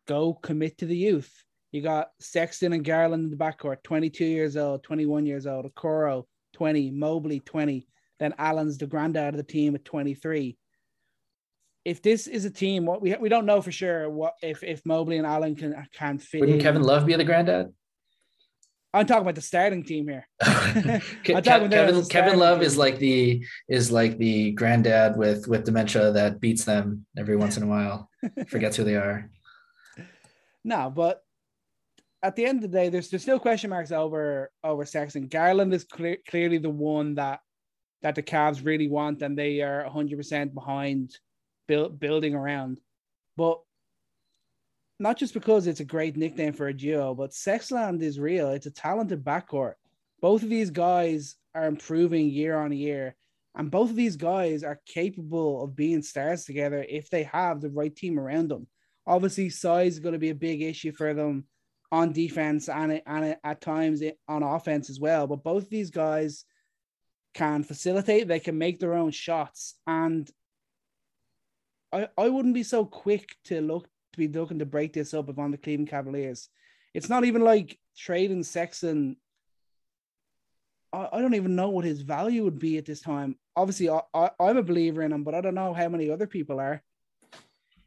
go 0.07 0.33
commit 0.33 0.77
to 0.79 0.85
the 0.85 0.97
youth. 0.97 1.31
You 1.71 1.81
got 1.81 2.09
Sexton 2.19 2.73
and 2.73 2.85
Garland 2.85 3.25
in 3.25 3.29
the 3.31 3.37
backcourt, 3.37 3.83
22 3.83 4.23
years 4.25 4.55
old, 4.55 4.83
21 4.83 5.25
years 5.25 5.45
old, 5.45 5.65
Okoro, 5.65 6.23
20, 6.53 6.91
Mobley, 6.91 7.41
20. 7.41 7.85
Then 8.17 8.33
Allen's 8.37 8.77
the 8.77 8.87
granddad 8.87 9.33
of 9.33 9.37
the 9.37 9.43
team 9.43 9.75
at 9.75 9.83
23. 9.83 10.57
If 11.83 12.01
this 12.01 12.27
is 12.27 12.45
a 12.45 12.49
team, 12.49 12.85
what 12.85 13.01
we 13.01 13.15
we 13.15 13.29
don't 13.29 13.45
know 13.45 13.61
for 13.61 13.71
sure 13.71 14.09
what 14.09 14.35
if 14.41 14.63
if 14.63 14.85
Mobley 14.85 15.17
and 15.17 15.27
Allen 15.27 15.55
can 15.55 15.85
can 15.93 16.17
fit 16.17 16.41
Wouldn't 16.41 16.59
in. 16.59 16.63
Kevin 16.63 16.81
Love 16.81 17.05
be 17.05 17.15
the 17.15 17.23
granddad? 17.23 17.73
I'm 18.95 19.05
talking 19.05 19.23
about 19.23 19.35
the 19.35 19.41
starting 19.41 19.83
team 19.83 20.07
here. 20.07 20.25
I'm 20.41 21.01
Ke- 21.23 21.29
about 21.29 21.43
Kevin 21.43 21.69
Kevin 21.71 22.03
starting 22.05 22.39
Love 22.39 22.59
team. 22.59 22.67
is 22.67 22.77
like 22.77 22.97
the 22.97 23.45
is 23.67 23.91
like 23.91 24.17
the 24.17 24.51
granddad 24.53 25.17
with 25.17 25.47
with 25.47 25.65
dementia 25.65 26.11
that 26.13 26.39
beats 26.39 26.63
them 26.63 27.05
every 27.17 27.35
once 27.35 27.57
in 27.57 27.63
a 27.63 27.67
while. 27.67 28.09
Forgets 28.47 28.77
who 28.77 28.83
they 28.83 28.95
are. 28.95 29.29
No, 30.67 30.89
but 30.89 31.21
at 32.23 32.35
the 32.35 32.43
end 32.43 32.63
of 32.63 32.71
the 32.71 32.75
day, 32.75 32.89
there's 32.89 33.09
there's 33.11 33.21
still 33.21 33.37
question 33.37 33.69
marks 33.69 33.91
over 33.91 34.49
over 34.63 34.83
Sexton. 34.83 35.27
Garland 35.27 35.71
is 35.75 35.83
cle- 35.83 36.23
clearly 36.27 36.57
the 36.57 36.71
one 36.71 37.13
that 37.15 37.39
that 38.01 38.15
the 38.15 38.23
Cavs 38.23 38.65
really 38.65 38.87
want, 38.87 39.21
and 39.21 39.37
they 39.37 39.61
are 39.61 39.83
100 39.83 40.17
percent 40.17 40.55
behind 40.55 41.15
build, 41.67 41.99
building 41.99 42.33
around. 42.33 42.79
But 43.37 43.59
not 44.99 45.17
just 45.17 45.33
because 45.33 45.67
it's 45.67 45.81
a 45.81 45.85
great 45.85 46.15
nickname 46.15 46.53
for 46.53 46.67
a 46.67 46.73
duo, 46.73 47.13
but 47.13 47.31
Sexland 47.31 48.01
is 48.01 48.19
real. 48.19 48.49
It's 48.51 48.65
a 48.65 48.71
talented 48.71 49.23
backcourt. 49.23 49.73
Both 50.21 50.43
of 50.43 50.49
these 50.49 50.69
guys 50.69 51.35
are 51.53 51.67
improving 51.67 52.29
year 52.29 52.57
on 52.57 52.71
year, 52.71 53.15
and 53.55 53.69
both 53.69 53.89
of 53.89 53.95
these 53.95 54.15
guys 54.15 54.63
are 54.63 54.81
capable 54.85 55.63
of 55.63 55.75
being 55.75 56.01
stars 56.01 56.45
together 56.45 56.85
if 56.87 57.09
they 57.09 57.23
have 57.23 57.61
the 57.61 57.69
right 57.69 57.95
team 57.95 58.19
around 58.19 58.49
them. 58.49 58.67
Obviously, 59.05 59.49
size 59.49 59.93
is 59.93 59.99
going 59.99 60.13
to 60.13 60.19
be 60.19 60.29
a 60.29 60.35
big 60.35 60.61
issue 60.61 60.91
for 60.91 61.13
them 61.13 61.45
on 61.91 62.11
defense 62.11 62.69
and, 62.69 63.01
and 63.05 63.37
at 63.43 63.61
times 63.61 64.01
on 64.27 64.43
offense 64.43 64.89
as 64.89 64.99
well. 64.99 65.27
But 65.27 65.43
both 65.43 65.63
of 65.63 65.69
these 65.69 65.91
guys 65.91 66.45
can 67.33 67.63
facilitate, 67.63 68.27
they 68.27 68.39
can 68.39 68.57
make 68.57 68.79
their 68.79 68.95
own 68.95 69.11
shots. 69.11 69.75
And 69.85 70.29
I, 71.91 72.07
I 72.17 72.29
wouldn't 72.29 72.53
be 72.53 72.63
so 72.63 72.85
quick 72.85 73.35
to 73.45 73.61
look 73.61 73.87
to 74.15 74.27
be 74.27 74.39
looking 74.39 74.59
to 74.59 74.65
break 74.65 74.93
this 74.93 75.13
up 75.13 75.29
if 75.29 75.37
I'm 75.37 75.51
the 75.51 75.57
Cleveland 75.57 75.89
Cavaliers. 75.89 76.49
It's 76.93 77.09
not 77.09 77.25
even 77.25 77.43
like 77.43 77.77
trading 77.97 78.43
Sexton. 78.43 79.17
I, 80.93 81.09
I 81.13 81.21
don't 81.21 81.35
even 81.35 81.55
know 81.55 81.69
what 81.69 81.85
his 81.85 82.01
value 82.01 82.43
would 82.43 82.59
be 82.59 82.77
at 82.77 82.85
this 82.85 83.01
time. 83.01 83.35
Obviously, 83.55 83.89
I, 83.89 84.01
I, 84.13 84.29
I'm 84.39 84.57
a 84.57 84.63
believer 84.63 85.01
in 85.01 85.11
him, 85.11 85.23
but 85.23 85.35
I 85.35 85.41
don't 85.41 85.55
know 85.55 85.73
how 85.73 85.89
many 85.89 86.09
other 86.09 86.27
people 86.27 86.59
are. 86.59 86.81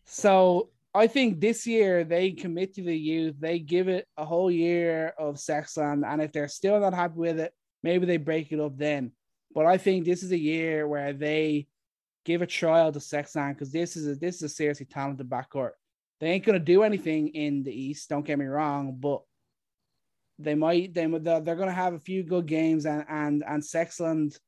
So 0.05 0.71
I 0.95 1.07
think 1.07 1.41
this 1.41 1.67
year 1.67 2.05
they 2.05 2.33
commit 2.33 2.75
to 2.75 2.83
the 2.83 2.97
youth. 2.97 3.37
They 3.39 3.59
give 3.59 3.89
it 3.89 4.07
a 4.17 4.25
whole 4.25 4.51
year 4.51 5.15
of 5.19 5.37
Sexland, 5.37 6.07
and 6.07 6.21
if 6.23 6.33
they're 6.33 6.49
still 6.49 6.81
not 6.81 6.95
happy 6.95 7.19
with 7.19 7.41
it, 7.41 7.53
maybe 7.83 8.07
they 8.07 8.17
break 8.17 8.53
it 8.53 8.61
up 8.61 8.77
then. 8.77 9.13
But 9.55 9.67
I 9.67 9.79
think 9.79 10.05
this 10.05 10.23
is 10.23 10.33
a 10.33 10.39
year 10.39 10.87
where 10.87 11.13
they 11.13 11.69
give 12.25 12.43
a 12.43 12.47
trial 12.47 12.93
to 12.93 12.99
Sexland 12.99 13.55
because 13.55 13.73
this 13.73 13.97
is 13.97 14.07
a 14.07 14.15
this 14.15 14.37
is 14.37 14.43
a 14.43 14.49
seriously 14.49 14.87
talented 14.87 15.29
backcourt. 15.29 15.73
They 16.21 16.31
ain't 16.31 16.45
gonna 16.45 16.59
do 16.59 16.83
anything 16.83 17.29
in 17.29 17.63
the 17.63 17.73
East. 17.73 18.09
Don't 18.09 18.27
get 18.27 18.39
me 18.39 18.47
wrong, 18.47 18.97
but 18.99 19.23
they 20.39 20.55
might. 20.55 20.95
They 20.95 21.07
they're 21.07 21.57
gonna 21.57 21.73
have 21.73 21.95
a 21.95 22.01
few 22.01 22.23
good 22.23 22.47
games, 22.47 22.87
and 22.87 23.05
and 23.09 23.45
and 23.47 23.63
Sexland, 23.63 24.39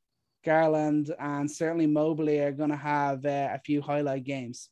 Garland, 0.44 1.14
and 1.18 1.50
certainly 1.50 1.86
Mobley 1.86 2.40
are 2.40 2.52
gonna 2.52 2.76
have 2.76 3.24
uh, 3.24 3.50
a 3.52 3.60
few 3.64 3.80
highlight 3.80 4.24
games. 4.24 4.68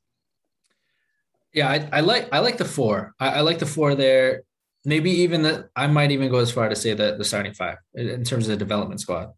Yeah, 1.53 1.68
I, 1.68 1.88
I 1.92 2.01
like 2.01 2.28
I 2.32 2.40
like 2.40 2.59
the 2.59 2.64
four. 2.64 3.14
I, 3.18 3.28
I 3.28 3.40
like 3.40 3.59
the 3.59 3.66
four 3.66 3.94
there. 3.94 4.42
Maybe 4.84 5.11
even 5.22 5.42
that 5.42 5.70
I 5.76 5.86
might 5.86 6.11
even 6.11 6.30
go 6.30 6.38
as 6.38 6.51
far 6.51 6.68
to 6.68 6.76
say 6.76 6.94
that 6.94 7.18
the 7.18 7.24
starting 7.24 7.53
five 7.53 7.78
in 7.94 8.24
terms 8.24 8.46
of 8.46 8.51
the 8.51 8.57
development 8.57 9.01
squad. 9.01 9.32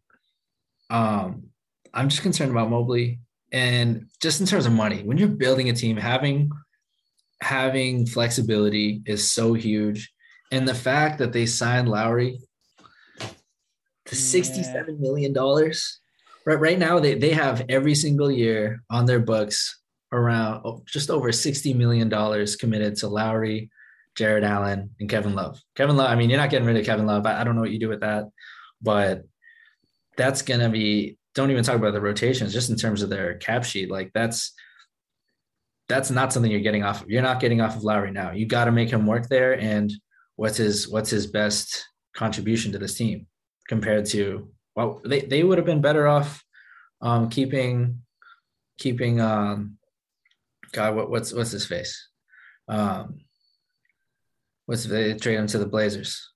Um, 0.89 1.47
I'm 1.93 2.09
just 2.09 2.21
concerned 2.21 2.51
about 2.51 2.69
Mobley 2.69 3.19
and 3.51 4.07
just 4.21 4.39
in 4.39 4.45
terms 4.45 4.65
of 4.65 4.73
money. 4.73 5.03
When 5.03 5.17
you're 5.17 5.27
building 5.27 5.69
a 5.69 5.73
team, 5.73 5.97
having 5.97 6.51
having 7.41 8.05
flexibility 8.05 9.01
is 9.05 9.31
so 9.31 9.53
huge, 9.53 10.11
and 10.51 10.67
the 10.67 10.75
fact 10.75 11.19
that 11.19 11.33
they 11.33 11.45
signed 11.45 11.89
Lauri 11.89 12.39
to 14.05 14.15
sixty-seven 14.15 14.99
million 14.99 15.33
dollars. 15.33 15.99
right 16.45 16.59
right 16.59 16.79
now 16.79 16.99
they, 16.99 17.13
they 17.15 17.31
have 17.31 17.65
every 17.69 17.95
single 17.95 18.31
year 18.31 18.83
on 18.89 19.05
their 19.05 19.19
books 19.19 19.79
around 20.11 20.61
oh, 20.65 20.83
just 20.85 21.09
over 21.09 21.31
60 21.31 21.73
million 21.73 22.09
dollars 22.09 22.55
committed 22.55 22.95
to 22.97 23.07
Lauri, 23.07 23.69
Jarrett 24.15 24.43
Allen, 24.43 24.89
and 24.99 25.09
Kevin 25.09 25.35
Love. 25.35 25.61
Kevin 25.75 25.95
Love, 25.95 26.09
I 26.11 26.15
mean, 26.15 26.29
you're 26.29 26.39
not 26.39 26.49
getting 26.49 26.67
rid 26.67 26.77
of 26.77 26.85
Kevin 26.85 27.05
Love. 27.05 27.25
I, 27.25 27.41
I 27.41 27.43
don't 27.43 27.55
know 27.55 27.61
what 27.61 27.71
you 27.71 27.79
do 27.79 27.89
with 27.89 28.01
that, 28.01 28.25
but 28.81 29.23
that's 30.17 30.41
gonna 30.41 30.69
be 30.69 31.17
don't 31.33 31.51
even 31.51 31.63
talk 31.63 31.75
about 31.75 31.93
the 31.93 32.01
rotations, 32.01 32.53
just 32.53 32.69
in 32.69 32.75
terms 32.75 33.01
of 33.01 33.09
their 33.09 33.35
cap 33.35 33.63
sheet. 33.63 33.89
Like 33.89 34.11
that's 34.13 34.53
that's 35.91 36.09
not 36.09 36.31
something 36.31 36.51
you're 36.51 36.61
getting 36.61 36.83
off 36.83 37.01
of. 37.01 37.09
You're 37.09 37.21
not 37.21 37.41
getting 37.41 37.59
off 37.59 37.75
of 37.75 37.83
Lauri 37.83 38.11
now. 38.11 38.31
You 38.31 38.45
got 38.45 38.65
to 38.65 38.71
make 38.71 38.89
him 38.89 39.05
work 39.05 39.27
there. 39.27 39.59
And 39.59 39.91
what's 40.37 40.57
his 40.57 40.87
what's 40.87 41.09
his 41.09 41.27
best 41.27 41.85
contribution 42.15 42.71
to 42.71 42.79
this 42.79 42.95
team 42.95 43.27
compared 43.67 44.05
to 44.07 44.49
well, 44.75 45.01
they, 45.03 45.21
they 45.21 45.43
would 45.43 45.57
have 45.57 45.65
been 45.65 45.81
better 45.81 46.07
off 46.07 46.43
um, 47.01 47.29
keeping 47.29 48.01
keeping 48.77 49.19
um, 49.19 49.77
God, 50.71 50.95
what, 50.95 51.09
what's 51.09 51.33
what's 51.33 51.51
his 51.51 51.65
face? 51.65 52.07
Um, 52.69 53.19
what's 54.65 54.85
they 54.85 55.13
trade 55.15 55.35
him 55.35 55.47
to 55.47 55.57
the 55.57 55.65
Blazers? 55.65 56.29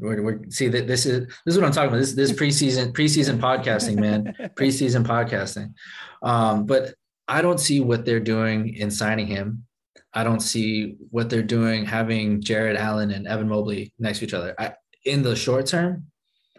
We're, 0.00 0.22
we're, 0.22 0.40
see 0.50 0.68
that 0.68 0.86
this 0.86 1.06
is 1.06 1.26
this 1.26 1.54
is 1.54 1.58
what 1.58 1.66
I'm 1.66 1.72
talking 1.72 1.88
about. 1.88 1.98
This 1.98 2.14
this 2.14 2.32
preseason 2.32 2.92
preseason 2.92 3.38
podcasting, 3.38 3.98
man. 3.98 4.34
preseason 4.58 5.04
podcasting. 5.04 5.74
Um, 6.22 6.66
but 6.66 6.94
I 7.28 7.42
don't 7.42 7.60
see 7.60 7.80
what 7.80 8.04
they're 8.04 8.20
doing 8.20 8.74
in 8.74 8.90
signing 8.90 9.26
him. 9.26 9.66
I 10.14 10.24
don't 10.24 10.40
see 10.40 10.96
what 11.10 11.28
they're 11.28 11.42
doing 11.42 11.84
having 11.84 12.40
Jarrett 12.40 12.78
Allen 12.78 13.10
and 13.10 13.28
Evan 13.28 13.48
Mobley 13.48 13.92
next 13.98 14.20
to 14.20 14.24
each 14.24 14.34
other. 14.34 14.54
I, 14.58 14.72
in 15.04 15.22
the 15.22 15.36
short 15.36 15.66
term, 15.66 16.06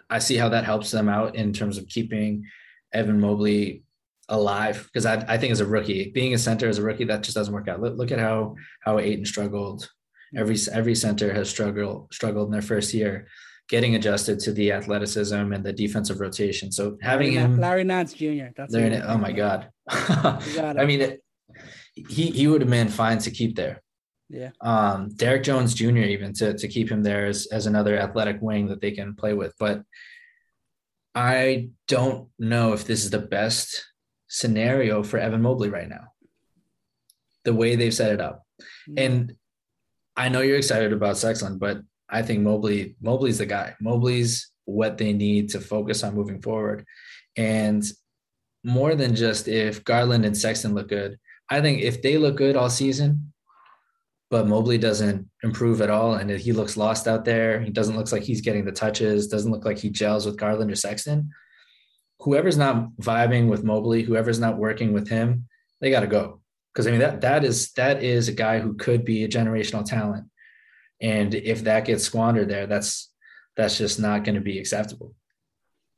I 0.09 0.19
see 0.19 0.37
how 0.37 0.49
that 0.49 0.65
helps 0.65 0.91
them 0.91 1.09
out 1.09 1.35
in 1.35 1.51
terms 1.53 1.77
of 1.77 1.87
keeping 1.87 2.45
Evan 2.93 3.19
Mobley 3.19 3.83
alive 4.29 4.83
because 4.85 5.05
I, 5.05 5.25
I 5.27 5.37
think 5.37 5.51
as 5.51 5.59
a 5.59 5.65
rookie, 5.65 6.11
being 6.11 6.33
a 6.33 6.37
center 6.37 6.69
as 6.69 6.77
a 6.77 6.83
rookie, 6.83 7.05
that 7.05 7.23
just 7.23 7.35
doesn't 7.35 7.53
work 7.53 7.67
out. 7.67 7.81
Look, 7.81 7.97
look 7.97 8.11
at 8.11 8.19
how 8.19 8.55
how 8.81 8.99
Ayton 8.99 9.25
struggled. 9.25 9.89
Every 10.35 10.57
every 10.71 10.95
center 10.95 11.33
has 11.33 11.49
struggled 11.49 12.13
struggled 12.13 12.47
in 12.47 12.51
their 12.51 12.61
first 12.61 12.93
year, 12.93 13.27
getting 13.69 13.95
adjusted 13.95 14.39
to 14.39 14.51
the 14.51 14.71
athleticism 14.71 15.53
and 15.53 15.63
the 15.63 15.71
defensive 15.71 16.19
rotation. 16.19 16.71
So 16.71 16.97
having 17.01 17.35
Larry, 17.35 17.45
him, 17.45 17.59
Larry 17.59 17.83
Nance 17.83 18.13
Jr. 18.13 18.47
That's 18.57 18.73
Larry, 18.73 19.01
oh 19.01 19.17
my 19.17 19.31
god, 19.31 19.69
I 19.87 20.85
mean, 20.85 21.01
it, 21.01 21.23
he 21.93 22.31
he 22.31 22.47
would 22.47 22.61
have 22.61 22.69
been 22.69 22.89
fine 22.89 23.19
to 23.19 23.31
keep 23.31 23.55
there. 23.55 23.81
Yeah. 24.29 24.51
Um, 24.61 25.09
Derrick 25.15 25.43
Jones 25.43 25.73
Jr. 25.73 25.97
even 25.97 26.33
to 26.33 26.55
to 26.57 26.67
keep 26.67 26.89
him 26.89 27.03
there 27.03 27.27
as 27.27 27.47
as 27.51 27.67
another 27.67 27.97
athletic 27.97 28.41
wing 28.41 28.67
that 28.67 28.81
they 28.81 28.91
can 28.91 29.15
play 29.15 29.33
with, 29.33 29.53
but 29.59 29.83
I 31.15 31.69
don't 31.87 32.29
know 32.37 32.73
if 32.73 32.85
this 32.85 33.03
is 33.03 33.09
the 33.09 33.19
best 33.19 33.85
scenario 34.27 35.03
for 35.03 35.17
Evan 35.17 35.41
Mobley 35.41 35.69
right 35.69 35.89
now. 35.89 36.13
The 37.45 37.53
way 37.53 37.75
they've 37.75 37.93
set 37.93 38.11
it 38.11 38.21
up. 38.21 38.43
Mm-hmm. 38.89 38.93
And 38.97 39.35
I 40.15 40.29
know 40.29 40.41
you're 40.41 40.57
excited 40.57 40.93
about 40.93 41.17
Sexton, 41.17 41.57
but 41.57 41.79
I 42.09 42.21
think 42.21 42.41
Mobley 42.41 42.95
Mobley's 43.01 43.37
the 43.37 43.45
guy. 43.45 43.75
Mobley's 43.79 44.51
what 44.65 44.97
they 44.97 45.13
need 45.13 45.49
to 45.49 45.59
focus 45.59 46.03
on 46.03 46.15
moving 46.15 46.41
forward. 46.41 46.85
And 47.35 47.83
more 48.63 48.95
than 48.95 49.15
just 49.15 49.47
if 49.47 49.83
Garland 49.83 50.25
and 50.25 50.37
Sexton 50.37 50.73
look 50.73 50.89
good, 50.89 51.17
I 51.49 51.61
think 51.61 51.81
if 51.81 52.01
they 52.01 52.17
look 52.17 52.37
good 52.37 52.55
all 52.55 52.69
season, 52.69 53.33
but 54.29 54.47
Mobley 54.47 54.77
doesn't 54.77 55.27
improve 55.43 55.81
at 55.81 55.89
all 55.89 56.15
and 56.15 56.29
he 56.29 56.51
looks 56.51 56.77
lost 56.77 57.07
out 57.07 57.25
there, 57.25 57.59
he 57.61 57.71
doesn't 57.71 57.95
look 57.95 58.11
like 58.11 58.23
he's 58.23 58.41
getting 58.41 58.65
the 58.65 58.71
touches, 58.71 59.27
doesn't 59.27 59.51
look 59.51 59.65
like 59.65 59.79
he 59.79 59.89
gels 59.89 60.25
with 60.25 60.37
Garland 60.37 60.71
or 60.71 60.75
Sexton, 60.75 61.31
whoever's 62.19 62.57
not 62.57 62.91
vibing 63.01 63.49
with 63.49 63.63
Mobley, 63.63 64.03
whoever's 64.03 64.39
not 64.39 64.57
working 64.57 64.93
with 64.93 65.07
him, 65.07 65.47
they 65.81 65.89
got 65.89 66.01
to 66.01 66.07
go. 66.07 66.41
Because 66.73 66.85
I 66.85 66.91
mean 66.91 66.99
that 66.99 67.21
that 67.21 67.43
is 67.43 67.71
that 67.73 68.03
is 68.03 68.27
a 68.27 68.33
guy 68.33 68.59
who 68.59 68.75
could 68.75 69.03
be 69.03 69.23
a 69.23 69.27
generational 69.27 69.83
talent, 69.83 70.25
and 71.01 71.33
if 71.33 71.63
that 71.63 71.85
gets 71.85 72.03
squandered 72.03 72.49
there, 72.49 72.67
that's 72.67 73.11
that's 73.55 73.77
just 73.77 73.99
not 73.99 74.23
going 74.23 74.35
to 74.35 74.41
be 74.41 74.59
acceptable. 74.59 75.15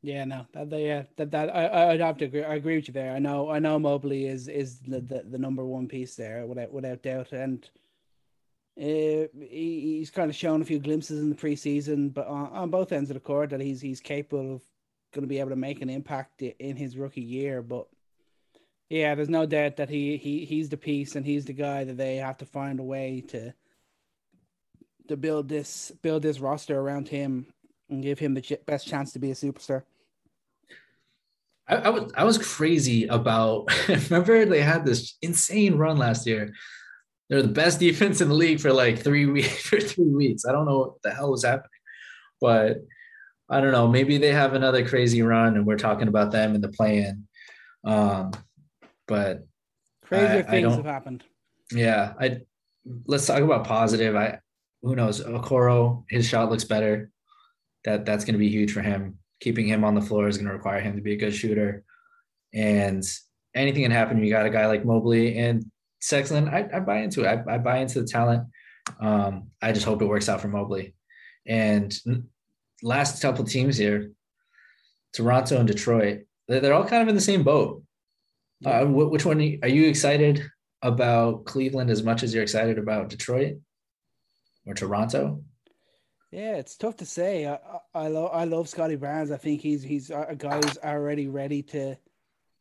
Yeah, 0.04 0.26
no, 0.26 0.48
that 0.54 0.70
they, 0.70 0.88
yeah, 0.88 1.04
that 1.18 1.32
that 1.32 1.56
I 1.56 1.92
I'd 1.92 2.00
have 2.00 2.18
to 2.18 2.26
agree. 2.26 2.44
I 2.44 2.56
agree 2.56 2.76
with 2.76 2.88
you 2.88 2.94
there. 2.94 3.14
I 3.14 3.20
know 3.20 3.50
I 3.50 3.60
know 3.60 3.78
Mobley 3.78 4.26
is 4.26 4.48
is 4.48 4.80
the 4.80 5.00
the, 5.00 5.24
the 5.30 5.38
number 5.38 5.64
one 5.66 5.88
piece 5.88 6.16
there 6.16 6.46
without 6.48 6.72
without 6.72 7.04
doubt, 7.04 7.32
and 7.34 7.70
uh, 8.80 9.28
he, 9.40 9.98
he's 10.00 10.10
kind 10.10 10.30
of 10.30 10.36
shown 10.36 10.62
a 10.62 10.66
few 10.66 10.80
glimpses 10.80 11.20
in 11.20 11.30
the 11.30 11.36
preseason, 11.36 12.12
but 12.12 12.26
on, 12.26 12.48
on 12.48 12.70
both 12.72 12.92
ends 12.92 13.10
of 13.10 13.16
the 13.16 13.20
court 13.20 13.52
that 13.52 13.62
he's 13.62 13.82
he's 13.82 14.00
capable 14.00 14.56
of 14.56 14.62
going 15.14 15.24
to 15.24 15.28
be 15.28 15.40
able 15.40 15.50
to 15.50 15.56
make 15.56 15.82
an 15.82 15.90
impact 15.90 16.42
in 16.42 16.76
his 16.76 16.98
rookie 16.98 17.22
year. 17.22 17.62
But 17.62 17.88
yeah, 18.90 19.14
there's 19.14 19.30
no 19.30 19.46
doubt 19.46 19.78
that 19.78 19.90
he 19.90 20.18
he 20.18 20.46
he's 20.46 20.70
the 20.70 20.78
piece 20.78 21.16
and 21.16 21.26
he's 21.26 21.46
the 21.46 21.54
guy 21.54 21.84
that 21.84 21.98
they 21.98 22.16
have 22.16 22.38
to 22.40 22.46
find 22.46 22.80
a 22.80 22.84
way 22.84 23.24
to 23.30 23.54
to 25.12 25.18
build 25.18 25.48
this 25.48 25.92
build 26.02 26.24
this 26.24 26.40
roster 26.40 26.80
around 26.80 27.08
him 27.08 27.46
and 27.90 28.02
give 28.02 28.20
him 28.20 28.34
the 28.34 28.60
best 28.66 28.88
chance 28.88 29.14
to 29.14 29.20
be 29.20 29.32
a 29.32 29.36
superstar. 29.36 29.84
I, 31.68 31.76
I 31.76 31.90
was 31.90 32.12
I 32.16 32.24
was 32.24 32.38
crazy 32.38 33.08
about. 33.08 33.70
remember 33.88 34.46
they 34.46 34.62
had 34.62 34.86
this 34.86 35.18
insane 35.22 35.78
run 35.78 35.98
last 35.98 36.26
year. 36.26 36.54
They're 37.30 37.42
the 37.42 37.48
best 37.48 37.80
defense 37.80 38.20
in 38.20 38.28
the 38.28 38.34
league 38.34 38.60
for 38.60 38.74
like 38.74 39.00
three 39.00 39.26
weeks. 39.26 39.62
For 39.70 39.80
three 39.80 40.10
weeks, 40.10 40.46
I 40.46 40.52
don't 40.52 40.66
know 40.66 40.80
what 40.80 41.02
the 41.02 41.12
hell 41.12 41.32
was 41.32 41.46
happening, 41.46 41.70
but 42.42 42.78
I 43.50 43.62
don't 43.62 43.72
know. 43.72 43.88
Maybe 43.88 44.18
they 44.18 44.34
have 44.34 44.54
another 44.54 44.86
crazy 44.86 45.22
run, 45.22 45.56
and 45.56 45.66
we're 45.66 45.78
talking 45.78 46.08
about 46.08 46.32
them 46.32 46.56
in 46.56 46.62
the 46.62 46.70
play-in. 46.70 47.28
Um, 47.86 48.32
but 49.08 49.46
crazier 50.04 50.46
I, 50.48 50.52
things 50.52 50.74
I 50.74 50.76
have 50.76 50.86
happened. 50.86 51.24
Yeah, 51.72 52.14
I 52.20 52.42
let's 53.08 53.26
talk 53.26 53.42
about 53.42 53.66
positive. 53.66 54.16
I 54.16 54.40
who 54.82 54.96
knows? 54.96 55.24
Okoro, 55.24 56.04
his 56.10 56.28
shot 56.28 56.50
looks 56.50 56.64
better. 56.64 57.12
That 57.86 58.06
that's 58.06 58.26
going 58.26 58.34
to 58.34 58.40
be 58.40 58.50
huge 58.50 58.74
for 58.74 58.82
him. 58.82 59.18
Keeping 59.40 59.68
him 59.68 59.84
on 59.84 59.96
the 59.96 60.02
floor 60.02 60.28
is 60.28 60.38
going 60.38 60.48
to 60.48 60.54
require 60.54 60.80
him 60.80 60.96
to 60.96 61.02
be 61.02 61.14
a 61.14 61.18
good 61.18 61.34
shooter. 61.34 61.84
And 62.54 63.04
anything 63.56 63.84
can 63.84 63.92
happen. 63.92 64.24
You 64.24 64.32
got 64.32 64.46
a 64.46 64.52
guy 64.52 64.68
like 64.68 64.86
Mobley 64.86 65.38
and 65.38 65.66
Sexton. 66.00 66.48
I, 66.50 66.68
I 66.74 66.80
buy 66.80 67.00
into 67.00 67.24
it. 67.24 67.28
I, 67.28 67.56
I 67.56 67.58
buy 67.58 67.78
into 67.78 68.02
the 68.02 68.08
talent. 68.08 68.48
Um, 69.00 69.50
I 69.62 69.72
just 69.72 69.86
hope 69.86 70.02
it 70.02 70.08
works 70.08 70.30
out 70.30 70.42
for 70.42 70.48
Mobley. 70.48 70.96
And 71.48 71.94
last 72.84 73.22
couple 73.22 73.46
teams 73.46 73.78
here, 73.78 74.12
Toronto 75.14 75.58
and 75.58 75.68
Detroit, 75.68 76.22
they're 76.48 76.74
all 76.74 76.86
kind 76.86 77.02
of 77.02 77.08
in 77.08 77.16
the 77.16 77.22
same 77.22 77.44
boat. 77.44 77.84
Uh, 78.64 78.86
which 78.86 79.26
one 79.26 79.40
are 79.64 79.68
you 79.68 79.88
excited 79.88 80.44
about 80.84 81.46
Cleveland 81.46 81.90
as 81.90 82.04
much 82.04 82.22
as 82.22 82.32
you're 82.32 82.44
excited 82.44 82.78
about 82.78 83.10
Detroit 83.10 83.56
or 84.66 84.74
Toronto? 84.74 85.44
Yeah, 86.32 86.56
it's 86.56 86.78
tough 86.78 86.96
to 86.98 87.06
say. 87.06 87.46
I 87.46 87.60
I, 87.94 88.08
love 88.08 88.32
I 88.34 88.46
love 88.46 88.70
Scottie 88.70 88.96
Barnes. 88.96 89.32
I 89.32 89.38
think 89.38 89.62
he's 89.62 89.84
he's 89.84 90.10
a 90.10 90.36
guy 90.38 90.56
who's 90.56 90.78
already 90.78 91.28
ready 91.28 91.62
to 91.64 91.98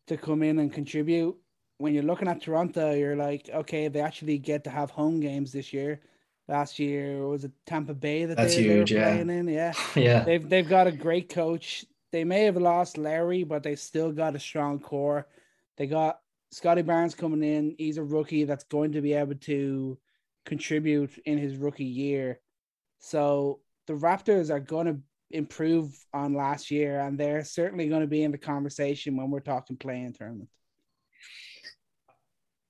to 0.09 0.17
come 0.17 0.43
in 0.43 0.59
and 0.59 0.73
contribute. 0.73 1.37
When 1.79 1.95
you're 1.95 2.03
looking 2.03 2.29
at 2.29 2.43
Toronto, 2.43 2.93
you're 2.93 3.17
like, 3.17 3.49
okay, 3.49 3.89
they 3.89 4.01
actually 4.01 4.39
get 4.39 4.65
to 4.65 4.71
have 4.71 4.91
home 4.91 5.21
games 5.21 5.53
this 5.53 5.73
year 5.73 6.01
last 6.51 6.79
year. 6.79 7.27
Was 7.27 7.45
it 7.45 7.53
Tampa 7.65 7.95
Bay 7.95 8.27
that 8.27 8.37
That's 8.37 8.57
they, 8.57 8.65
huge, 8.65 8.91
they 8.91 8.97
were 8.97 9.03
yeah. 9.03 9.13
playing 9.13 9.31
in? 9.31 9.49
Yeah, 9.49 9.73
yeah. 9.95 10.25
They've 10.25 10.47
they've 10.47 10.69
got 10.69 10.89
a 10.89 10.93
great 10.93 11.29
coach. 11.31 11.87
They 12.13 12.25
may 12.25 12.43
have 12.45 12.57
lost 12.57 12.99
Larry, 12.99 13.45
but 13.45 13.63
they 13.63 13.77
still 13.77 14.11
got 14.11 14.35
a 14.35 14.41
strong 14.41 14.81
core. 14.81 15.29
They 15.77 15.87
got 15.87 16.21
Scottie 16.51 16.83
Barnes 16.83 17.15
coming 17.15 17.45
in. 17.45 17.77
He's 17.79 17.99
a 17.99 18.03
rookie 18.03 18.45
that's 18.45 18.65
going 18.65 18.93
to 18.93 19.01
be 19.01 19.15
able 19.15 19.37
to 19.37 19.97
contribute 20.47 21.11
in 21.25 21.39
his 21.39 21.57
rookie 21.57 21.85
year. 21.85 22.41
So 22.99 23.61
the 23.87 23.95
Raptors 23.95 24.51
are 24.51 24.61
going 24.61 24.87
to 24.87 24.99
improve 25.31 25.95
on 26.13 26.35
last 26.35 26.71
year, 26.71 27.01
and 27.01 27.19
they're 27.19 27.45
certainly 27.45 27.89
going 27.89 28.03
to 28.03 28.07
be 28.07 28.23
in 28.23 28.33
the 28.33 28.39
conversation 28.39 29.17
when 29.17 29.31
we're 29.31 29.41
talking 29.41 29.77
play-in 29.77 30.13
tournament. 30.13 30.49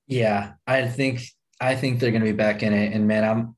Yeah, 0.07 0.53
I 0.67 0.87
think 0.87 1.21
I 1.59 1.75
think 1.75 1.99
they're 1.99 2.11
going 2.11 2.23
to 2.23 2.31
be 2.31 2.37
back 2.37 2.63
in 2.63 2.73
it, 2.73 2.93
and 2.93 3.07
man, 3.07 3.23
I'm 3.23 3.55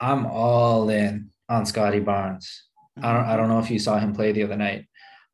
I'm 0.00 0.26
all 0.26 0.88
in 0.90 1.30
on 1.48 1.66
Scottie 1.66 2.00
Barnes. 2.00 2.64
I 3.02 3.12
don't 3.12 3.24
I 3.24 3.36
don't 3.36 3.48
know 3.48 3.60
if 3.60 3.70
you 3.70 3.78
saw 3.78 3.98
him 3.98 4.12
play 4.12 4.32
the 4.32 4.42
other 4.42 4.56
night, 4.56 4.86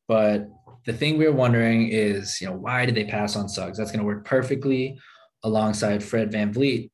but 0.09 0.49
the 0.85 0.93
thing 0.93 1.19
we 1.19 1.27
are 1.27 1.33
wondering 1.33 1.89
is, 1.89 2.41
you 2.41 2.49
know, 2.49 2.57
why 2.57 2.87
did 2.87 2.95
they 2.95 3.05
pass 3.05 3.35
on 3.35 3.49
Suggs? 3.49 3.79
That's 3.79 3.91
going 3.91 4.01
to 4.01 4.07
work 4.07 4.25
perfectly 4.25 4.99
alongside 5.43 6.03
Fred 6.03 6.31
VanVleet. 6.31 6.91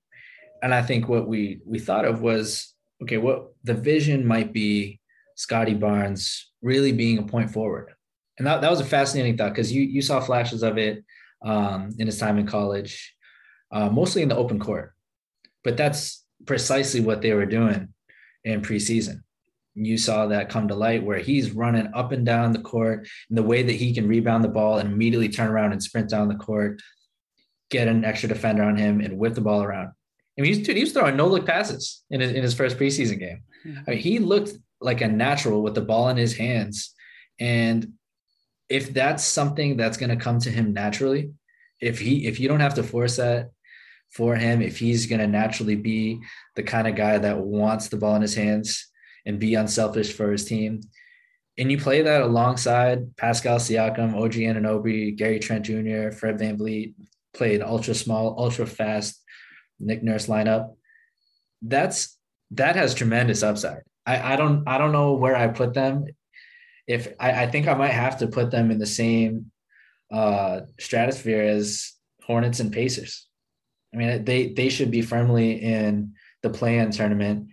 And 0.62 0.72
I 0.72 0.80
think 0.82 1.08
what 1.08 1.26
we 1.26 1.60
we 1.66 1.78
thought 1.78 2.04
of 2.04 2.22
was, 2.22 2.72
okay, 3.02 3.18
what 3.18 3.48
the 3.64 3.74
vision 3.74 4.24
might 4.24 4.52
be 4.52 5.00
Scottie 5.36 5.74
Barnes 5.74 6.52
really 6.62 6.92
being 6.92 7.18
a 7.18 7.24
point 7.24 7.50
forward. 7.50 7.92
And 8.38 8.46
that, 8.46 8.60
that 8.60 8.70
was 8.70 8.80
a 8.80 8.84
fascinating 8.84 9.36
thought 9.36 9.50
because 9.50 9.72
you 9.72 9.82
you 9.82 10.00
saw 10.00 10.20
flashes 10.20 10.62
of 10.62 10.78
it 10.78 11.04
um, 11.44 11.90
in 11.98 12.06
his 12.06 12.18
time 12.18 12.38
in 12.38 12.46
college, 12.46 13.14
uh, 13.72 13.88
mostly 13.88 14.22
in 14.22 14.28
the 14.28 14.36
open 14.36 14.58
court. 14.60 14.94
But 15.64 15.76
that's 15.76 16.24
precisely 16.46 17.00
what 17.00 17.22
they 17.22 17.32
were 17.34 17.46
doing 17.46 17.88
in 18.44 18.62
preseason. 18.62 19.22
you 19.74 19.96
saw 19.96 20.26
that 20.26 20.50
come 20.50 20.68
to 20.68 20.74
light 20.74 21.02
where 21.02 21.18
he's 21.18 21.52
running 21.52 21.88
up 21.94 22.12
and 22.12 22.26
down 22.26 22.52
the 22.52 22.60
court 22.60 23.08
and 23.28 23.38
the 23.38 23.42
way 23.42 23.62
that 23.62 23.72
he 23.72 23.94
can 23.94 24.06
rebound 24.06 24.44
the 24.44 24.48
ball 24.48 24.78
and 24.78 24.92
immediately 24.92 25.28
turn 25.28 25.48
around 25.48 25.72
and 25.72 25.82
sprint 25.82 26.10
down 26.10 26.28
the 26.28 26.34
court, 26.34 26.82
get 27.70 27.88
an 27.88 28.04
extra 28.04 28.28
defender 28.28 28.62
on 28.62 28.76
him 28.76 29.00
and 29.00 29.18
whip 29.18 29.34
the 29.34 29.40
ball 29.40 29.62
around. 29.62 29.90
I 30.38 30.42
mean, 30.42 30.54
he's, 30.54 30.66
dude, 30.66 30.76
he 30.76 30.82
was 30.82 30.92
throwing 30.92 31.16
no 31.16 31.26
look 31.26 31.46
passes 31.46 32.02
in 32.10 32.20
his, 32.20 32.32
in 32.32 32.42
his 32.42 32.54
first 32.54 32.78
preseason 32.78 33.18
game. 33.18 33.42
Mm-hmm. 33.66 33.80
I 33.86 33.90
mean, 33.90 34.00
he 34.00 34.18
looked 34.18 34.52
like 34.80 35.00
a 35.00 35.08
natural 35.08 35.62
with 35.62 35.74
the 35.74 35.82
ball 35.82 36.08
in 36.08 36.16
his 36.16 36.36
hands. 36.36 36.94
And 37.38 37.92
if 38.68 38.94
that's 38.94 39.24
something 39.24 39.76
that's 39.76 39.96
going 39.96 40.10
to 40.10 40.16
come 40.16 40.38
to 40.40 40.50
him 40.50 40.72
naturally, 40.72 41.32
if 41.80 41.98
he 41.98 42.26
if 42.26 42.40
you 42.40 42.48
don't 42.48 42.60
have 42.60 42.74
to 42.74 42.82
force 42.82 43.16
that 43.16 43.50
for 44.10 44.36
him, 44.36 44.62
if 44.62 44.78
he's 44.78 45.06
going 45.06 45.20
to 45.20 45.26
naturally 45.26 45.76
be 45.76 46.20
the 46.54 46.62
kind 46.62 46.86
of 46.86 46.94
guy 46.94 47.18
that 47.18 47.38
wants 47.38 47.88
the 47.88 47.96
ball 47.96 48.16
in 48.16 48.22
his 48.22 48.34
hands 48.34 48.88
and 49.26 49.38
be 49.38 49.54
unselfish 49.54 50.12
for 50.12 50.30
his 50.32 50.44
team, 50.44 50.80
and 51.58 51.70
you 51.70 51.78
play 51.78 52.02
that 52.02 52.22
alongside 52.22 53.16
Pascal 53.16 53.58
Siakam, 53.58 54.14
OG 54.14 54.32
Anunoby, 54.32 55.16
Gary 55.16 55.38
Trent 55.38 55.66
Jr., 55.66 56.10
Fred 56.10 56.38
Van 56.38 56.56
VanVleet, 56.56 56.94
played 57.34 57.62
ultra 57.62 57.94
small, 57.94 58.34
ultra 58.38 58.66
fast 58.66 59.21
Nick 59.82 60.02
Nurse 60.02 60.26
lineup. 60.26 60.74
That's 61.60 62.16
that 62.52 62.76
has 62.76 62.94
tremendous 62.94 63.42
upside. 63.42 63.82
I, 64.06 64.34
I 64.34 64.36
don't 64.36 64.66
I 64.66 64.78
don't 64.78 64.92
know 64.92 65.14
where 65.14 65.36
I 65.36 65.48
put 65.48 65.74
them. 65.74 66.06
If 66.86 67.08
I, 67.20 67.44
I 67.44 67.46
think 67.46 67.68
I 67.68 67.74
might 67.74 67.92
have 67.92 68.18
to 68.18 68.26
put 68.26 68.50
them 68.50 68.70
in 68.70 68.78
the 68.78 68.86
same 68.86 69.50
uh, 70.10 70.62
stratosphere 70.78 71.42
as 71.42 71.92
Hornets 72.24 72.60
and 72.60 72.72
Pacers. 72.72 73.26
I 73.94 73.96
mean, 73.96 74.24
they 74.24 74.52
they 74.52 74.68
should 74.68 74.90
be 74.90 75.02
firmly 75.02 75.62
in 75.62 76.14
the 76.42 76.50
play-in 76.50 76.90
tournament. 76.90 77.48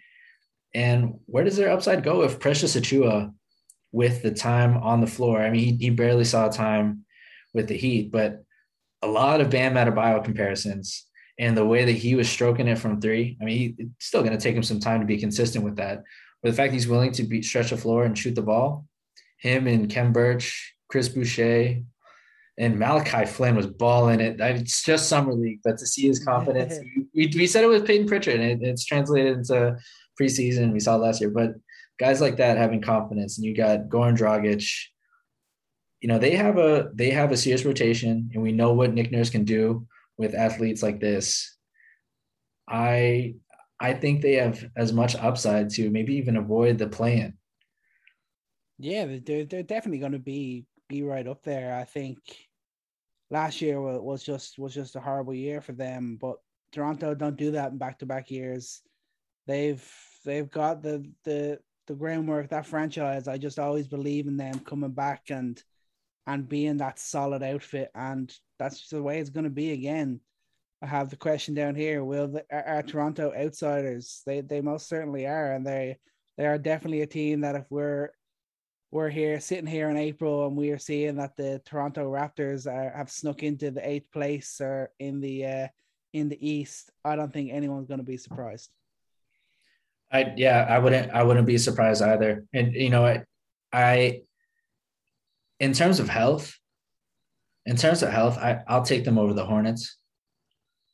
And 0.74 1.16
where 1.26 1.44
does 1.44 1.58
their 1.58 1.72
upside 1.72 2.04
go 2.04 2.24
if 2.24 2.40
Precious 2.40 2.76
Achiuwa, 2.76 3.34
with 3.92 4.22
the 4.22 4.32
time 4.32 4.78
on 4.78 5.02
the 5.02 5.08
floor, 5.08 5.42
I 5.42 5.50
mean, 5.50 5.78
he, 5.78 5.86
he 5.86 5.90
barely 5.90 6.26
saw 6.26 6.48
time 6.50 7.06
with 7.54 7.68
the 7.68 7.78
Heat, 7.78 8.12
but 8.12 8.44
a 9.02 9.08
lot 9.08 9.42
of 9.42 9.50
Bam 9.50 9.74
Adebayo 9.74 10.24
comparisons 10.24 11.08
and 11.40 11.56
the 11.56 11.66
way 11.66 11.86
that 11.86 11.94
he 11.94 12.16
was 12.16 12.30
stroking 12.30 12.68
it 12.68 12.78
from 12.78 13.00
three. 13.00 13.38
I 13.42 13.46
mean, 13.46 13.58
he, 13.58 13.76
it's 13.80 14.06
still 14.06 14.22
going 14.22 14.38
to 14.38 14.44
take 14.44 14.56
him 14.56 14.62
some 14.62 14.82
time 14.82 15.00
to 15.00 15.06
be 15.06 15.18
consistent 15.18 15.64
with 15.64 15.78
that. 15.78 16.04
But 16.44 16.50
the 16.52 16.56
fact 16.56 16.74
he's 16.74 16.88
willing 16.88 17.14
to 17.14 17.24
be, 17.24 17.42
stretch 17.42 17.70
the 17.70 17.78
floor 17.78 18.04
and 18.04 18.18
shoot 18.18 18.36
the 18.36 18.42
ball, 18.42 18.86
him 19.40 19.66
and 19.66 19.90
Khem 19.90 20.12
Birch, 20.12 20.76
Chris 20.90 21.08
Boucher, 21.08 21.78
and 22.58 22.78
Malachi 22.78 23.26
Flynn 23.26 23.56
was 23.56 23.68
balling 23.68 24.20
it. 24.20 24.36
It's 24.40 24.84
just 24.84 25.08
summer 25.08 25.34
league, 25.34 25.62
but 25.64 25.78
to 25.78 25.88
see 25.88 26.08
his 26.08 26.22
confidence, 26.22 26.78
we, 27.16 27.32
we 27.34 27.48
said 27.48 27.64
it 27.64 27.68
with 27.68 27.88
Payton 27.88 28.08
Pritchard, 28.08 28.42
and 28.42 28.62
it, 28.62 28.68
it's 28.68 28.86
translated 28.86 29.38
into 29.38 29.78
preseason. 30.20 30.74
We 30.74 30.82
saw 30.82 30.98
last 30.98 31.22
year, 31.22 31.30
but 31.30 31.54
guys 32.00 32.20
like 32.20 32.36
that 32.38 32.58
having 32.58 32.82
confidence, 32.82 33.38
and 33.38 33.46
you 33.46 33.56
got 33.56 33.88
Goran 33.88 34.18
Dragic. 34.18 34.70
You 36.02 36.10
know 36.10 36.20
they 36.20 36.36
have 36.36 36.58
a 36.58 36.92
they 36.94 37.12
have 37.12 37.32
a 37.32 37.38
serious 37.38 37.64
rotation, 37.64 38.30
and 38.34 38.44
we 38.44 38.52
know 38.52 38.74
what 38.74 38.94
Nick 38.94 39.12
Nurse 39.12 39.30
can 39.30 39.46
do 39.46 39.88
with 40.20 40.36
athletes 40.36 40.84
like 40.84 41.00
this. 41.00 41.58
I 42.68 43.36
I 43.80 43.94
think 43.94 44.22
they 44.22 44.34
have 44.34 44.64
as 44.76 44.92
much 44.94 45.16
upside 45.16 45.70
to 45.72 45.90
maybe 45.90 46.16
even 46.18 46.36
avoid 46.38 46.78
the 46.78 46.88
play-in. 46.88 47.34
Yeah, 48.78 49.18
they're 49.26 49.46
they're 49.46 49.64
definitely 49.64 50.00
going 50.00 50.12
to 50.12 50.20
be 50.20 50.66
be 50.88 51.02
right 51.02 51.28
up 51.28 51.42
there. 51.44 51.74
I 51.74 51.86
think 51.86 52.20
last 53.32 53.62
year 53.62 53.80
was 53.82 54.24
just 54.24 54.60
was 54.60 54.74
just 54.74 54.96
a 54.96 55.00
horrible 55.00 55.34
year 55.34 55.62
for 55.62 55.72
them, 55.72 56.18
but 56.20 56.38
Toronto 56.74 57.16
don't 57.16 57.38
do 57.38 57.52
that 57.52 57.72
in 57.72 57.78
back 57.78 58.00
to 58.00 58.06
back 58.06 58.30
years. 58.30 58.82
They've 59.48 59.84
they've 60.26 60.50
got 60.50 60.84
the 60.84 61.10
the 61.24 61.60
the 61.88 61.96
groundwork 61.96 62.50
that 62.50 62.66
franchise. 62.66 63.28
I 63.28 63.38
just 63.38 63.58
always 63.58 63.88
believe 63.88 64.28
in 64.28 64.38
them 64.38 64.60
coming 64.60 64.92
back 64.92 65.24
and 65.30 65.62
and 66.30 66.48
being 66.48 66.78
that 66.78 67.00
solid 67.00 67.42
outfit, 67.42 67.90
and 67.96 68.32
that's 68.60 68.88
the 68.90 69.02
way 69.02 69.20
it's 69.20 69.32
going 69.32 69.46
to 69.46 69.50
be 69.50 69.72
again. 69.72 70.22
I 70.82 70.86
have 70.86 71.10
the 71.10 71.16
question 71.18 71.56
down 71.56 71.74
here: 71.74 72.04
Will 72.04 72.28
the, 72.28 72.46
are, 72.52 72.64
are 72.64 72.84
Toronto 72.84 73.34
outsiders? 73.34 74.22
They 74.28 74.42
they 74.42 74.62
most 74.62 74.88
certainly 74.88 75.26
are, 75.26 75.54
and 75.54 75.66
they 75.66 75.98
they 76.38 76.46
are 76.46 76.60
definitely 76.60 77.02
a 77.02 77.08
team 77.08 77.42
that 77.42 77.56
if 77.56 77.66
we're 77.72 78.12
we're 78.92 79.10
here 79.10 79.40
sitting 79.40 79.66
here 79.66 79.90
in 79.90 79.98
April 79.98 80.46
and 80.46 80.56
we 80.56 80.70
are 80.70 80.78
seeing 80.78 81.16
that 81.16 81.36
the 81.36 81.62
Toronto 81.66 82.12
Raptors 82.12 82.72
are, 82.72 82.96
have 82.96 83.10
snuck 83.10 83.42
into 83.42 83.72
the 83.72 83.88
eighth 83.88 84.12
place 84.12 84.62
or 84.62 84.92
in 85.00 85.22
the 85.22 85.46
uh, 85.46 85.68
in 86.14 86.30
the 86.30 86.48
East. 86.48 86.92
I 87.04 87.16
don't 87.16 87.34
think 87.34 87.52
anyone's 87.52 87.88
going 87.88 88.00
to 88.00 88.06
be 88.06 88.18
surprised. 88.18 88.70
I 90.12 90.34
yeah, 90.38 90.68
I 90.70 90.78
wouldn't 90.78 91.12
I 91.12 91.24
wouldn't 91.24 91.48
be 91.48 91.58
surprised 91.58 92.04
either. 92.04 92.46
And 92.54 92.76
you 92.76 92.92
know, 92.92 93.04
I, 93.04 93.24
I 93.74 94.22
in 95.60 95.74
terms 95.74 96.00
of 96.00 96.10
health, 96.10 96.58
in 97.66 97.76
terms 97.76 98.02
of 98.04 98.10
health, 98.10 98.38
I 98.38 98.62
I'll 98.68 98.86
take 98.86 99.06
them 99.06 99.18
over 99.18 99.34
the 99.34 99.46
Hornets. 99.46 99.98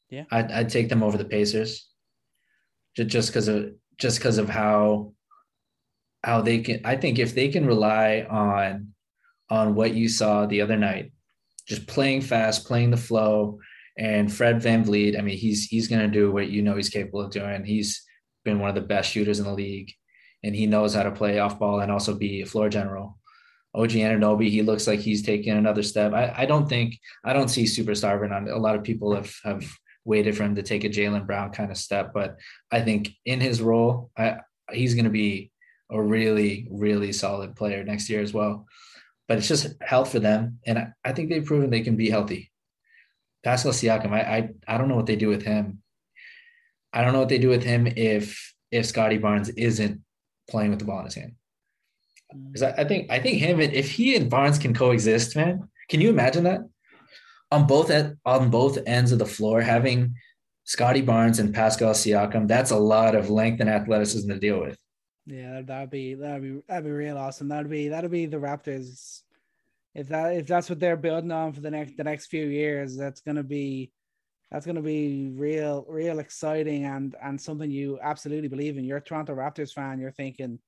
Yeah, 0.10 0.26
I'd, 0.32 0.52
I'd 0.52 0.70
take 0.70 0.90
them 0.90 1.04
over 1.04 1.18
the 1.18 1.26
Pacers, 1.26 1.88
just 2.96 3.30
because 3.30 3.48
of 3.48 3.74
just 3.98 4.20
because 4.20 4.38
of 4.38 4.50
how 4.50 5.14
how 6.24 6.42
they 6.42 6.60
can. 6.60 6.82
I 6.84 6.96
think 6.96 7.20
if 7.20 7.36
they 7.36 7.50
can 7.50 7.66
rely 7.66 8.26
on 8.30 8.94
on 9.50 9.76
what 9.76 9.94
you 9.94 10.10
saw 10.10 10.46
the 10.46 10.62
other 10.62 10.76
night, 10.76 11.12
just 11.68 11.88
playing 11.88 12.22
fast, 12.22 12.66
playing 12.66 12.92
the 12.92 12.98
flow, 12.98 13.60
and 13.98 14.32
Fred 14.32 14.58
VanVleet, 14.58 15.18
I 15.18 15.22
mean, 15.22 15.38
he's 15.38 15.66
he's 15.66 15.88
going 15.88 16.02
to 16.02 16.08
do 16.08 16.32
what 16.32 16.50
you 16.50 16.62
know 16.62 16.76
he's 16.76 16.90
capable 16.90 17.22
of 17.22 17.32
doing. 17.32 17.64
He's 17.64 18.04
been 18.44 18.60
one 18.60 18.70
of 18.70 18.76
the 18.76 18.82
best 18.82 19.12
shooters 19.12 19.40
in 19.40 19.46
the 19.46 19.54
league, 19.54 19.92
and 20.44 20.56
he 20.56 20.66
knows 20.66 20.94
how 20.94 21.04
to 21.04 21.12
play 21.12 21.40
off 21.40 21.60
ball 21.60 21.80
and 21.80 21.92
also 21.92 22.16
be 22.16 22.42
a 22.42 22.46
floor 22.46 22.70
general. 22.70 23.18
OG 23.76 23.92
Anunoby, 23.92 24.50
he 24.50 24.62
looks 24.62 24.88
like 24.88 25.00
he's 25.00 25.22
taking 25.22 25.54
another 25.54 25.84
step. 25.84 26.14
I, 26.14 26.34
I 26.36 26.46
don't 26.46 26.68
think 26.68 26.98
I 27.24 27.34
don't 27.34 27.50
see 27.50 27.64
superstar 27.66 28.32
on. 28.32 28.48
A 28.48 28.58
lot 28.58 28.76
of 28.76 28.84
people 28.84 29.14
have 29.14 29.34
have 29.44 29.70
waited 30.06 30.38
for 30.38 30.44
him 30.44 30.56
to 30.56 30.64
take 30.64 30.84
a 30.84 30.90
Jaylen 30.90 31.26
Brown 31.26 31.52
kind 31.52 31.72
of 31.72 31.78
step, 31.78 32.14
but 32.14 32.38
I 32.72 32.82
think 32.82 33.12
in 33.26 33.42
his 33.42 33.62
role, 33.62 34.12
I, 34.18 34.38
he's 34.72 34.94
going 34.94 35.06
to 35.06 35.12
be 35.12 35.52
a 35.92 36.02
really, 36.02 36.68
really 36.72 37.12
solid 37.12 37.56
player 37.56 37.84
next 37.84 38.10
year 38.10 38.22
as 38.22 38.34
well. 38.34 38.68
But 39.28 39.40
it's 39.40 39.48
just 39.48 39.68
health 39.82 40.12
for 40.12 40.20
them. 40.20 40.60
And 40.66 40.78
I, 40.78 40.88
I 41.04 41.12
think 41.12 41.30
they've 41.30 41.46
proven 41.46 41.70
they 41.70 41.82
can 41.82 41.96
be 41.96 42.10
healthy. 42.10 42.52
Pascal 43.44 43.72
Siakam, 43.72 44.12
I, 44.12 44.22
I 44.22 44.50
I 44.68 44.78
don't 44.78 44.88
know 44.88 44.96
what 44.96 45.06
they 45.06 45.16
do 45.16 45.28
with 45.28 45.44
him. 45.44 45.82
I 46.94 47.04
don't 47.04 47.14
know 47.14 47.20
what 47.20 47.30
they 47.30 47.40
do 47.40 47.50
with 47.50 47.64
him 47.64 47.88
if 47.88 48.54
if 48.72 48.86
Scottie 48.86 49.18
Barnes 49.18 49.50
isn't 49.50 50.02
playing 50.50 50.70
with 50.70 50.80
the 50.80 50.86
ball 50.86 51.00
in 51.00 51.06
his 51.06 51.16
hand. 51.16 51.34
Because 52.32 52.64
I, 52.64 52.82
I, 52.82 52.84
think 52.86 53.12
I 53.12 53.20
think 53.20 53.40
him 53.40 53.60
if 53.60 53.92
he 53.92 54.16
and 54.16 54.30
Barnes 54.30 54.58
can 54.58 54.74
coexist, 54.74 55.36
man. 55.36 55.70
Can 55.90 56.02
you 56.02 56.10
imagine 56.10 56.44
that? 56.46 56.62
On 57.52 57.68
both 57.68 57.90
at 57.92 58.14
on 58.26 58.50
both 58.50 58.80
ends 58.88 59.12
of 59.12 59.20
the 59.20 59.26
floor, 59.26 59.62
having 59.62 60.16
Scottie 60.64 61.02
Barnes 61.02 61.40
and 61.40 61.54
Pascal 61.54 61.94
Siakam, 61.94 62.48
that's 62.48 62.72
a 62.72 62.78
lot 62.78 63.16
of 63.16 63.30
length 63.30 63.62
and 63.62 63.70
athleticism 63.70 64.30
to 64.30 64.40
deal 64.40 64.60
with. 64.60 64.78
Yeah, 65.28 65.62
that'd 65.62 65.90
be 65.90 66.16
that'd 66.16 66.42
be 66.42 66.62
that'd 66.68 66.84
be 66.84 66.92
real 66.92 67.18
awesome. 67.18 67.48
That'd 67.48 67.70
be 67.70 67.90
that'd 67.90 68.12
be 68.12 68.26
the 68.26 68.38
Raptors. 68.38 69.22
If 69.94 70.10
that 70.10 70.36
if 70.36 70.48
that's 70.48 70.70
what 70.70 70.80
they're 70.80 70.98
building 70.98 71.32
on 71.32 71.54
for 71.54 71.62
the 71.62 71.72
next 71.72 71.98
the 71.98 72.04
next 72.04 72.28
few 72.28 72.46
years, 72.46 72.98
that's 72.98 73.22
gonna 73.22 73.44
be 73.44 73.92
that's 74.52 74.66
gonna 74.66 74.82
be 74.82 75.32
real 75.34 75.86
real 75.88 76.20
exciting 76.20 76.86
and 76.86 77.16
and 77.24 77.40
something 77.40 77.72
you 77.72 78.00
absolutely 78.02 78.50
believe 78.50 78.78
in. 78.78 78.84
You're 78.84 78.98
a 78.98 79.02
Toronto 79.02 79.36
Raptors 79.36 79.74
fan. 79.74 80.00
You're 80.00 80.12
thinking 80.12 80.60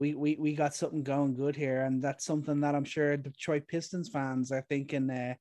we 0.00 0.14
we 0.14 0.36
we 0.40 0.54
got 0.54 0.74
something 0.74 1.02
going 1.02 1.34
good 1.34 1.54
here, 1.54 1.82
and 1.82 2.02
that's 2.02 2.24
something 2.24 2.60
that 2.60 2.74
I'm 2.74 2.84
sure 2.84 3.16
Detroit 3.16 3.68
Pistons 3.68 4.08
fans 4.08 4.50
are 4.50 4.64
thinking 4.68 5.10
uh, 5.10 5.34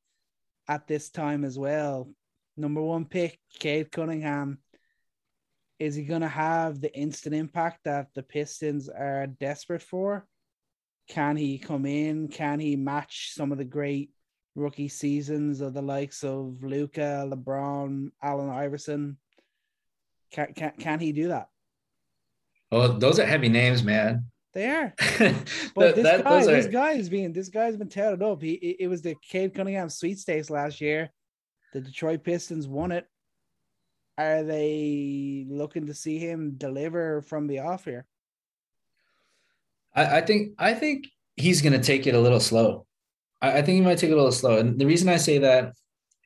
at 0.67 0.85
this 0.85 1.09
time 1.09 1.45
as 1.45 1.57
well. 1.57 2.09
Number 2.57 2.81
one 2.81 3.05
pick, 3.05 3.39
Cade 3.59 3.91
Cunningham 3.91 4.59
is 5.79 5.95
he 5.95 6.03
going 6.03 6.21
to 6.21 6.27
have 6.27 6.81
the 6.81 6.93
instant 6.93 7.33
impact 7.33 7.79
that 7.85 8.07
the 8.13 8.21
Pistons 8.21 8.89
are 8.89 9.27
desperate 9.27 9.81
for? 9.81 10.27
Can 11.07 11.37
he 11.37 11.57
come 11.57 11.85
in? 11.85 12.27
Can 12.27 12.59
he 12.59 12.75
match 12.75 13.31
some 13.33 13.53
of 13.53 13.57
the 13.57 13.65
great 13.65 14.11
rookie 14.55 14.89
seasons 14.89 15.61
of 15.61 15.73
the 15.73 15.81
likes 15.81 16.23
of 16.23 16.61
Luka, 16.61 17.25
LeBron, 17.31 18.11
Allen 18.21 18.49
Iverson? 18.49 19.17
Can, 20.31 20.53
can, 20.53 20.73
can 20.77 20.99
he 20.99 21.13
do 21.13 21.29
that? 21.29 21.47
Oh, 22.71 22.89
those 22.89 23.17
are 23.17 23.25
heavy 23.25 23.49
names, 23.49 23.81
man. 23.81 24.25
They 24.53 24.67
are. 24.67 24.93
But 25.75 25.95
this 25.95 26.03
that, 26.03 26.23
guy, 26.23 26.41
are... 26.41 26.45
this 26.45 26.67
guy 26.67 26.91
is 26.93 27.09
being 27.09 27.33
this 27.33 27.49
guy's 27.49 27.77
been 27.77 27.89
touted 27.89 28.23
up. 28.23 28.41
He 28.41 28.53
it, 28.53 28.77
it 28.81 28.87
was 28.87 29.01
the 29.01 29.15
Cade 29.21 29.53
Cunningham 29.53 29.89
sweepstakes 29.89 30.49
last 30.49 30.81
year. 30.81 31.11
The 31.73 31.81
Detroit 31.81 32.23
Pistons 32.23 32.67
won 32.67 32.91
it 32.91 33.07
are 34.19 34.43
they 34.43 35.45
looking 35.49 35.87
to 35.87 35.93
see 35.93 36.19
him 36.19 36.55
deliver 36.57 37.21
from 37.21 37.47
the 37.47 37.59
off 37.59 37.85
here? 37.85 38.05
I, 39.95 40.17
I 40.17 40.21
think 40.21 40.55
I 40.59 40.73
think 40.73 41.07
he's 41.37 41.61
going 41.61 41.73
to 41.73 41.79
take 41.79 42.05
it 42.05 42.15
a 42.15 42.19
little 42.19 42.41
slow. 42.41 42.85
I, 43.41 43.59
I 43.59 43.61
think 43.61 43.75
he 43.77 43.81
might 43.81 43.97
take 43.97 44.09
it 44.09 44.13
a 44.13 44.17
little 44.17 44.33
slow, 44.33 44.57
and 44.57 44.77
the 44.77 44.85
reason 44.85 45.07
I 45.07 45.15
say 45.15 45.37
that 45.39 45.73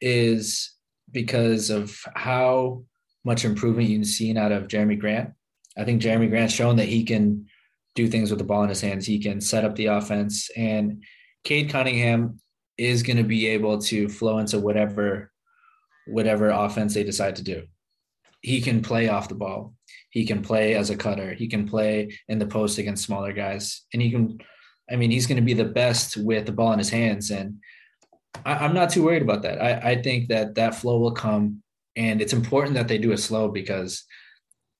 is 0.01 0.73
because 1.11 1.69
of 1.69 1.95
how 2.15 2.83
much 3.23 3.45
improvement 3.45 3.89
you've 3.89 4.07
seen 4.07 4.37
out 4.37 4.51
of 4.51 4.67
Jerami 4.67 4.99
Grant. 4.99 5.29
I 5.77 5.85
think 5.85 6.01
Jerami 6.01 6.29
Grant's 6.29 6.53
shown 6.53 6.77
that 6.77 6.87
he 6.87 7.03
can 7.03 7.45
do 7.95 8.07
things 8.07 8.29
with 8.29 8.39
the 8.39 8.45
ball 8.45 8.63
in 8.63 8.69
his 8.69 8.81
hands. 8.81 9.05
He 9.05 9.19
can 9.19 9.39
set 9.39 9.65
up 9.65 9.75
the 9.75 9.87
offense. 9.87 10.49
And 10.55 11.03
Cade 11.43 11.69
Cunningham 11.69 12.39
is 12.77 13.03
going 13.03 13.17
to 13.17 13.23
be 13.23 13.47
able 13.47 13.79
to 13.79 14.09
flow 14.09 14.39
into 14.39 14.59
whatever 14.59 15.31
whatever 16.05 16.49
offense 16.49 16.93
they 16.93 17.03
decide 17.03 17.35
to 17.37 17.43
do. 17.43 17.63
He 18.41 18.61
can 18.61 18.81
play 18.81 19.07
off 19.07 19.29
the 19.29 19.35
ball. 19.35 19.73
He 20.09 20.25
can 20.25 20.41
play 20.41 20.75
as 20.75 20.89
a 20.89 20.97
cutter. 20.97 21.33
He 21.33 21.47
can 21.47 21.67
play 21.67 22.19
in 22.27 22.39
the 22.39 22.45
post 22.45 22.77
against 22.77 23.05
smaller 23.05 23.31
guys. 23.31 23.83
And 23.93 24.01
he 24.01 24.11
can, 24.11 24.37
I 24.91 24.97
mean, 24.97 25.11
he's 25.11 25.27
going 25.27 25.37
to 25.37 25.41
be 25.41 25.53
the 25.53 25.63
best 25.63 26.17
with 26.17 26.45
the 26.45 26.51
ball 26.51 26.73
in 26.73 26.79
his 26.79 26.89
hands. 26.89 27.31
And 27.31 27.59
I, 28.45 28.65
am 28.65 28.73
not 28.73 28.89
too 28.89 29.03
worried 29.03 29.21
about 29.21 29.43
that. 29.43 29.61
I, 29.61 29.91
I 29.91 30.01
think 30.01 30.27
that 30.27 30.55
that 30.55 30.75
flow 30.75 30.99
will 30.99 31.13
come. 31.13 31.63
And 31.95 32.21
it's 32.21 32.33
important 32.33 32.75
that 32.75 32.87
they 32.87 32.97
do 32.97 33.11
it 33.11 33.17
slow 33.17 33.47
because 33.47 34.03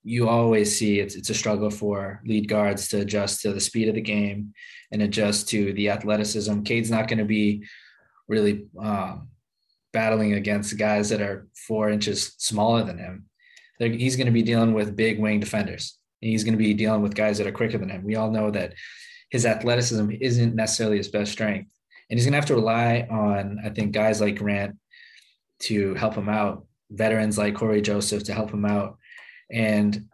you 0.04 0.28
always 0.28 0.78
see 0.78 1.00
it's, 1.00 1.16
it's 1.16 1.30
a 1.30 1.34
struggle 1.34 1.70
for 1.70 2.22
lead 2.26 2.48
guards 2.48 2.90
to 2.90 3.00
adjust 3.02 3.42
to 3.42 3.54
the 3.54 3.60
speed 3.60 3.88
of 3.88 3.96
the 3.96 4.02
game 4.02 4.54
and 4.92 5.02
adjust 5.02 5.50
to 5.50 5.74
the 5.74 5.90
athleticism. 5.90 6.62
Cade's 6.64 6.92
not 6.92 7.08
going 7.08 7.20
to 7.20 7.26
be 7.26 7.64
really 8.28 8.66
um, 8.80 9.30
battling 9.94 10.34
against 10.34 10.78
guys 10.78 11.10
that 11.10 11.22
are 11.22 11.48
four 11.56 11.90
inches 11.90 12.36
smaller 12.38 12.84
than 12.84 12.98
him. 12.98 13.26
They're, 13.80 13.90
he's 13.90 14.16
going 14.16 14.28
to 14.28 14.34
be 14.34 14.44
dealing 14.44 14.74
with 14.74 14.96
big 14.96 15.20
wing 15.20 15.40
defenders. 15.40 15.98
And 16.22 16.32
he's 16.32 16.44
going 16.44 16.54
to 16.54 16.58
be 16.58 16.74
dealing 16.74 17.02
with 17.02 17.16
guys 17.16 17.38
that 17.38 17.48
are 17.48 17.52
quicker 17.52 17.78
than 17.78 17.90
him. 17.90 18.04
We 18.04 18.16
all 18.16 18.32
know 18.32 18.52
that 18.52 18.74
his 19.30 19.46
athleticism 19.46 20.12
isn't 20.22 20.56
necessarily 20.56 20.98
his 20.98 21.10
best 21.10 21.32
strength. 21.32 21.70
And 22.10 22.20
he's 22.20 22.26
going 22.26 22.34
to 22.34 22.38
have 22.38 22.46
to 22.48 22.56
rely 22.56 23.08
on, 23.10 23.60
I 23.64 23.70
think, 23.70 23.94
guys 23.94 24.22
like 24.22 24.38
Grant 24.38 24.78
to 25.62 25.94
help 25.96 26.16
him 26.16 26.30
out, 26.30 26.66
veterans 26.92 27.38
like 27.38 27.56
Cory 27.56 27.82
Joseph 27.82 28.24
to 28.26 28.34
help 28.34 28.52
him 28.52 28.66
out. 28.66 28.98
And 29.52 30.06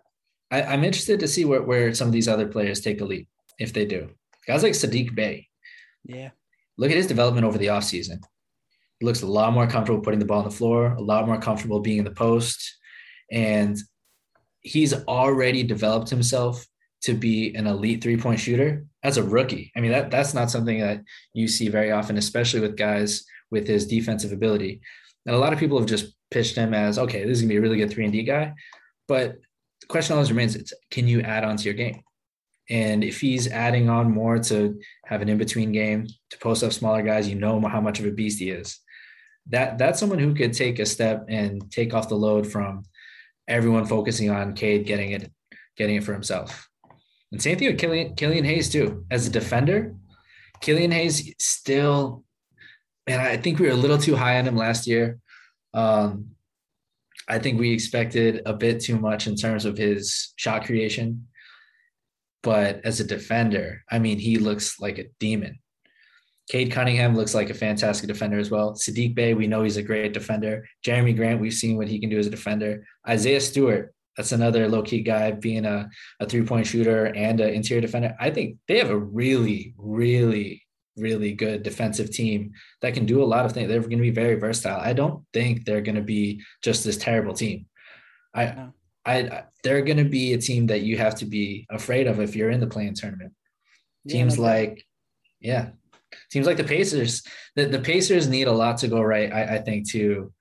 I, 0.52 0.62
am 0.62 0.84
interested 0.84 1.20
to 1.20 1.28
see 1.28 1.46
where, 1.46 1.62
where 1.62 1.94
some 1.94 2.08
of 2.08 2.14
these 2.14 2.28
other 2.28 2.48
players 2.48 2.82
take 2.82 3.02
a 3.02 3.06
leap 3.06 3.28
if 3.60 3.74
they 3.74 3.86
do. 3.86 4.10
Guys 4.48 4.64
like 4.64 4.74
Sadiq 4.74 5.14
Bey. 5.14 5.48
Yeah. 6.06 6.30
Look 6.78 6.92
at 6.92 6.98
his 6.98 7.08
development 7.08 7.46
over 7.46 7.58
the 7.58 7.68
offseason. 7.68 8.24
He 9.00 9.06
looks 9.06 9.22
a 9.22 9.28
lot 9.28 9.54
more 9.54 9.68
comfortable 9.68 10.02
putting 10.02 10.20
the 10.20 10.26
ball 10.26 10.40
on 10.40 10.46
the 10.46 10.52
floor, 10.52 10.94
a 10.94 11.02
lot 11.02 11.28
more 11.28 11.40
comfortable 11.40 11.80
being 11.80 12.00
in 12.00 12.06
the 12.06 12.12
post. 12.12 12.78
And 13.32 13.78
he's 14.62 14.94
already 15.06 15.64
developed 15.64 16.10
himself 16.10 16.66
to 17.02 17.14
be 17.14 17.56
an 17.56 17.68
elite 17.68 18.04
three 18.04 18.18
point 18.18 18.40
shooter 18.40 18.86
as 19.04 19.18
a 19.18 19.24
rookie. 19.24 19.72
I 19.76 19.80
mean, 19.80 19.92
that 19.92 20.12
that's 20.12 20.34
not 20.34 20.52
something 20.52 20.80
that 20.80 21.02
you 21.34 21.48
see 21.48 21.70
very 21.70 21.92
often, 21.92 22.18
especially 22.18 22.60
with 22.60 22.76
guys 22.76 23.26
with 23.52 23.68
his 23.68 23.88
defensive 23.88 24.32
ability. 24.32 24.82
And 25.26 25.36
a 25.36 25.40
lot 25.40 25.54
of 25.54 25.60
people 25.60 25.78
have 25.78 25.88
just 25.88 26.14
pitched 26.32 26.56
him 26.56 26.74
as, 26.74 27.00
okay, 27.00 27.24
this 27.24 27.38
is 27.38 27.42
gonna 27.42 27.50
be 27.50 27.58
a 27.58 27.62
really 27.62 27.78
good 27.78 27.92
three 27.92 28.04
and 28.04 28.14
D 28.14 28.24
guy. 28.24 28.54
But 29.10 29.40
the 29.82 29.88
question 29.88 30.14
always 30.14 30.32
remains: 30.32 30.56
It's 30.56 30.72
can 30.90 31.08
you 31.10 31.20
add 31.22 31.44
on 31.44 31.58
to 31.58 31.64
your 31.66 31.74
game? 31.74 32.02
And 32.70 33.04
if 33.04 33.20
he's 33.20 33.48
adding 33.48 33.90
on 33.90 34.12
more 34.12 34.38
to 34.38 34.80
have 35.06 35.22
an 35.22 35.30
in 35.30 35.40
between 35.40 35.72
game 35.72 36.08
to 36.30 36.38
post 36.38 36.64
up 36.64 36.72
smaller 36.72 37.02
guys, 37.02 37.28
you 37.28 37.36
know 37.36 37.60
how 37.62 37.82
much 37.82 38.00
of 38.00 38.06
a 38.06 38.12
beast 38.12 38.40
he 38.40 38.52
is. 38.52 38.80
That 39.48 39.80
that's 39.80 40.00
someone 40.00 40.20
who 40.20 40.36
could 40.36 40.54
take 40.54 40.78
a 40.78 40.86
step 40.86 41.26
and 41.28 41.70
take 41.72 41.94
off 41.94 42.08
the 42.08 42.16
load 42.16 42.46
from 42.46 42.84
everyone 43.48 43.88
focusing 43.88 44.30
on 44.30 44.54
Cade 44.54 44.86
getting 44.86 45.12
it, 45.12 45.32
getting 45.76 45.96
it 45.96 46.04
for 46.04 46.14
himself. 46.14 46.70
And 47.32 47.42
same 47.42 47.58
thing 47.58 47.68
with 47.68 47.80
Killian, 47.80 48.16
Killian 48.16 48.46
Hayes 48.46 48.70
too. 48.70 49.06
As 49.10 49.26
a 49.26 49.32
defender, 49.32 49.96
Killian 50.62 50.92
Hayes 50.92 51.34
still, 51.40 52.24
man, 53.08 53.20
I 53.20 53.38
think 53.38 53.58
we 53.58 53.66
were 53.66 53.74
a 53.74 53.78
little 53.78 53.98
too 53.98 54.16
high 54.16 54.38
on 54.38 54.48
him 54.48 54.56
last 54.56 54.86
year. 54.86 55.18
Um, 55.74 56.36
I 57.30 57.40
think 57.40 57.60
we 57.60 57.72
expected 57.72 58.42
a 58.46 58.54
bit 58.54 58.82
too 58.82 59.00
much 59.00 59.28
in 59.28 59.36
terms 59.36 59.66
of 59.66 59.78
his 59.78 60.34
shot 60.36 60.66
creation. 60.66 61.28
But 62.42 62.82
as 62.84 63.00
a 63.00 63.04
defender, 63.04 63.84
I 63.92 64.00
mean, 64.00 64.18
he 64.18 64.38
looks 64.38 64.80
like 64.80 64.98
a 64.98 65.06
demon. 65.20 65.60
Cade 66.50 66.72
Cunningham 66.72 67.16
looks 67.16 67.36
like 67.36 67.52
a 67.52 67.54
fantastic 67.54 68.08
defender 68.08 68.40
as 68.40 68.50
well. 68.50 68.74
Sadiq 68.74 69.14
Bey, 69.14 69.36
we 69.36 69.46
know 69.46 69.62
he's 69.62 69.78
a 69.78 69.84
great 69.84 70.14
defender. 70.14 70.68
Jerami 70.84 71.16
Grant, 71.16 71.40
we've 71.40 71.54
seen 71.54 71.78
what 71.78 71.88
he 71.88 72.00
can 72.00 72.10
do 72.10 72.18
as 72.18 72.26
a 72.26 72.32
defender. 72.32 72.84
Isaiah 73.08 73.40
Stewart, 73.40 73.94
that's 74.18 74.32
another 74.32 74.68
low 74.68 74.82
key 74.82 75.02
guy 75.02 75.32
being 75.32 75.66
a, 75.66 75.88
a 76.20 76.26
three 76.26 76.44
point 76.44 76.66
shooter 76.66 77.06
and 77.06 77.40
an 77.40 77.54
interior 77.54 77.82
defender. 77.82 78.16
I 78.20 78.32
think 78.32 78.58
they 78.68 78.80
have 78.80 78.90
a 78.90 78.98
really, 78.98 79.76
really 79.78 80.64
really 81.00 81.34
good 81.34 81.64
defensive 81.64 82.12
team 82.12 82.54
that 82.82 82.94
can 82.94 83.06
do 83.06 83.22
a 83.24 83.26
lot 83.26 83.46
of 83.46 83.52
things. 83.52 83.68
They're 83.68 83.80
going 83.80 83.98
to 83.98 83.98
be 83.98 84.10
very 84.12 84.36
versatile. 84.36 84.80
I 84.80 84.94
don't 84.94 85.24
think 85.34 85.66
they're 85.66 85.82
going 85.82 85.96
to 85.96 86.02
be 86.02 86.44
just 86.62 86.84
this 86.84 86.98
terrible 86.98 87.34
team. 87.34 87.66
I, 88.34 88.46
no. 88.46 88.74
I, 89.06 89.44
they're 89.64 89.82
going 89.82 89.98
to 89.98 90.04
be 90.06 90.34
a 90.34 90.38
team 90.38 90.68
that 90.68 90.82
you 90.82 90.98
have 90.98 91.16
to 91.16 91.26
be 91.26 91.66
afraid 91.70 92.08
of 92.08 92.20
if 92.20 92.36
you're 92.36 92.52
in 92.52 92.60
the 92.60 92.68
playing 92.68 92.94
tournament. 92.94 93.34
Yeah, 94.04 94.14
Teams 94.14 94.38
like, 94.38 94.86
yeah, 95.40 95.70
teams 96.32 96.46
like 96.46 96.58
the 96.58 96.64
Pacers. 96.64 97.24
The, 97.56 97.66
the 97.66 97.80
Pacers 97.80 98.28
need 98.28 98.48
a 98.48 98.52
lot 98.52 98.78
to 98.80 98.88
go 98.88 99.02
right. 99.02 99.32
I, 99.32 99.56
I 99.56 99.58
think 99.60 99.90
to 99.92 100.32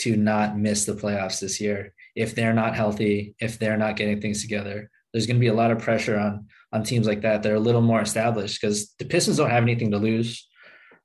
to 0.00 0.16
not 0.16 0.58
miss 0.58 0.84
the 0.84 0.92
playoffs 0.92 1.40
this 1.40 1.60
year. 1.60 1.94
If 2.16 2.34
they're 2.34 2.52
not 2.52 2.74
healthy, 2.74 3.34
if 3.38 3.58
they're 3.58 3.76
not 3.76 3.96
getting 3.96 4.20
things 4.20 4.42
together, 4.42 4.90
there's 5.12 5.26
going 5.26 5.36
to 5.36 5.40
be 5.40 5.48
a 5.48 5.54
lot 5.54 5.70
of 5.70 5.78
pressure 5.78 6.18
on 6.18 6.48
on 6.74 6.82
teams 6.82 7.06
like 7.06 7.22
that. 7.22 7.42
They're 7.42 7.54
a 7.54 7.60
little 7.60 7.80
more 7.80 8.02
established 8.02 8.60
because 8.60 8.92
the 8.98 9.04
Pistons 9.04 9.36
don't 9.36 9.50
have 9.50 9.62
anything 9.62 9.92
to 9.92 9.98
lose. 9.98 10.46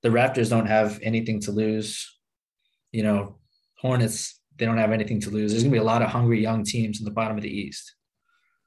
The 0.01 0.09
Raptors 0.09 0.49
don't 0.49 0.65
have 0.65 0.99
anything 1.03 1.39
to 1.41 1.51
lose. 1.51 2.19
You 2.91 3.03
know, 3.03 3.37
Hornets, 3.77 4.41
they 4.57 4.65
don't 4.65 4.79
have 4.79 4.91
anything 4.91 5.21
to 5.21 5.29
lose. 5.29 5.51
There's 5.51 5.63
going 5.63 5.71
to 5.71 5.75
be 5.75 5.81
a 5.81 5.83
lot 5.83 6.01
of 6.01 6.09
hungry 6.09 6.41
young 6.41 6.63
teams 6.63 6.99
in 6.99 7.05
the 7.05 7.11
bottom 7.11 7.37
of 7.37 7.43
the 7.43 7.55
East. 7.55 7.95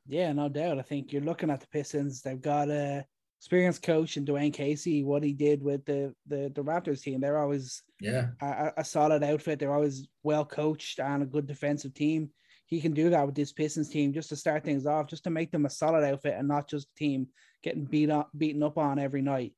Yeah, 0.07 0.32
no 0.32 0.48
doubt. 0.48 0.78
I 0.78 0.82
think 0.82 1.12
you're 1.12 1.22
looking 1.22 1.50
at 1.50 1.61
the 1.61 1.66
Pistons. 1.66 2.22
They've 2.22 2.40
got 2.40 2.70
a 2.70 3.05
experienced 3.40 3.82
coach 3.82 4.16
and 4.16 4.26
Dwane 4.26 4.55
Casey. 4.55 5.03
What 5.03 5.24
he 5.24 5.32
did 5.32 5.61
with 5.62 5.84
the 5.84 6.14
the, 6.28 6.53
the 6.55 6.62
Raptors 6.62 7.03
team, 7.03 7.20
they're 7.20 7.38
always 7.38 7.82
yeah 8.00 8.28
a, 8.40 8.72
a 8.78 8.84
solid 8.84 9.24
outfit. 9.24 9.59
They're 9.59 9.74
always 9.74 10.07
well 10.22 10.44
coached 10.44 11.00
and 11.00 11.24
a 11.24 11.26
good 11.26 11.48
defensive 11.48 11.94
team 11.94 12.30
he 12.73 12.81
can 12.81 12.95
do 12.95 13.11
that 13.11 13.27
with 13.27 13.35
this 13.35 13.53
Pistons 13.53 13.91
team 13.91 14.14
just 14.14 14.31
to 14.31 14.37
start 14.37 14.64
things 14.64 14.87
off, 14.87 15.07
just 15.07 15.25
to 15.25 15.31
make 15.31 15.53
them 15.53 15.66
a 15.66 15.70
solid 15.70 16.05
outfit 16.05 16.37
and 16.39 16.49
not 16.49 16.70
just 16.70 16.89
a 16.89 16.99
team 16.99 17.27
getting 17.62 17.85
beat 17.85 18.09
up, 18.09 18.31
beaten 18.35 18.62
up 18.62 18.79
on 18.79 18.99
every 18.99 19.20
night. 19.20 19.53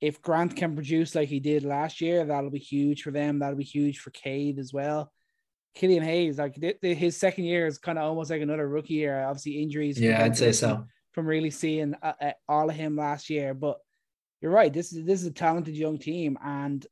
If 0.00 0.22
Grant 0.22 0.56
can 0.56 0.74
produce 0.74 1.14
like 1.14 1.28
he 1.28 1.40
did 1.40 1.62
last 1.62 2.00
year, 2.00 2.24
that'll 2.24 2.48
be 2.48 2.58
huge 2.58 3.02
for 3.02 3.10
them. 3.10 3.40
That'll 3.40 3.58
be 3.58 3.64
huge 3.64 3.98
for 3.98 4.08
Cade 4.12 4.58
as 4.58 4.72
well. 4.72 5.12
Killian 5.74 6.02
Hayes, 6.02 6.38
like 6.38 6.56
his 6.80 7.18
second 7.18 7.44
year 7.44 7.66
is 7.66 7.76
kind 7.76 7.98
of 7.98 8.04
almost 8.04 8.30
like 8.30 8.40
another 8.40 8.66
rookie 8.66 8.94
year. 8.94 9.22
Obviously, 9.26 9.60
injuries. 9.60 10.00
Yeah, 10.00 10.24
I'd 10.24 10.34
say 10.34 10.52
so. 10.52 10.86
From 11.12 11.26
really 11.26 11.50
seeing 11.50 11.96
uh, 12.02 12.14
uh, 12.18 12.32
all 12.48 12.70
of 12.70 12.76
him 12.76 12.96
last 12.96 13.28
year, 13.28 13.52
but 13.52 13.76
you're 14.40 14.52
right. 14.52 14.72
This 14.72 14.94
is 14.94 15.04
this 15.04 15.20
is 15.20 15.26
a 15.26 15.32
talented 15.32 15.76
young 15.76 15.98
team, 15.98 16.38
and 16.42 16.86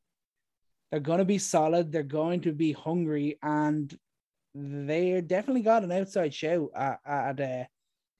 they're 0.91 1.01
going 1.01 1.21
to 1.21 1.25
be 1.25 1.39
solid. 1.39 1.93
They're 1.93 2.03
going 2.03 2.43
to 2.43 2.53
be 2.53 2.73
hungry, 2.73 3.39
and 3.43 3.97
they 4.57 5.21
definitely 5.21 5.63
got 5.63 5.85
an 5.85 5.93
outside 5.93 6.33
show 6.33 6.71
at 6.75 7.01
at, 7.05 7.41
uh, 7.41 7.65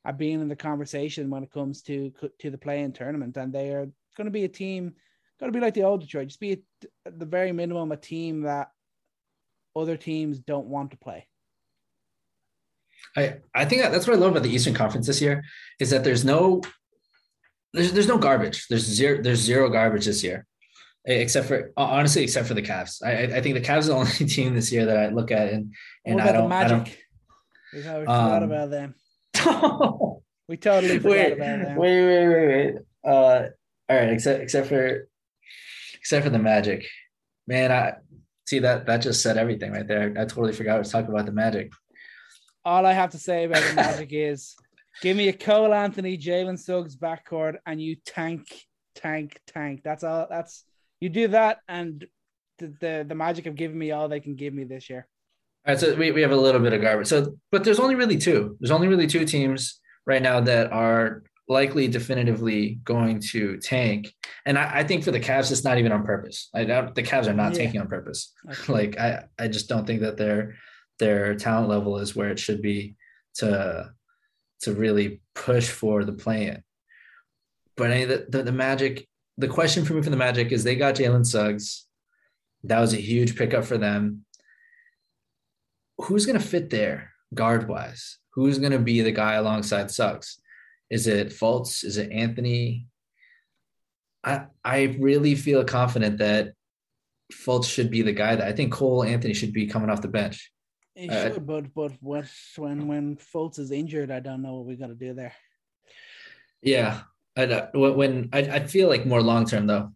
at 0.05 0.19
being 0.19 0.41
in 0.41 0.49
the 0.49 0.57
conversation 0.57 1.31
when 1.31 1.43
it 1.43 1.53
comes 1.53 1.83
to 1.83 2.13
to 2.41 2.51
the 2.51 2.59
playing 2.59 2.93
tournament, 2.93 3.37
and 3.37 3.53
they 3.53 3.71
are 3.71 3.87
going 4.17 4.27
to 4.27 4.31
be 4.31 4.45
a 4.45 4.49
team, 4.49 4.95
going 5.41 5.53
to 5.53 5.57
be 5.57 5.63
like 5.63 5.75
the 5.75 5.83
old 5.83 6.01
Detroit, 6.01 6.29
just 6.29 6.41
be 6.41 6.63
at 7.07 7.19
the 7.19 7.27
very 7.27 7.53
minimum 7.53 7.93
a 7.93 7.97
team 7.97 8.43
that 8.43 8.71
other 9.75 9.97
teams 9.97 10.39
don't 10.39 10.67
want 10.67 10.91
to 10.91 10.97
play. 10.99 11.27
I 13.17 13.37
I 13.55 13.65
think 13.65 13.83
that's 13.83 14.07
what 14.07 14.17
I 14.17 14.21
love 14.21 14.33
about 14.33 14.43
the 14.43 14.55
Eastern 14.55 14.75
Conference 14.75 15.07
this 15.07 15.23
year 15.23 15.45
is 15.81 15.91
that 15.91 16.05
there's 16.05 16.25
no 16.25 16.61
there's 17.73 17.93
there's 17.93 18.09
no 18.09 18.19
garbage. 18.19 18.67
There's 18.69 18.85
zero 18.85 19.23
there's 19.23 19.41
zero 19.41 19.71
garbage 19.71 20.05
this 20.05 20.23
year 20.23 20.47
except 21.07 21.47
for 21.47 21.73
honestly, 21.77 22.25
except 22.25 22.49
for 22.49 22.55
the 22.55 22.63
Cavs. 22.63 23.03
I, 23.05 23.37
I 23.37 23.41
think 23.41 23.55
the 23.55 23.61
Cavs 23.61 23.85
are 23.85 23.89
the 23.89 23.95
only 23.97 24.11
team 24.11 24.55
this 24.55 24.73
year 24.73 24.87
that 24.87 24.97
I 24.97 25.09
look 25.09 25.31
at 25.31 25.53
and 25.53 25.75
and 26.05 26.21
I 26.21 26.33
don't. 26.33 26.53
I 26.53 26.69
don't. 26.69 26.97
We 27.73 27.83
forgot 27.83 28.43
um, 28.43 28.51
about 28.51 28.71
them. 28.71 28.95
we 30.49 30.57
totally 30.57 30.99
forgot 30.99 31.11
wait, 31.11 31.33
about 31.33 31.65
them. 31.65 31.77
Wait, 31.77 32.07
wait, 32.07 32.29
wait, 32.29 32.47
wait. 32.47 32.75
Uh, 33.05 33.49
all 33.89 33.97
right, 33.97 34.11
except 34.11 34.43
except 34.43 34.69
for 34.69 35.09
except 35.95 36.25
for 36.25 36.31
the 36.31 36.39
Magic, 36.39 36.87
man. 37.47 37.71
I 37.71 37.95
see 38.47 38.61
that 38.61 38.87
that 38.87 38.99
just 38.99 39.23
said 39.23 39.37
everything 39.37 39.73
right 39.73 39.87
there. 39.87 40.13
I 40.17 40.25
totally 40.25 40.53
forgot 40.53 40.85
to 40.85 40.91
talk 40.91 41.09
about 41.09 41.27
the 41.27 41.33
Magic. 41.33 41.73
All 42.65 42.85
I 42.85 42.93
have 42.93 43.11
to 43.11 43.19
say 43.19 43.45
about 43.45 43.63
the 43.63 43.75
Magic 43.75 44.09
is, 44.13 44.57
give 45.03 45.17
me 45.17 45.29
a 45.29 45.33
Cole 45.33 45.73
Anthony, 45.73 46.19
Jalen 46.19 46.59
Suggs 46.59 46.97
backcourt, 46.97 47.57
and 47.65 47.81
you 47.81 47.97
tank, 48.05 48.49
tank, 48.97 49.41
tank. 49.47 49.83
That's 49.85 50.03
all. 50.03 50.27
That's 50.29 50.65
you 51.01 51.09
do 51.09 51.29
that, 51.29 51.59
and 51.69 52.07
the, 52.59 52.75
the, 52.81 53.07
the 53.09 53.15
Magic 53.15 53.45
have 53.45 53.57
given 53.57 53.79
me 53.79 53.93
all 53.93 54.09
they 54.09 54.21
can 54.21 54.35
give 54.35 54.55
me 54.55 54.65
this 54.65 54.89
year. 54.89 55.07
All 55.67 55.75
right, 55.75 55.81
so 55.81 55.95
we, 55.95 56.13
we 56.13 56.23
have 56.23 56.31
a 56.31 56.37
little 56.37 56.61
bit 56.61 56.73
of 56.73 56.81
garbage. 56.81 57.09
So, 57.09 57.37
but 57.51 57.65
there's 57.65 57.81
only 57.81 57.97
really 57.97 58.17
two. 58.17 58.57
There's 58.61 58.71
only 58.71 58.89
really 58.89 59.07
two 59.07 59.25
teams 59.25 59.81
right 60.07 60.23
now 60.23 60.41
that 60.41 60.73
are 60.73 61.25
likely 61.49 61.87
definitively 61.89 62.81
going 62.85 63.21
to 63.21 63.57
tank. 63.59 64.13
And 64.45 64.59
I, 64.59 64.79
I 64.79 64.85
think 64.85 65.05
for 65.05 65.11
the 65.11 65.21
Cavs, 65.21 65.53
it's 65.53 65.65
not 65.65 65.79
even 65.79 65.93
on 65.93 66.05
purpose. 66.05 66.49
I 66.55 66.65
doubt 66.65 66.95
the 66.95 67.03
Cavs 67.03 67.27
are 67.27 67.33
not 67.33 67.53
yeah. 67.53 67.59
tanking 67.59 67.81
on 67.81 67.89
purpose. 67.89 68.33
Okay. 68.51 68.73
like 68.73 68.99
I, 68.99 69.25
I 69.39 69.49
just 69.49 69.69
don't 69.69 69.87
think 69.87 70.01
that 70.01 70.17
their 70.17 70.57
their 70.99 71.35
talent 71.35 71.69
level 71.69 71.99
is 71.99 72.17
where 72.17 72.31
it 72.31 72.39
should 72.39 72.63
be 72.63 72.97
to 73.35 73.91
to 74.63 74.73
really 74.73 75.21
push 75.35 75.69
for 75.69 76.05
the 76.05 76.13
play 76.13 76.47
in. 76.47 76.63
but 77.77 77.93
I, 77.93 78.05
the, 78.07 78.27
the, 78.29 78.43
the 78.45 78.53
Magic, 78.53 79.07
the 79.39 79.49
question 79.49 79.85
for 79.85 79.95
me 79.95 80.03
for 80.03 80.11
the 80.11 80.17
Magic 80.17 80.53
is 80.53 80.65
they 80.65 80.77
got 80.77 80.95
Jalen 80.95 81.27
Suggs. 81.27 81.87
That 82.65 82.81
was 82.81 82.95
a 82.95 82.99
huge 83.01 83.37
pickup 83.37 83.65
for 83.65 83.79
them. 83.79 84.25
Who's 85.99 86.27
going 86.27 86.39
to 86.39 86.45
fit 86.45 86.71
there 86.71 87.13
guard 87.35 87.69
wise? 87.69 88.19
Who's 88.33 88.59
going 88.59 88.73
to 88.73 88.79
be 88.79 89.01
the 89.01 89.13
guy 89.13 89.35
alongside 89.35 89.91
Suggs? 89.91 90.39
Is 90.91 91.07
it 91.07 91.29
Fultz? 91.29 91.85
Is 91.85 91.97
it 91.97 92.13
Anthony? 92.13 92.87
I 94.23 94.47
I 94.65 94.97
really 94.99 95.35
feel 95.35 95.65
confident 95.65 96.19
that 96.19 96.53
Fultz 97.33 97.69
should 97.71 97.91
be 97.91 98.03
the 98.03 98.13
guy 98.13 98.37
that 98.37 98.47
I 98.47 98.53
think 98.53 98.73
Cole 98.73 99.05
Anthony 99.05 99.35
should 99.35 99.53
be 99.53 99.67
coming 99.67 99.91
off 99.91 100.03
the 100.03 100.09
bench. 100.09 100.53
He 100.95 101.09
uh, 101.09 101.35
should, 101.35 101.47
but 101.47 101.75
but 101.75 101.93
what 102.01 102.27
when 102.57 102.87
when 102.87 103.17
Fultz 103.17 103.59
is 103.59 103.71
injured, 103.71 104.11
I 104.11 104.21
don't 104.21 104.43
know 104.43 104.55
what 104.55 104.67
we 104.67 104.77
got 104.77 104.89
to 104.89 104.95
do 104.95 105.13
there. 105.13 105.35
Yeah, 106.63 107.03
I 107.37 107.69
when 107.75 108.31
I 108.33 108.39
I 108.39 108.67
feel 108.67 108.89
like 108.89 109.07
more 109.07 109.23
long 109.23 109.45
term 109.45 109.67
though, 109.67 109.93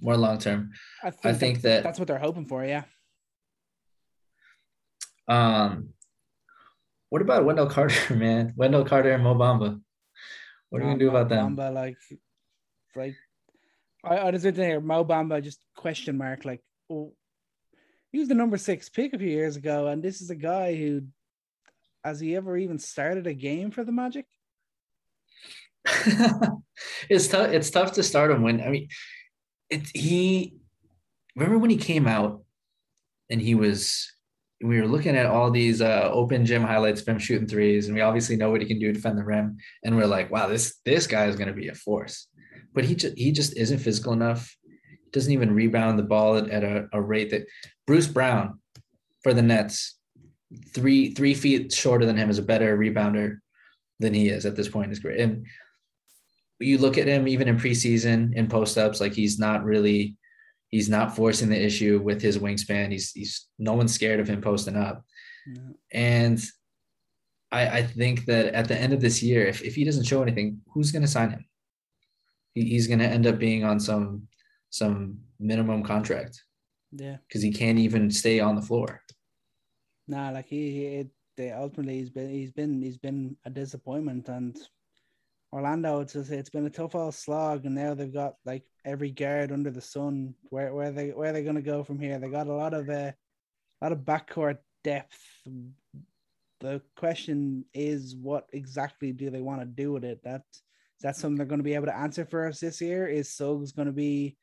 more 0.00 0.16
long 0.16 0.38
term. 0.38 0.70
I 1.02 1.10
think, 1.10 1.26
I 1.26 1.32
think 1.32 1.60
that 1.62 1.82
that's 1.82 1.98
what 1.98 2.08
they're 2.08 2.18
hoping 2.18 2.46
for. 2.46 2.64
Yeah. 2.64 2.84
Um, 5.26 5.90
what 7.10 7.22
about 7.22 7.44
Wendell 7.44 7.66
Carter, 7.66 8.14
man? 8.16 8.52
Wendell 8.56 8.84
Carter 8.84 9.12
and 9.12 9.24
Mo 9.24 9.34
Bamba. 9.34 9.80
What 10.70 10.82
are 10.82 10.84
you 10.84 10.90
gonna 10.90 10.98
do 10.98 11.08
about 11.08 11.28
them? 11.28 11.56
Like, 11.56 11.96
like, 12.94 13.14
I, 14.04 14.16
I 14.16 14.30
was 14.30 14.44
in 14.44 14.54
there. 14.54 14.80
Mo 14.80 15.04
Bamba, 15.04 15.42
just 15.42 15.60
question 15.74 16.18
mark. 16.18 16.44
Like, 16.44 16.62
oh, 16.90 17.14
he 18.12 18.18
was 18.18 18.28
the 18.28 18.34
number 18.34 18.56
six 18.56 18.88
pick 18.88 19.14
a 19.14 19.18
few 19.18 19.28
years 19.28 19.56
ago, 19.56 19.86
and 19.88 20.02
this 20.02 20.20
is 20.20 20.30
a 20.30 20.34
guy 20.34 20.76
who, 20.76 21.02
has 22.04 22.20
he 22.20 22.36
ever 22.36 22.56
even 22.56 22.78
started 22.78 23.26
a 23.26 23.34
game 23.34 23.70
for 23.70 23.84
the 23.84 23.92
Magic? 23.92 24.26
it's 27.08 27.28
tough. 27.28 27.52
It's 27.52 27.70
tough 27.70 27.92
to 27.92 28.02
start 28.02 28.30
him 28.30 28.42
when 28.42 28.60
I 28.60 28.68
mean, 28.68 28.88
it. 29.70 29.88
He 29.94 30.54
remember 31.36 31.58
when 31.58 31.70
he 31.70 31.76
came 31.76 32.06
out, 32.06 32.42
and 33.30 33.40
he 33.40 33.54
was. 33.54 34.12
We 34.60 34.80
were 34.80 34.88
looking 34.88 35.16
at 35.16 35.26
all 35.26 35.52
these 35.52 35.80
uh, 35.80 36.10
open 36.12 36.44
gym 36.44 36.64
highlights 36.64 37.00
of 37.00 37.06
him 37.06 37.20
shooting 37.20 37.46
threes, 37.46 37.86
and 37.86 37.94
we 37.94 38.00
obviously 38.00 38.34
know 38.34 38.50
what 38.50 38.60
he 38.60 38.66
can 38.66 38.80
do 38.80 38.88
to 38.88 38.92
defend 38.92 39.16
the 39.16 39.24
rim. 39.24 39.56
And 39.84 39.96
we're 39.96 40.06
like, 40.06 40.32
wow, 40.32 40.48
this 40.48 40.80
this 40.84 41.06
guy 41.06 41.26
is 41.26 41.36
going 41.36 41.46
to 41.46 41.54
be 41.54 41.68
a 41.68 41.74
force. 41.74 42.26
But 42.74 42.84
he 42.84 42.96
just 42.96 43.16
he 43.16 43.30
just 43.30 43.56
isn't 43.56 43.78
physical 43.78 44.12
enough. 44.12 44.56
Doesn't 45.12 45.32
even 45.32 45.54
rebound 45.54 45.98
the 45.98 46.02
ball 46.02 46.36
at, 46.36 46.50
at 46.50 46.64
a, 46.64 46.88
a 46.92 47.00
rate 47.00 47.30
that 47.30 47.46
Bruce 47.86 48.08
Brown 48.08 48.58
for 49.22 49.32
the 49.32 49.42
Nets, 49.42 49.96
three 50.74 51.14
three 51.14 51.34
feet 51.34 51.72
shorter 51.72 52.04
than 52.04 52.16
him, 52.16 52.28
is 52.28 52.38
a 52.38 52.42
better 52.42 52.76
rebounder 52.76 53.38
than 54.00 54.12
he 54.12 54.28
is 54.28 54.44
at 54.44 54.56
this 54.56 54.68
point. 54.68 54.90
Is 54.90 54.98
great. 54.98 55.20
And 55.20 55.46
you 56.58 56.78
look 56.78 56.98
at 56.98 57.06
him 57.06 57.28
even 57.28 57.48
in 57.48 57.56
preseason 57.56 58.34
in 58.34 58.48
post 58.48 58.76
ups, 58.78 59.00
like 59.00 59.14
he's 59.14 59.38
not 59.38 59.64
really 59.64 60.16
he's 60.68 60.88
not 60.88 61.14
forcing 61.14 61.48
the 61.48 61.62
issue 61.62 62.00
with 62.02 62.20
his 62.20 62.38
wingspan. 62.38 62.92
He's 62.92 63.12
he's 63.12 63.46
no 63.58 63.74
one's 63.74 63.94
scared 63.94 64.20
of 64.20 64.28
him 64.28 64.40
posting 64.40 64.76
up. 64.76 65.04
And 65.92 66.42
I, 67.50 67.68
I 67.68 67.82
think 67.82 68.26
that 68.26 68.54
at 68.54 68.68
the 68.68 68.76
end 68.76 68.92
of 68.92 69.00
this 69.00 69.22
year, 69.22 69.46
if, 69.46 69.62
if 69.62 69.74
he 69.74 69.84
doesn't 69.84 70.04
show 70.04 70.22
anything, 70.22 70.60
who's 70.72 70.92
going 70.92 71.02
to 71.02 71.08
sign 71.08 71.30
him? 71.30 71.46
He, 72.52 72.64
he's 72.64 72.86
going 72.86 72.98
to 72.98 73.06
end 73.06 73.26
up 73.26 73.38
being 73.38 73.64
on 73.64 73.80
some 73.80 74.28
some 74.70 75.18
minimum 75.40 75.82
contract. 75.82 76.42
Yeah, 76.92 77.16
because 77.26 77.42
he 77.42 77.52
can't 77.52 77.78
even 77.78 78.10
stay 78.10 78.40
on 78.40 78.56
the 78.56 78.62
floor. 78.62 79.02
Nah, 80.06 80.30
like 80.30 80.46
he, 80.46 81.06
he 81.36 81.50
ultimately 81.50 81.98
he's 81.98 82.10
been 82.10 82.30
he's 82.30 82.52
been 82.52 82.82
he's 82.82 82.98
been 82.98 83.36
a 83.44 83.50
disappointment, 83.50 84.28
and 84.28 84.56
Orlando, 85.52 86.00
it's 86.00 86.12
just, 86.12 86.30
it's 86.30 86.50
been 86.50 86.66
a 86.66 86.70
tough 86.70 86.94
old 86.94 87.14
slog, 87.14 87.64
and 87.64 87.74
now 87.74 87.94
they've 87.94 88.12
got 88.12 88.34
like 88.44 88.64
every 88.84 89.10
guard 89.10 89.50
under 89.50 89.70
the 89.70 89.80
sun. 89.80 90.34
Where 90.50 90.74
where 90.74 90.90
they 90.90 91.08
where 91.10 91.30
are 91.30 91.32
they 91.32 91.42
to 91.42 91.62
go 91.62 91.82
from 91.82 91.98
here? 91.98 92.18
They 92.18 92.28
got 92.28 92.48
a 92.48 92.52
lot 92.52 92.74
of 92.74 92.88
uh, 92.88 93.12
a 93.12 93.14
lot 93.80 93.92
of 93.92 94.00
backcourt 94.00 94.58
depth. 94.84 95.18
The 96.60 96.82
question 96.96 97.64
is, 97.72 98.14
what 98.14 98.48
exactly 98.52 99.12
do 99.12 99.30
they 99.30 99.40
want 99.40 99.60
to 99.60 99.66
do 99.66 99.92
with 99.92 100.04
it? 100.04 100.22
That 100.24 100.42
is 100.52 101.02
that 101.02 101.16
something 101.16 101.36
they're 101.36 101.46
going 101.46 101.60
to 101.60 101.64
be 101.64 101.74
able 101.74 101.86
to 101.86 101.96
answer 101.96 102.24
for 102.24 102.46
us 102.46 102.60
this 102.60 102.80
year? 102.80 103.06
Is 103.06 103.30
Suggs 103.30 103.72
going 103.72 103.86
to 103.86 103.92
be 103.92 104.36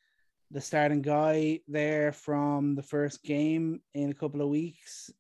the 0.50 0.62
starting 0.62 1.02
guy 1.02 1.60
there 1.68 2.14
from 2.14 2.76
the 2.76 2.84
first 2.84 3.24
game 3.24 3.82
in 3.94 4.10
a 4.10 4.14
couple 4.14 4.42
of 4.42 4.50
weeks? 4.50 5.12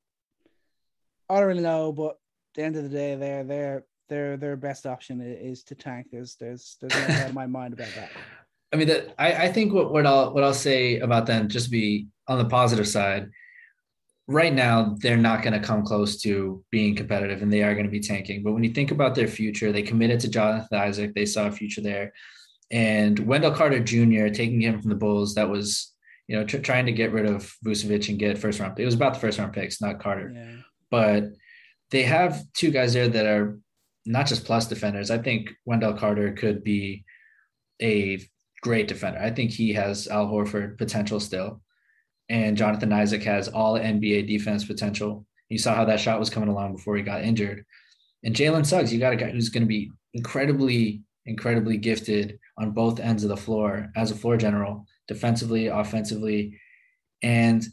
I 1.29 1.39
don't 1.39 1.47
really 1.47 1.61
know, 1.61 1.91
but 1.91 2.11
at 2.11 2.17
the 2.55 2.63
end 2.63 2.75
of 2.75 2.83
the 2.83 2.89
day, 2.89 3.15
they're 3.15 3.43
they're 3.43 3.85
their 4.09 4.37
their 4.37 4.55
best 4.55 4.85
option 4.85 5.21
is 5.21 5.63
to 5.63 5.75
tank. 5.75 6.07
There's 6.11 6.35
there's 6.35 6.77
there's 6.81 6.93
no 6.93 7.07
doubt 7.07 7.29
in 7.29 7.35
my 7.35 7.47
mind 7.47 7.73
about 7.73 7.89
that. 7.95 8.11
I 8.73 8.77
mean, 8.77 8.87
that 8.87 9.15
I, 9.17 9.45
I 9.45 9.51
think 9.51 9.73
what, 9.73 9.91
what 9.91 10.05
I'll 10.05 10.33
what 10.33 10.43
I'll 10.43 10.53
say 10.53 10.99
about 10.99 11.25
them, 11.25 11.47
just 11.47 11.71
be 11.71 12.07
on 12.27 12.37
the 12.37 12.45
positive 12.45 12.87
side. 12.87 13.29
Right 14.27 14.53
now, 14.53 14.95
they're 14.99 15.17
not 15.17 15.43
going 15.43 15.53
to 15.53 15.65
come 15.65 15.85
close 15.85 16.19
to 16.23 16.63
being 16.71 16.95
competitive, 16.95 17.41
and 17.41 17.53
they 17.53 17.61
are 17.61 17.73
going 17.73 17.85
to 17.85 17.91
be 17.91 17.99
tanking. 17.99 18.41
But 18.43 18.53
when 18.53 18.63
you 18.63 18.71
think 18.71 18.91
about 18.91 19.13
their 19.13 19.27
future, 19.27 19.71
they 19.71 19.83
committed 19.83 20.19
to 20.21 20.29
Jonathan 20.29 20.79
Isaac. 20.79 21.13
They 21.13 21.27
saw 21.27 21.47
a 21.47 21.51
future 21.51 21.81
there, 21.81 22.11
and 22.71 23.17
Wendell 23.19 23.51
Carter 23.51 23.79
Jr. 23.79 24.27
taking 24.29 24.61
him 24.61 24.81
from 24.81 24.89
the 24.89 24.95
Bulls. 24.95 25.35
That 25.35 25.49
was 25.49 25.93
you 26.27 26.35
know 26.35 26.43
tr- 26.43 26.57
trying 26.57 26.87
to 26.87 26.91
get 26.91 27.11
rid 27.11 27.27
of 27.27 27.53
Vucevic 27.65 28.09
and 28.09 28.19
get 28.19 28.37
first 28.37 28.59
round. 28.59 28.79
It 28.79 28.85
was 28.85 28.95
about 28.95 29.13
the 29.13 29.19
first 29.19 29.37
round 29.37 29.53
picks, 29.53 29.79
not 29.79 29.99
Carter. 29.99 30.31
Yeah. 30.33 30.61
But 30.89 31.23
they 31.91 32.03
have 32.03 32.43
two 32.53 32.71
guys 32.71 32.93
there 32.93 33.07
that 33.07 33.25
are 33.25 33.59
not 34.05 34.27
just 34.27 34.45
plus 34.45 34.67
defenders. 34.67 35.11
I 35.11 35.17
think 35.17 35.49
Wendell 35.65 35.93
Carter 35.93 36.33
could 36.33 36.63
be 36.63 37.03
a 37.81 38.19
great 38.61 38.87
defender. 38.87 39.19
I 39.19 39.31
think 39.31 39.51
he 39.51 39.73
has 39.73 40.07
Al 40.07 40.27
Horford 40.27 40.77
potential 40.77 41.19
still. 41.19 41.61
And 42.29 42.57
Jonathan 42.57 42.91
Isaac 42.91 43.23
has 43.23 43.47
all 43.47 43.77
NBA 43.77 44.27
defense 44.27 44.65
potential. 44.65 45.25
You 45.49 45.59
saw 45.59 45.75
how 45.75 45.85
that 45.85 45.99
shot 45.99 46.19
was 46.19 46.29
coming 46.29 46.49
along 46.49 46.75
before 46.75 46.95
he 46.95 47.03
got 47.03 47.23
injured. 47.23 47.65
And 48.23 48.35
Jalen 48.35 48.65
Suggs, 48.65 48.91
you 48.91 48.99
got 48.99 49.13
a 49.13 49.17
guy 49.17 49.29
who's 49.29 49.49
going 49.49 49.61
to 49.63 49.67
be 49.67 49.91
incredibly, 50.15 51.03
incredibly 51.27 51.77
gifted 51.77 52.39
on 52.57 52.71
both 52.71 52.99
ends 52.99 53.23
of 53.23 53.29
the 53.29 53.37
floor 53.37 53.91
as 53.95 54.09
a 54.09 54.15
floor 54.15 54.37
general, 54.37 54.85
defensively, 55.07 55.67
offensively. 55.67 56.59
And 57.21 57.63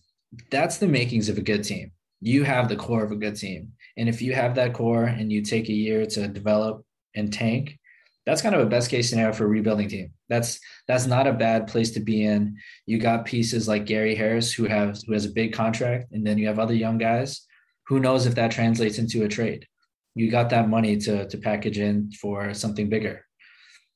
that's 0.51 0.77
the 0.77 0.89
makings 0.89 1.31
of 1.31 1.39
a 1.39 1.43
good 1.43 1.65
team. 1.65 1.93
You 2.21 2.45
have 2.45 2.69
the 2.69 2.77
core 2.77 3.05
of 3.05 3.13
a 3.13 3.17
good 3.17 3.37
team. 3.37 3.73
And 3.97 4.09
if 4.09 4.23
you 4.23 4.33
have 4.33 4.55
that 4.55 4.75
core 4.75 5.05
and 5.05 5.31
you 5.31 5.43
take 5.43 5.69
a 5.69 5.75
year 5.75 6.07
to 6.07 6.29
develop 6.29 6.85
and 7.15 7.33
tank, 7.33 7.79
that's 8.25 8.43
kind 8.43 8.55
of 8.55 8.61
a 8.61 8.71
best 8.71 8.91
case 8.91 9.11
scenario 9.11 9.33
for 9.33 9.45
a 9.45 9.49
rebuilding 9.49 9.89
team. 9.89 10.13
That's 10.29 10.61
that's 10.87 11.07
not 11.07 11.27
a 11.27 11.33
bad 11.33 11.67
place 11.67 11.91
to 11.93 12.01
be 12.01 12.25
in. 12.25 12.57
You 12.87 12.99
got 12.99 13.25
pieces 13.25 13.67
like 13.67 13.85
Gary 13.85 14.15
Harris 14.15 14.53
who 14.53 14.65
have 14.65 14.99
who 15.07 15.13
has 15.13 15.25
a 15.25 15.31
big 15.31 15.53
contract, 15.53 16.13
and 16.13 16.27
then 16.27 16.39
you 16.39 16.47
have 16.47 16.59
other 16.59 16.75
young 16.75 16.99
guys. 16.99 17.45
Who 17.89 18.01
knows 18.01 18.27
if 18.27 18.37
that 18.37 18.53
translates 18.53 18.99
into 18.99 19.25
a 19.25 19.29
trade? 19.29 19.67
You 20.15 20.31
got 20.31 20.51
that 20.51 20.69
money 20.69 20.97
to 20.99 21.29
to 21.29 21.39
package 21.39 21.79
in 21.79 22.13
for 22.13 22.55
something 22.55 22.89
bigger. 22.89 23.27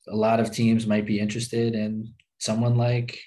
A 0.09 0.15
lot 0.15 0.39
of 0.39 0.51
teams 0.51 0.87
might 0.87 1.05
be 1.05 1.19
interested 1.19 1.73
in 1.73 2.13
someone 2.37 2.75
like 2.75 3.19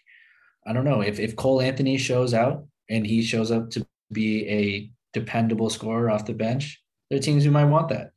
I 0.67 0.73
don't 0.73 0.85
know 0.85 1.01
if 1.01 1.19
if 1.19 1.37
Cole 1.37 1.63
Anthony 1.63 1.97
shows 1.97 2.35
out 2.35 2.67
and 2.91 3.07
he 3.07 3.23
shows 3.23 3.51
up 3.51 3.71
to 3.71 3.87
be 4.13 4.49
a 4.49 4.91
dependable 5.13 5.71
scorer 5.71 6.11
off 6.11 6.27
the 6.27 6.35
bench, 6.35 6.83
there 7.09 7.19
are 7.19 7.23
teams 7.23 7.45
who 7.45 7.51
might 7.51 7.65
want 7.65 7.89
that. 7.89 8.13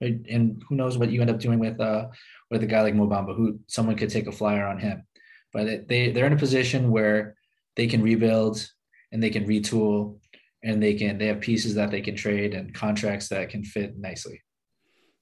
Right? 0.00 0.20
And 0.28 0.62
who 0.68 0.74
knows 0.74 0.98
what 0.98 1.10
you 1.10 1.20
end 1.20 1.30
up 1.30 1.38
doing 1.38 1.58
with 1.58 1.80
uh 1.80 2.08
with 2.50 2.62
a 2.62 2.66
guy 2.66 2.82
like 2.82 2.94
Mo 2.94 3.06
Bamba, 3.06 3.36
who 3.36 3.60
someone 3.66 3.96
could 3.96 4.10
take 4.10 4.26
a 4.26 4.32
flyer 4.32 4.66
on 4.66 4.78
him. 4.78 5.04
But 5.52 5.88
they 5.88 6.10
they're 6.10 6.26
in 6.26 6.32
a 6.32 6.36
position 6.36 6.90
where 6.90 7.36
they 7.76 7.86
can 7.86 8.02
rebuild 8.02 8.68
and 9.12 9.22
they 9.22 9.30
can 9.30 9.46
retool 9.46 10.18
and 10.62 10.82
they 10.82 10.94
can 10.94 11.18
they 11.18 11.26
have 11.26 11.40
pieces 11.40 11.74
that 11.74 11.90
they 11.90 12.00
can 12.00 12.16
trade 12.16 12.54
and 12.54 12.74
contracts 12.74 13.28
that 13.28 13.50
can 13.50 13.64
fit 13.64 13.98
nicely. 13.98 14.42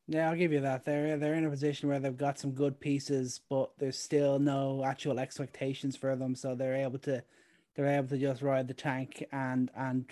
Yeah, 0.06 0.28
I'll 0.28 0.36
give 0.36 0.52
you 0.52 0.60
that. 0.60 0.84
They're 0.84 1.18
they're 1.18 1.34
in 1.34 1.44
a 1.44 1.50
position 1.50 1.88
where 1.88 2.00
they've 2.00 2.16
got 2.16 2.38
some 2.38 2.52
good 2.52 2.80
pieces, 2.80 3.40
but 3.48 3.70
there's 3.78 3.98
still 3.98 4.38
no 4.38 4.84
actual 4.84 5.20
expectations 5.20 5.96
for 5.96 6.16
them, 6.16 6.34
so 6.34 6.54
they're 6.54 6.74
able 6.74 6.98
to 7.00 7.22
they're 7.76 7.86
able 7.86 8.08
to 8.08 8.18
just 8.18 8.42
ride 8.42 8.66
the 8.66 8.74
tank 8.74 9.24
and 9.32 9.70
and 9.76 10.10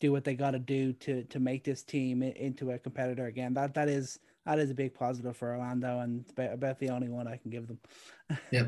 do 0.00 0.10
what 0.10 0.24
they 0.24 0.34
got 0.34 0.52
to 0.52 0.58
do 0.58 0.92
to 0.94 1.24
to 1.24 1.38
make 1.38 1.62
this 1.62 1.82
team 1.82 2.22
into 2.22 2.72
a 2.72 2.78
competitor 2.78 3.26
again. 3.26 3.54
That 3.54 3.74
that 3.74 3.88
is 3.88 4.18
that 4.46 4.58
is 4.58 4.70
a 4.70 4.74
big 4.74 4.94
positive 4.94 5.36
for 5.36 5.52
Orlando, 5.52 6.00
and 6.00 6.24
about, 6.30 6.52
about 6.52 6.78
the 6.78 6.88
only 6.88 7.08
one 7.08 7.28
I 7.28 7.36
can 7.36 7.50
give 7.50 7.68
them. 7.68 7.78
yeah, 8.50 8.64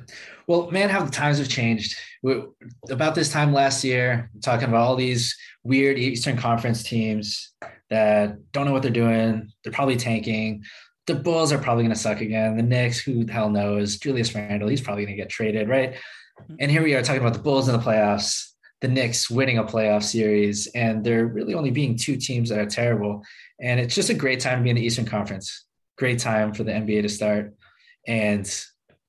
well, 0.47 0.71
man, 0.71 0.91
how 0.91 1.03
the 1.03 1.11
times 1.11 1.39
have 1.39 1.49
changed. 1.49 1.97
We, 2.23 2.43
about 2.91 3.15
this 3.15 3.33
time 3.33 3.53
last 3.53 3.83
year, 3.83 4.31
talking 4.43 4.69
about 4.69 4.83
all 4.83 4.97
these 4.97 5.37
weird 5.65 5.99
Eastern 5.99 6.37
Conference 6.37 6.83
teams 6.83 7.53
that 7.89 8.53
don't 8.53 8.67
know 8.67 8.73
what 8.73 8.83
they're 8.83 8.91
doing. 8.91 9.51
They're 9.65 9.73
probably 9.73 9.97
tanking. 9.97 10.65
The 11.07 11.15
Bulls 11.15 11.53
are 11.53 11.59
probably 11.59 11.85
going 11.85 11.95
to 11.95 12.01
suck 12.01 12.21
again. 12.21 12.57
The 12.57 12.63
Knicks, 12.63 13.01
who 13.01 13.25
the 13.25 13.33
hell 13.33 13.51
knows? 13.51 13.97
Julius 13.97 14.35
Randle, 14.35 14.69
he's 14.69 14.81
probably 14.81 15.05
going 15.05 15.17
to 15.17 15.23
get 15.23 15.31
traded, 15.31 15.69
right? 15.69 15.95
Mm-hmm. 15.95 16.55
And 16.61 16.71
here 16.71 16.83
we 16.83 16.95
are 16.95 17.03
talking 17.03 17.21
about 17.21 17.35
the 17.35 17.41
Bulls 17.41 17.69
in 17.69 17.77
the 17.77 17.83
playoffs 17.83 18.52
the 18.83 18.89
Knicks 18.89 19.31
winning 19.31 19.59
a 19.59 19.65
playoff 19.65 20.03
series, 20.03 20.67
and 20.75 21.05
there 21.05 21.27
really 21.27 21.55
only 21.55 21.71
being 21.71 21.97
two 21.97 22.17
teams 22.17 22.49
that 22.49 22.59
are 22.59 22.67
terrible. 22.67 23.23
And 23.61 23.79
it's 23.79 23.95
just 23.95 24.11
a 24.11 24.15
great 24.15 24.41
time 24.41 24.59
to 24.59 24.65
be 24.65 24.71
in 24.71 24.77
the 24.77 24.85
Eastern 24.85 25.07
Conference. 25.07 25.65
Great 25.97 26.19
time 26.19 26.53
for 26.53 26.65
the 26.65 26.73
NBA 26.73 27.03
to 27.03 27.09
start. 27.09 27.55
And 28.09 28.45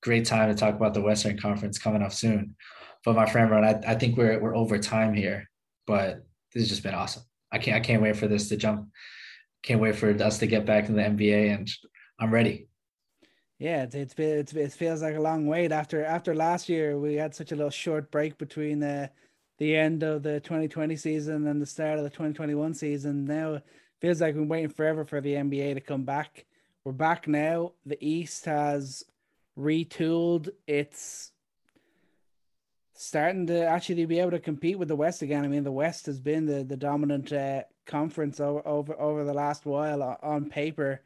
great 0.03 0.25
time 0.25 0.49
to 0.49 0.55
talk 0.55 0.75
about 0.75 0.93
the 0.93 1.01
Western 1.01 1.39
Conference 1.39 1.79
coming 1.79 2.03
up 2.03 2.13
soon. 2.13 2.55
But 3.03 3.15
my 3.15 3.25
friend 3.25 3.49
Ron, 3.49 3.65
I, 3.65 3.81
I 3.87 3.95
think 3.95 4.15
we're 4.15 4.39
we're 4.39 4.55
over 4.55 4.77
time 4.77 5.15
here, 5.15 5.49
but 5.87 6.23
this 6.53 6.61
has 6.61 6.69
just 6.69 6.83
been 6.83 6.93
awesome. 6.93 7.23
I 7.51 7.57
can't 7.57 7.75
I 7.75 7.79
can't 7.79 8.01
wait 8.01 8.15
for 8.15 8.27
this 8.27 8.49
to 8.49 8.57
jump. 8.57 8.89
Can't 9.63 9.81
wait 9.81 9.95
for 9.95 10.11
us 10.21 10.37
to 10.37 10.47
get 10.47 10.67
back 10.67 10.87
in 10.87 10.95
the 10.95 11.01
NBA, 11.01 11.51
and 11.51 11.67
I'm 12.19 12.31
ready. 12.31 12.67
Yeah, 13.57 13.83
it's 13.83 13.95
it's, 13.95 14.13
been, 14.13 14.37
it's 14.37 14.53
it 14.53 14.71
feels 14.73 15.01
like 15.01 15.15
a 15.15 15.21
long 15.21 15.47
wait 15.47 15.71
after 15.71 16.05
after 16.05 16.35
last 16.35 16.69
year. 16.69 16.99
We 16.99 17.15
had 17.15 17.33
such 17.33 17.51
a 17.51 17.55
little 17.55 17.71
short 17.71 18.11
break 18.11 18.37
between 18.37 18.79
the 18.79 19.09
the 19.57 19.75
end 19.75 20.03
of 20.03 20.23
the 20.23 20.39
2020 20.39 20.95
season 20.95 21.47
and 21.47 21.61
the 21.61 21.65
start 21.65 21.97
of 21.97 22.03
the 22.03 22.09
2021 22.09 22.73
season. 22.73 23.25
Now 23.25 23.61
feels 23.99 24.21
like 24.21 24.35
we're 24.35 24.43
waiting 24.43 24.69
forever 24.69 25.05
for 25.05 25.21
the 25.21 25.33
NBA 25.33 25.75
to 25.75 25.81
come 25.81 26.03
back. 26.03 26.45
We're 26.83 26.91
back 26.91 27.27
now. 27.27 27.73
The 27.85 27.97
East 28.05 28.45
has 28.45 29.05
retooled. 29.57 30.49
It's 30.67 31.31
starting 32.93 33.47
to 33.47 33.65
actually 33.65 34.05
be 34.05 34.19
able 34.19 34.31
to 34.31 34.39
compete 34.39 34.79
with 34.79 34.87
the 34.87 34.95
West 34.95 35.21
again. 35.21 35.45
I 35.45 35.47
mean, 35.47 35.63
the 35.63 35.71
West 35.71 36.05
has 36.07 36.19
been 36.19 36.45
the 36.45 36.63
the 36.63 36.77
dominant 36.77 37.31
uh, 37.31 37.63
conference 37.85 38.39
over, 38.39 38.65
over 38.67 38.99
over 38.99 39.23
the 39.23 39.33
last 39.33 39.65
while 39.65 40.17
on 40.21 40.49
paper. 40.49 41.01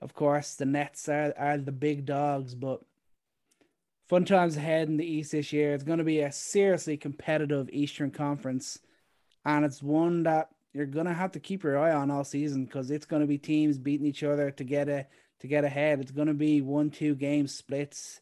Of 0.00 0.14
course, 0.14 0.54
the 0.54 0.66
Nets 0.66 1.08
are, 1.08 1.34
are 1.36 1.58
the 1.58 1.72
big 1.72 2.06
dogs, 2.06 2.54
but 2.54 2.80
fun 4.08 4.24
times 4.24 4.56
ahead 4.56 4.88
in 4.88 4.96
the 4.96 5.04
East 5.04 5.32
this 5.32 5.52
year. 5.52 5.74
It's 5.74 5.84
going 5.84 5.98
to 5.98 6.04
be 6.04 6.20
a 6.20 6.32
seriously 6.32 6.96
competitive 6.96 7.68
Eastern 7.72 8.10
Conference, 8.10 8.78
and 9.44 9.64
it's 9.64 9.82
one 9.82 10.22
that 10.24 10.48
you're 10.72 10.86
going 10.86 11.06
to 11.06 11.14
have 11.14 11.32
to 11.32 11.40
keep 11.40 11.62
your 11.62 11.78
eye 11.78 11.92
on 11.92 12.10
all 12.10 12.24
season 12.24 12.64
because 12.64 12.90
it's 12.90 13.06
going 13.06 13.22
to 13.22 13.28
be 13.28 13.38
teams 13.38 13.78
beating 13.78 14.06
each 14.06 14.22
other 14.22 14.50
to 14.52 14.64
get 14.64 14.88
a 14.88 15.06
to 15.40 15.46
get 15.46 15.64
ahead. 15.64 16.00
It's 16.00 16.10
going 16.10 16.28
to 16.28 16.34
be 16.34 16.60
one 16.60 16.90
two 16.90 17.14
game 17.14 17.46
splits 17.46 18.20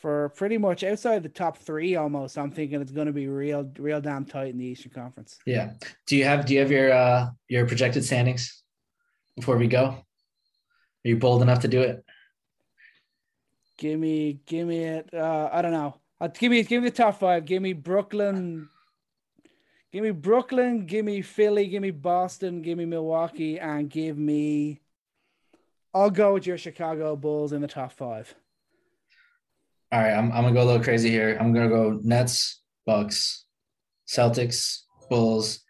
for 0.00 0.28
pretty 0.30 0.58
much 0.58 0.84
outside 0.84 1.22
the 1.22 1.28
top 1.28 1.56
three 1.56 1.96
almost. 1.96 2.36
I'm 2.36 2.50
thinking 2.50 2.80
it's 2.80 2.92
going 2.92 3.06
to 3.06 3.12
be 3.12 3.28
real 3.28 3.70
real 3.78 4.00
damn 4.00 4.24
tight 4.24 4.48
in 4.48 4.58
the 4.58 4.66
Eastern 4.66 4.92
Conference. 4.92 5.38
Yeah. 5.46 5.72
Do 6.06 6.16
you 6.16 6.24
have 6.24 6.46
do 6.46 6.54
you 6.54 6.60
have 6.60 6.70
your 6.70 6.92
uh 6.92 7.30
your 7.48 7.66
projected 7.66 8.04
standings 8.04 8.62
before 9.36 9.56
we 9.56 9.66
go? 9.66 9.84
Are 9.86 11.08
you 11.08 11.16
bold 11.16 11.42
enough 11.42 11.60
to 11.60 11.68
do 11.68 11.80
it? 11.82 12.04
Give 13.76 13.98
me, 13.98 14.40
give 14.46 14.68
me 14.68 14.84
it. 14.84 15.10
Uh, 15.12 15.48
I 15.52 15.62
don't 15.62 15.72
know. 15.72 15.96
Uh, 16.20 16.28
give 16.28 16.50
me, 16.50 16.62
give 16.62 16.82
me 16.82 16.90
the 16.90 16.94
top 16.94 17.18
five. 17.18 17.44
Give 17.44 17.60
me 17.60 17.72
Brooklyn. 17.72 18.68
Give 19.92 20.02
me 20.02 20.10
Brooklyn. 20.10 20.86
Give 20.86 21.04
me 21.04 21.22
Philly. 21.22 21.66
Give 21.66 21.82
me 21.82 21.90
Boston. 21.90 22.62
Give 22.62 22.78
me 22.78 22.84
Milwaukee, 22.84 23.58
and 23.58 23.88
give 23.88 24.16
me. 24.18 24.80
I'll 25.92 26.10
go 26.10 26.34
with 26.34 26.46
your 26.46 26.58
Chicago 26.58 27.14
Bulls 27.14 27.52
in 27.52 27.60
the 27.60 27.68
top 27.68 27.92
five. 27.92 28.34
All 29.92 30.00
right, 30.00 30.12
I'm 30.12 30.32
I'm 30.32 30.42
gonna 30.42 30.52
go 30.52 30.62
a 30.62 30.64
little 30.64 30.82
crazy 30.82 31.10
here. 31.10 31.36
I'm 31.38 31.52
gonna 31.52 31.68
go 31.68 32.00
Nets, 32.02 32.62
Bucks, 32.84 33.44
Celtics, 34.08 34.80
Bulls, 35.08 35.60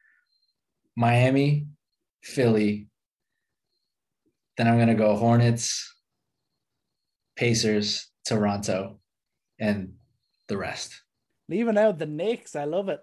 Miami, 0.96 1.66
Philly. 2.22 2.88
Then 4.57 4.68
I'm 4.68 4.78
gonna 4.78 4.94
go 4.94 5.16
Hornets, 5.16 5.93
Pacers, 7.37 8.11
Toronto, 8.26 8.99
and 9.59 9.95
the 10.49 10.57
rest. 10.57 11.03
Leaving 11.49 11.78
out 11.78 11.99
the 11.99 12.07
Knicks, 12.07 12.57
I 12.57 12.64
love 12.64 12.89
it. 12.89 13.01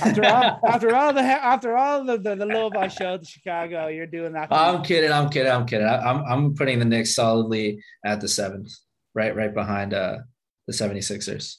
After 0.00 0.24
all, 0.24 0.60
after 0.66 0.94
all 0.94 1.12
the 1.12 1.20
after 1.20 1.76
all 1.76 2.04
the, 2.04 2.16
the, 2.16 2.36
the 2.36 2.46
love 2.46 2.76
I 2.76 2.88
showed 2.88 3.22
to 3.22 3.26
Chicago, 3.26 3.88
you're 3.88 4.06
doing 4.06 4.32
that. 4.34 4.48
I'm 4.52 4.82
kidding. 4.82 5.10
I'm 5.10 5.28
kidding. 5.28 5.50
I'm 5.50 5.66
kidding. 5.66 5.86
I, 5.86 6.10
am 6.10 6.24
I'm 6.26 6.54
putting 6.54 6.78
the 6.78 6.84
Knicks 6.84 7.14
solidly 7.14 7.82
at 8.04 8.20
the 8.20 8.28
seventh, 8.28 8.72
right 9.14 9.34
right 9.34 9.52
behind 9.52 9.92
uh 9.92 10.18
the 10.66 10.72
76ers. 10.72 11.56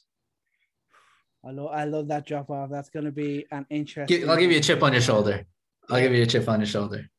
I 1.44 1.50
love 1.50 1.70
I 1.72 1.84
love 1.84 2.08
that 2.08 2.26
drop 2.26 2.50
off. 2.50 2.70
That's 2.70 2.88
going 2.88 3.04
to 3.04 3.12
be 3.12 3.46
an 3.50 3.66
interesting. 3.68 4.28
I'll 4.28 4.36
give 4.36 4.50
you 4.50 4.58
a 4.58 4.62
chip 4.62 4.82
on 4.82 4.92
your 4.92 5.02
shoulder. 5.02 5.44
I'll 5.90 6.00
give 6.00 6.14
you 6.14 6.22
a 6.22 6.26
chip 6.26 6.48
on 6.48 6.60
your 6.60 6.66
shoulder. 6.66 7.10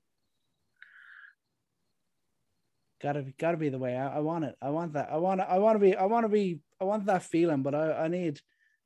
Gotta 3.03 3.21
be, 3.21 3.33
gotta 3.37 3.57
be 3.57 3.67
the 3.67 3.77
way. 3.77 3.97
I, 3.97 4.15
I 4.15 4.19
want 4.19 4.45
it. 4.45 4.55
I 4.61 4.69
want 4.69 4.93
that. 4.93 5.11
I 5.11 5.17
want. 5.17 5.41
I 5.41 5.57
want 5.57 5.75
to 5.75 5.79
be. 5.79 5.93
I 5.93 6.05
want 6.05 6.23
to 6.23 6.29
be. 6.29 6.61
I 6.79 6.85
want 6.85 7.05
that 7.07 7.23
feeling. 7.23 7.61
But 7.61 7.75
I, 7.75 8.05
I 8.05 8.07
need 8.07 8.39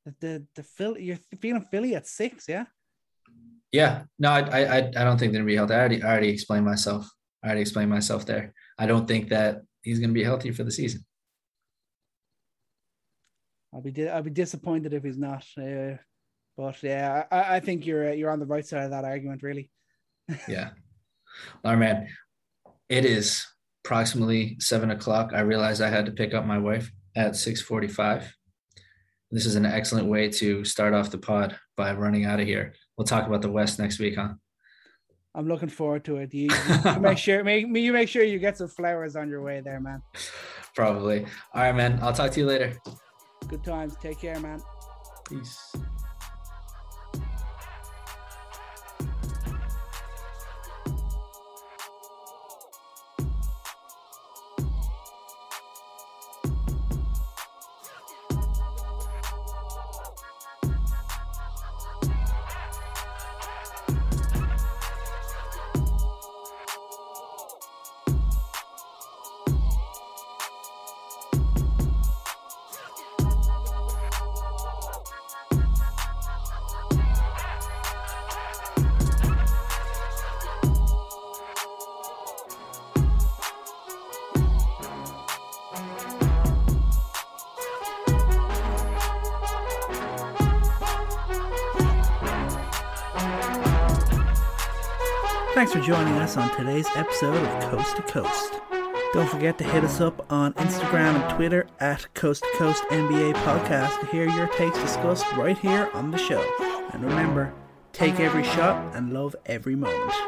the 0.05 0.15
the, 0.19 0.45
the 0.55 0.63
Philly. 0.63 1.03
You're 1.03 1.19
feeling 1.39 1.61
Philly 1.69 1.95
at 1.95 2.07
six, 2.07 2.45
yeah. 2.49 2.65
Yeah. 3.71 4.03
No, 4.17 4.31
I 4.31 4.39
I 4.39 4.77
I 4.77 5.03
don't 5.03 5.19
think 5.19 5.33
they're 5.33 5.41
gonna 5.41 5.45
be 5.45 5.55
healthy. 5.55 5.75
I 5.75 5.79
already 5.79 6.01
I 6.01 6.09
already 6.09 6.29
explained 6.29 6.65
myself. 6.65 7.07
I 7.43 7.47
already 7.47 7.61
explained 7.61 7.91
myself 7.91 8.25
there. 8.25 8.55
I 8.79 8.87
don't 8.87 9.07
think 9.07 9.29
that 9.29 9.61
he's 9.83 9.99
gonna 9.99 10.13
be 10.13 10.23
healthy 10.23 10.49
for 10.49 10.63
the 10.63 10.71
season. 10.71 11.05
I'll 13.71 13.81
be 13.81 13.91
di- 13.91 14.09
I'll 14.09 14.23
be 14.23 14.31
disappointed 14.31 14.93
if 14.93 15.03
he's 15.03 15.19
not. 15.19 15.45
Uh, 15.55 15.97
but 16.57 16.81
yeah, 16.81 17.25
I, 17.29 17.57
I 17.57 17.59
think 17.59 17.85
you're 17.85 18.11
you're 18.13 18.31
on 18.31 18.39
the 18.39 18.47
right 18.47 18.65
side 18.65 18.85
of 18.85 18.91
that 18.91 19.05
argument, 19.05 19.43
really. 19.43 19.69
yeah. 20.47 20.71
All 21.63 21.73
right, 21.73 21.79
man. 21.79 22.07
It 22.89 23.05
is 23.05 23.45
approximately 23.87 24.57
seven 24.59 24.91
o'clock, 24.91 25.31
I 25.33 25.39
realized 25.39 25.81
I 25.81 25.87
had 25.87 26.05
to 26.07 26.11
pick 26.11 26.33
up 26.33 26.45
my 26.45 26.57
wife 26.57 26.91
at 27.15 27.31
6:45. 27.37 28.33
This 29.31 29.45
is 29.45 29.55
an 29.55 29.65
excellent 29.65 30.07
way 30.07 30.29
to 30.29 30.65
start 30.65 30.93
off 30.93 31.09
the 31.09 31.17
pod 31.17 31.57
by 31.77 31.93
running 31.93 32.25
out 32.25 32.41
of 32.41 32.47
here. 32.47 32.73
We'll 32.97 33.05
talk 33.05 33.27
about 33.27 33.41
the 33.41 33.51
West 33.51 33.79
next 33.79 33.97
week, 33.97 34.15
huh? 34.17 34.33
I'm 35.33 35.47
looking 35.47 35.69
forward 35.69 36.03
to 36.05 36.17
it. 36.17 36.33
You, 36.33 36.49
you 36.85 36.99
make 36.99 37.17
sure 37.17 37.43
make 37.45 37.65
you 37.65 37.93
make 37.93 38.09
sure 38.09 38.23
you 38.23 38.39
get 38.39 38.57
some 38.57 38.67
flowers 38.67 39.15
on 39.15 39.29
your 39.29 39.41
way 39.41 39.61
there, 39.61 39.79
man. 39.79 40.01
Probably. 40.75 41.25
All 41.53 41.61
right, 41.61 41.75
man. 41.75 41.99
I'll 42.01 42.13
talk 42.13 42.31
to 42.31 42.39
you 42.41 42.45
later. 42.45 42.77
Good 43.47 43.63
times. 43.63 43.95
Take 44.01 44.19
care, 44.19 44.39
man. 44.41 44.59
Peace. 45.29 45.75
On 96.35 96.53
today's 96.57 96.87
episode 96.95 97.37
of 97.37 97.71
Coast 97.71 97.95
to 97.95 98.01
Coast. 98.01 98.59
Don't 99.13 99.29
forget 99.29 99.57
to 99.59 99.63
hit 99.63 99.85
us 99.85 100.01
up 100.01 100.29
on 100.29 100.53
Instagram 100.55 101.15
and 101.15 101.35
Twitter 101.37 101.67
at 101.79 102.13
Coast 102.15 102.43
to 102.43 102.57
Coast 102.57 102.83
NBA 102.89 103.33
Podcast 103.35 103.97
to 104.01 104.07
hear 104.07 104.27
your 104.27 104.47
takes 104.47 104.77
discussed 104.79 105.25
right 105.37 105.57
here 105.57 105.89
on 105.93 106.11
the 106.11 106.17
show. 106.17 106.43
And 106.91 107.05
remember, 107.05 107.53
take 107.93 108.19
every 108.19 108.43
shot 108.43 108.93
and 108.93 109.13
love 109.13 109.37
every 109.45 109.75
moment. 109.77 110.26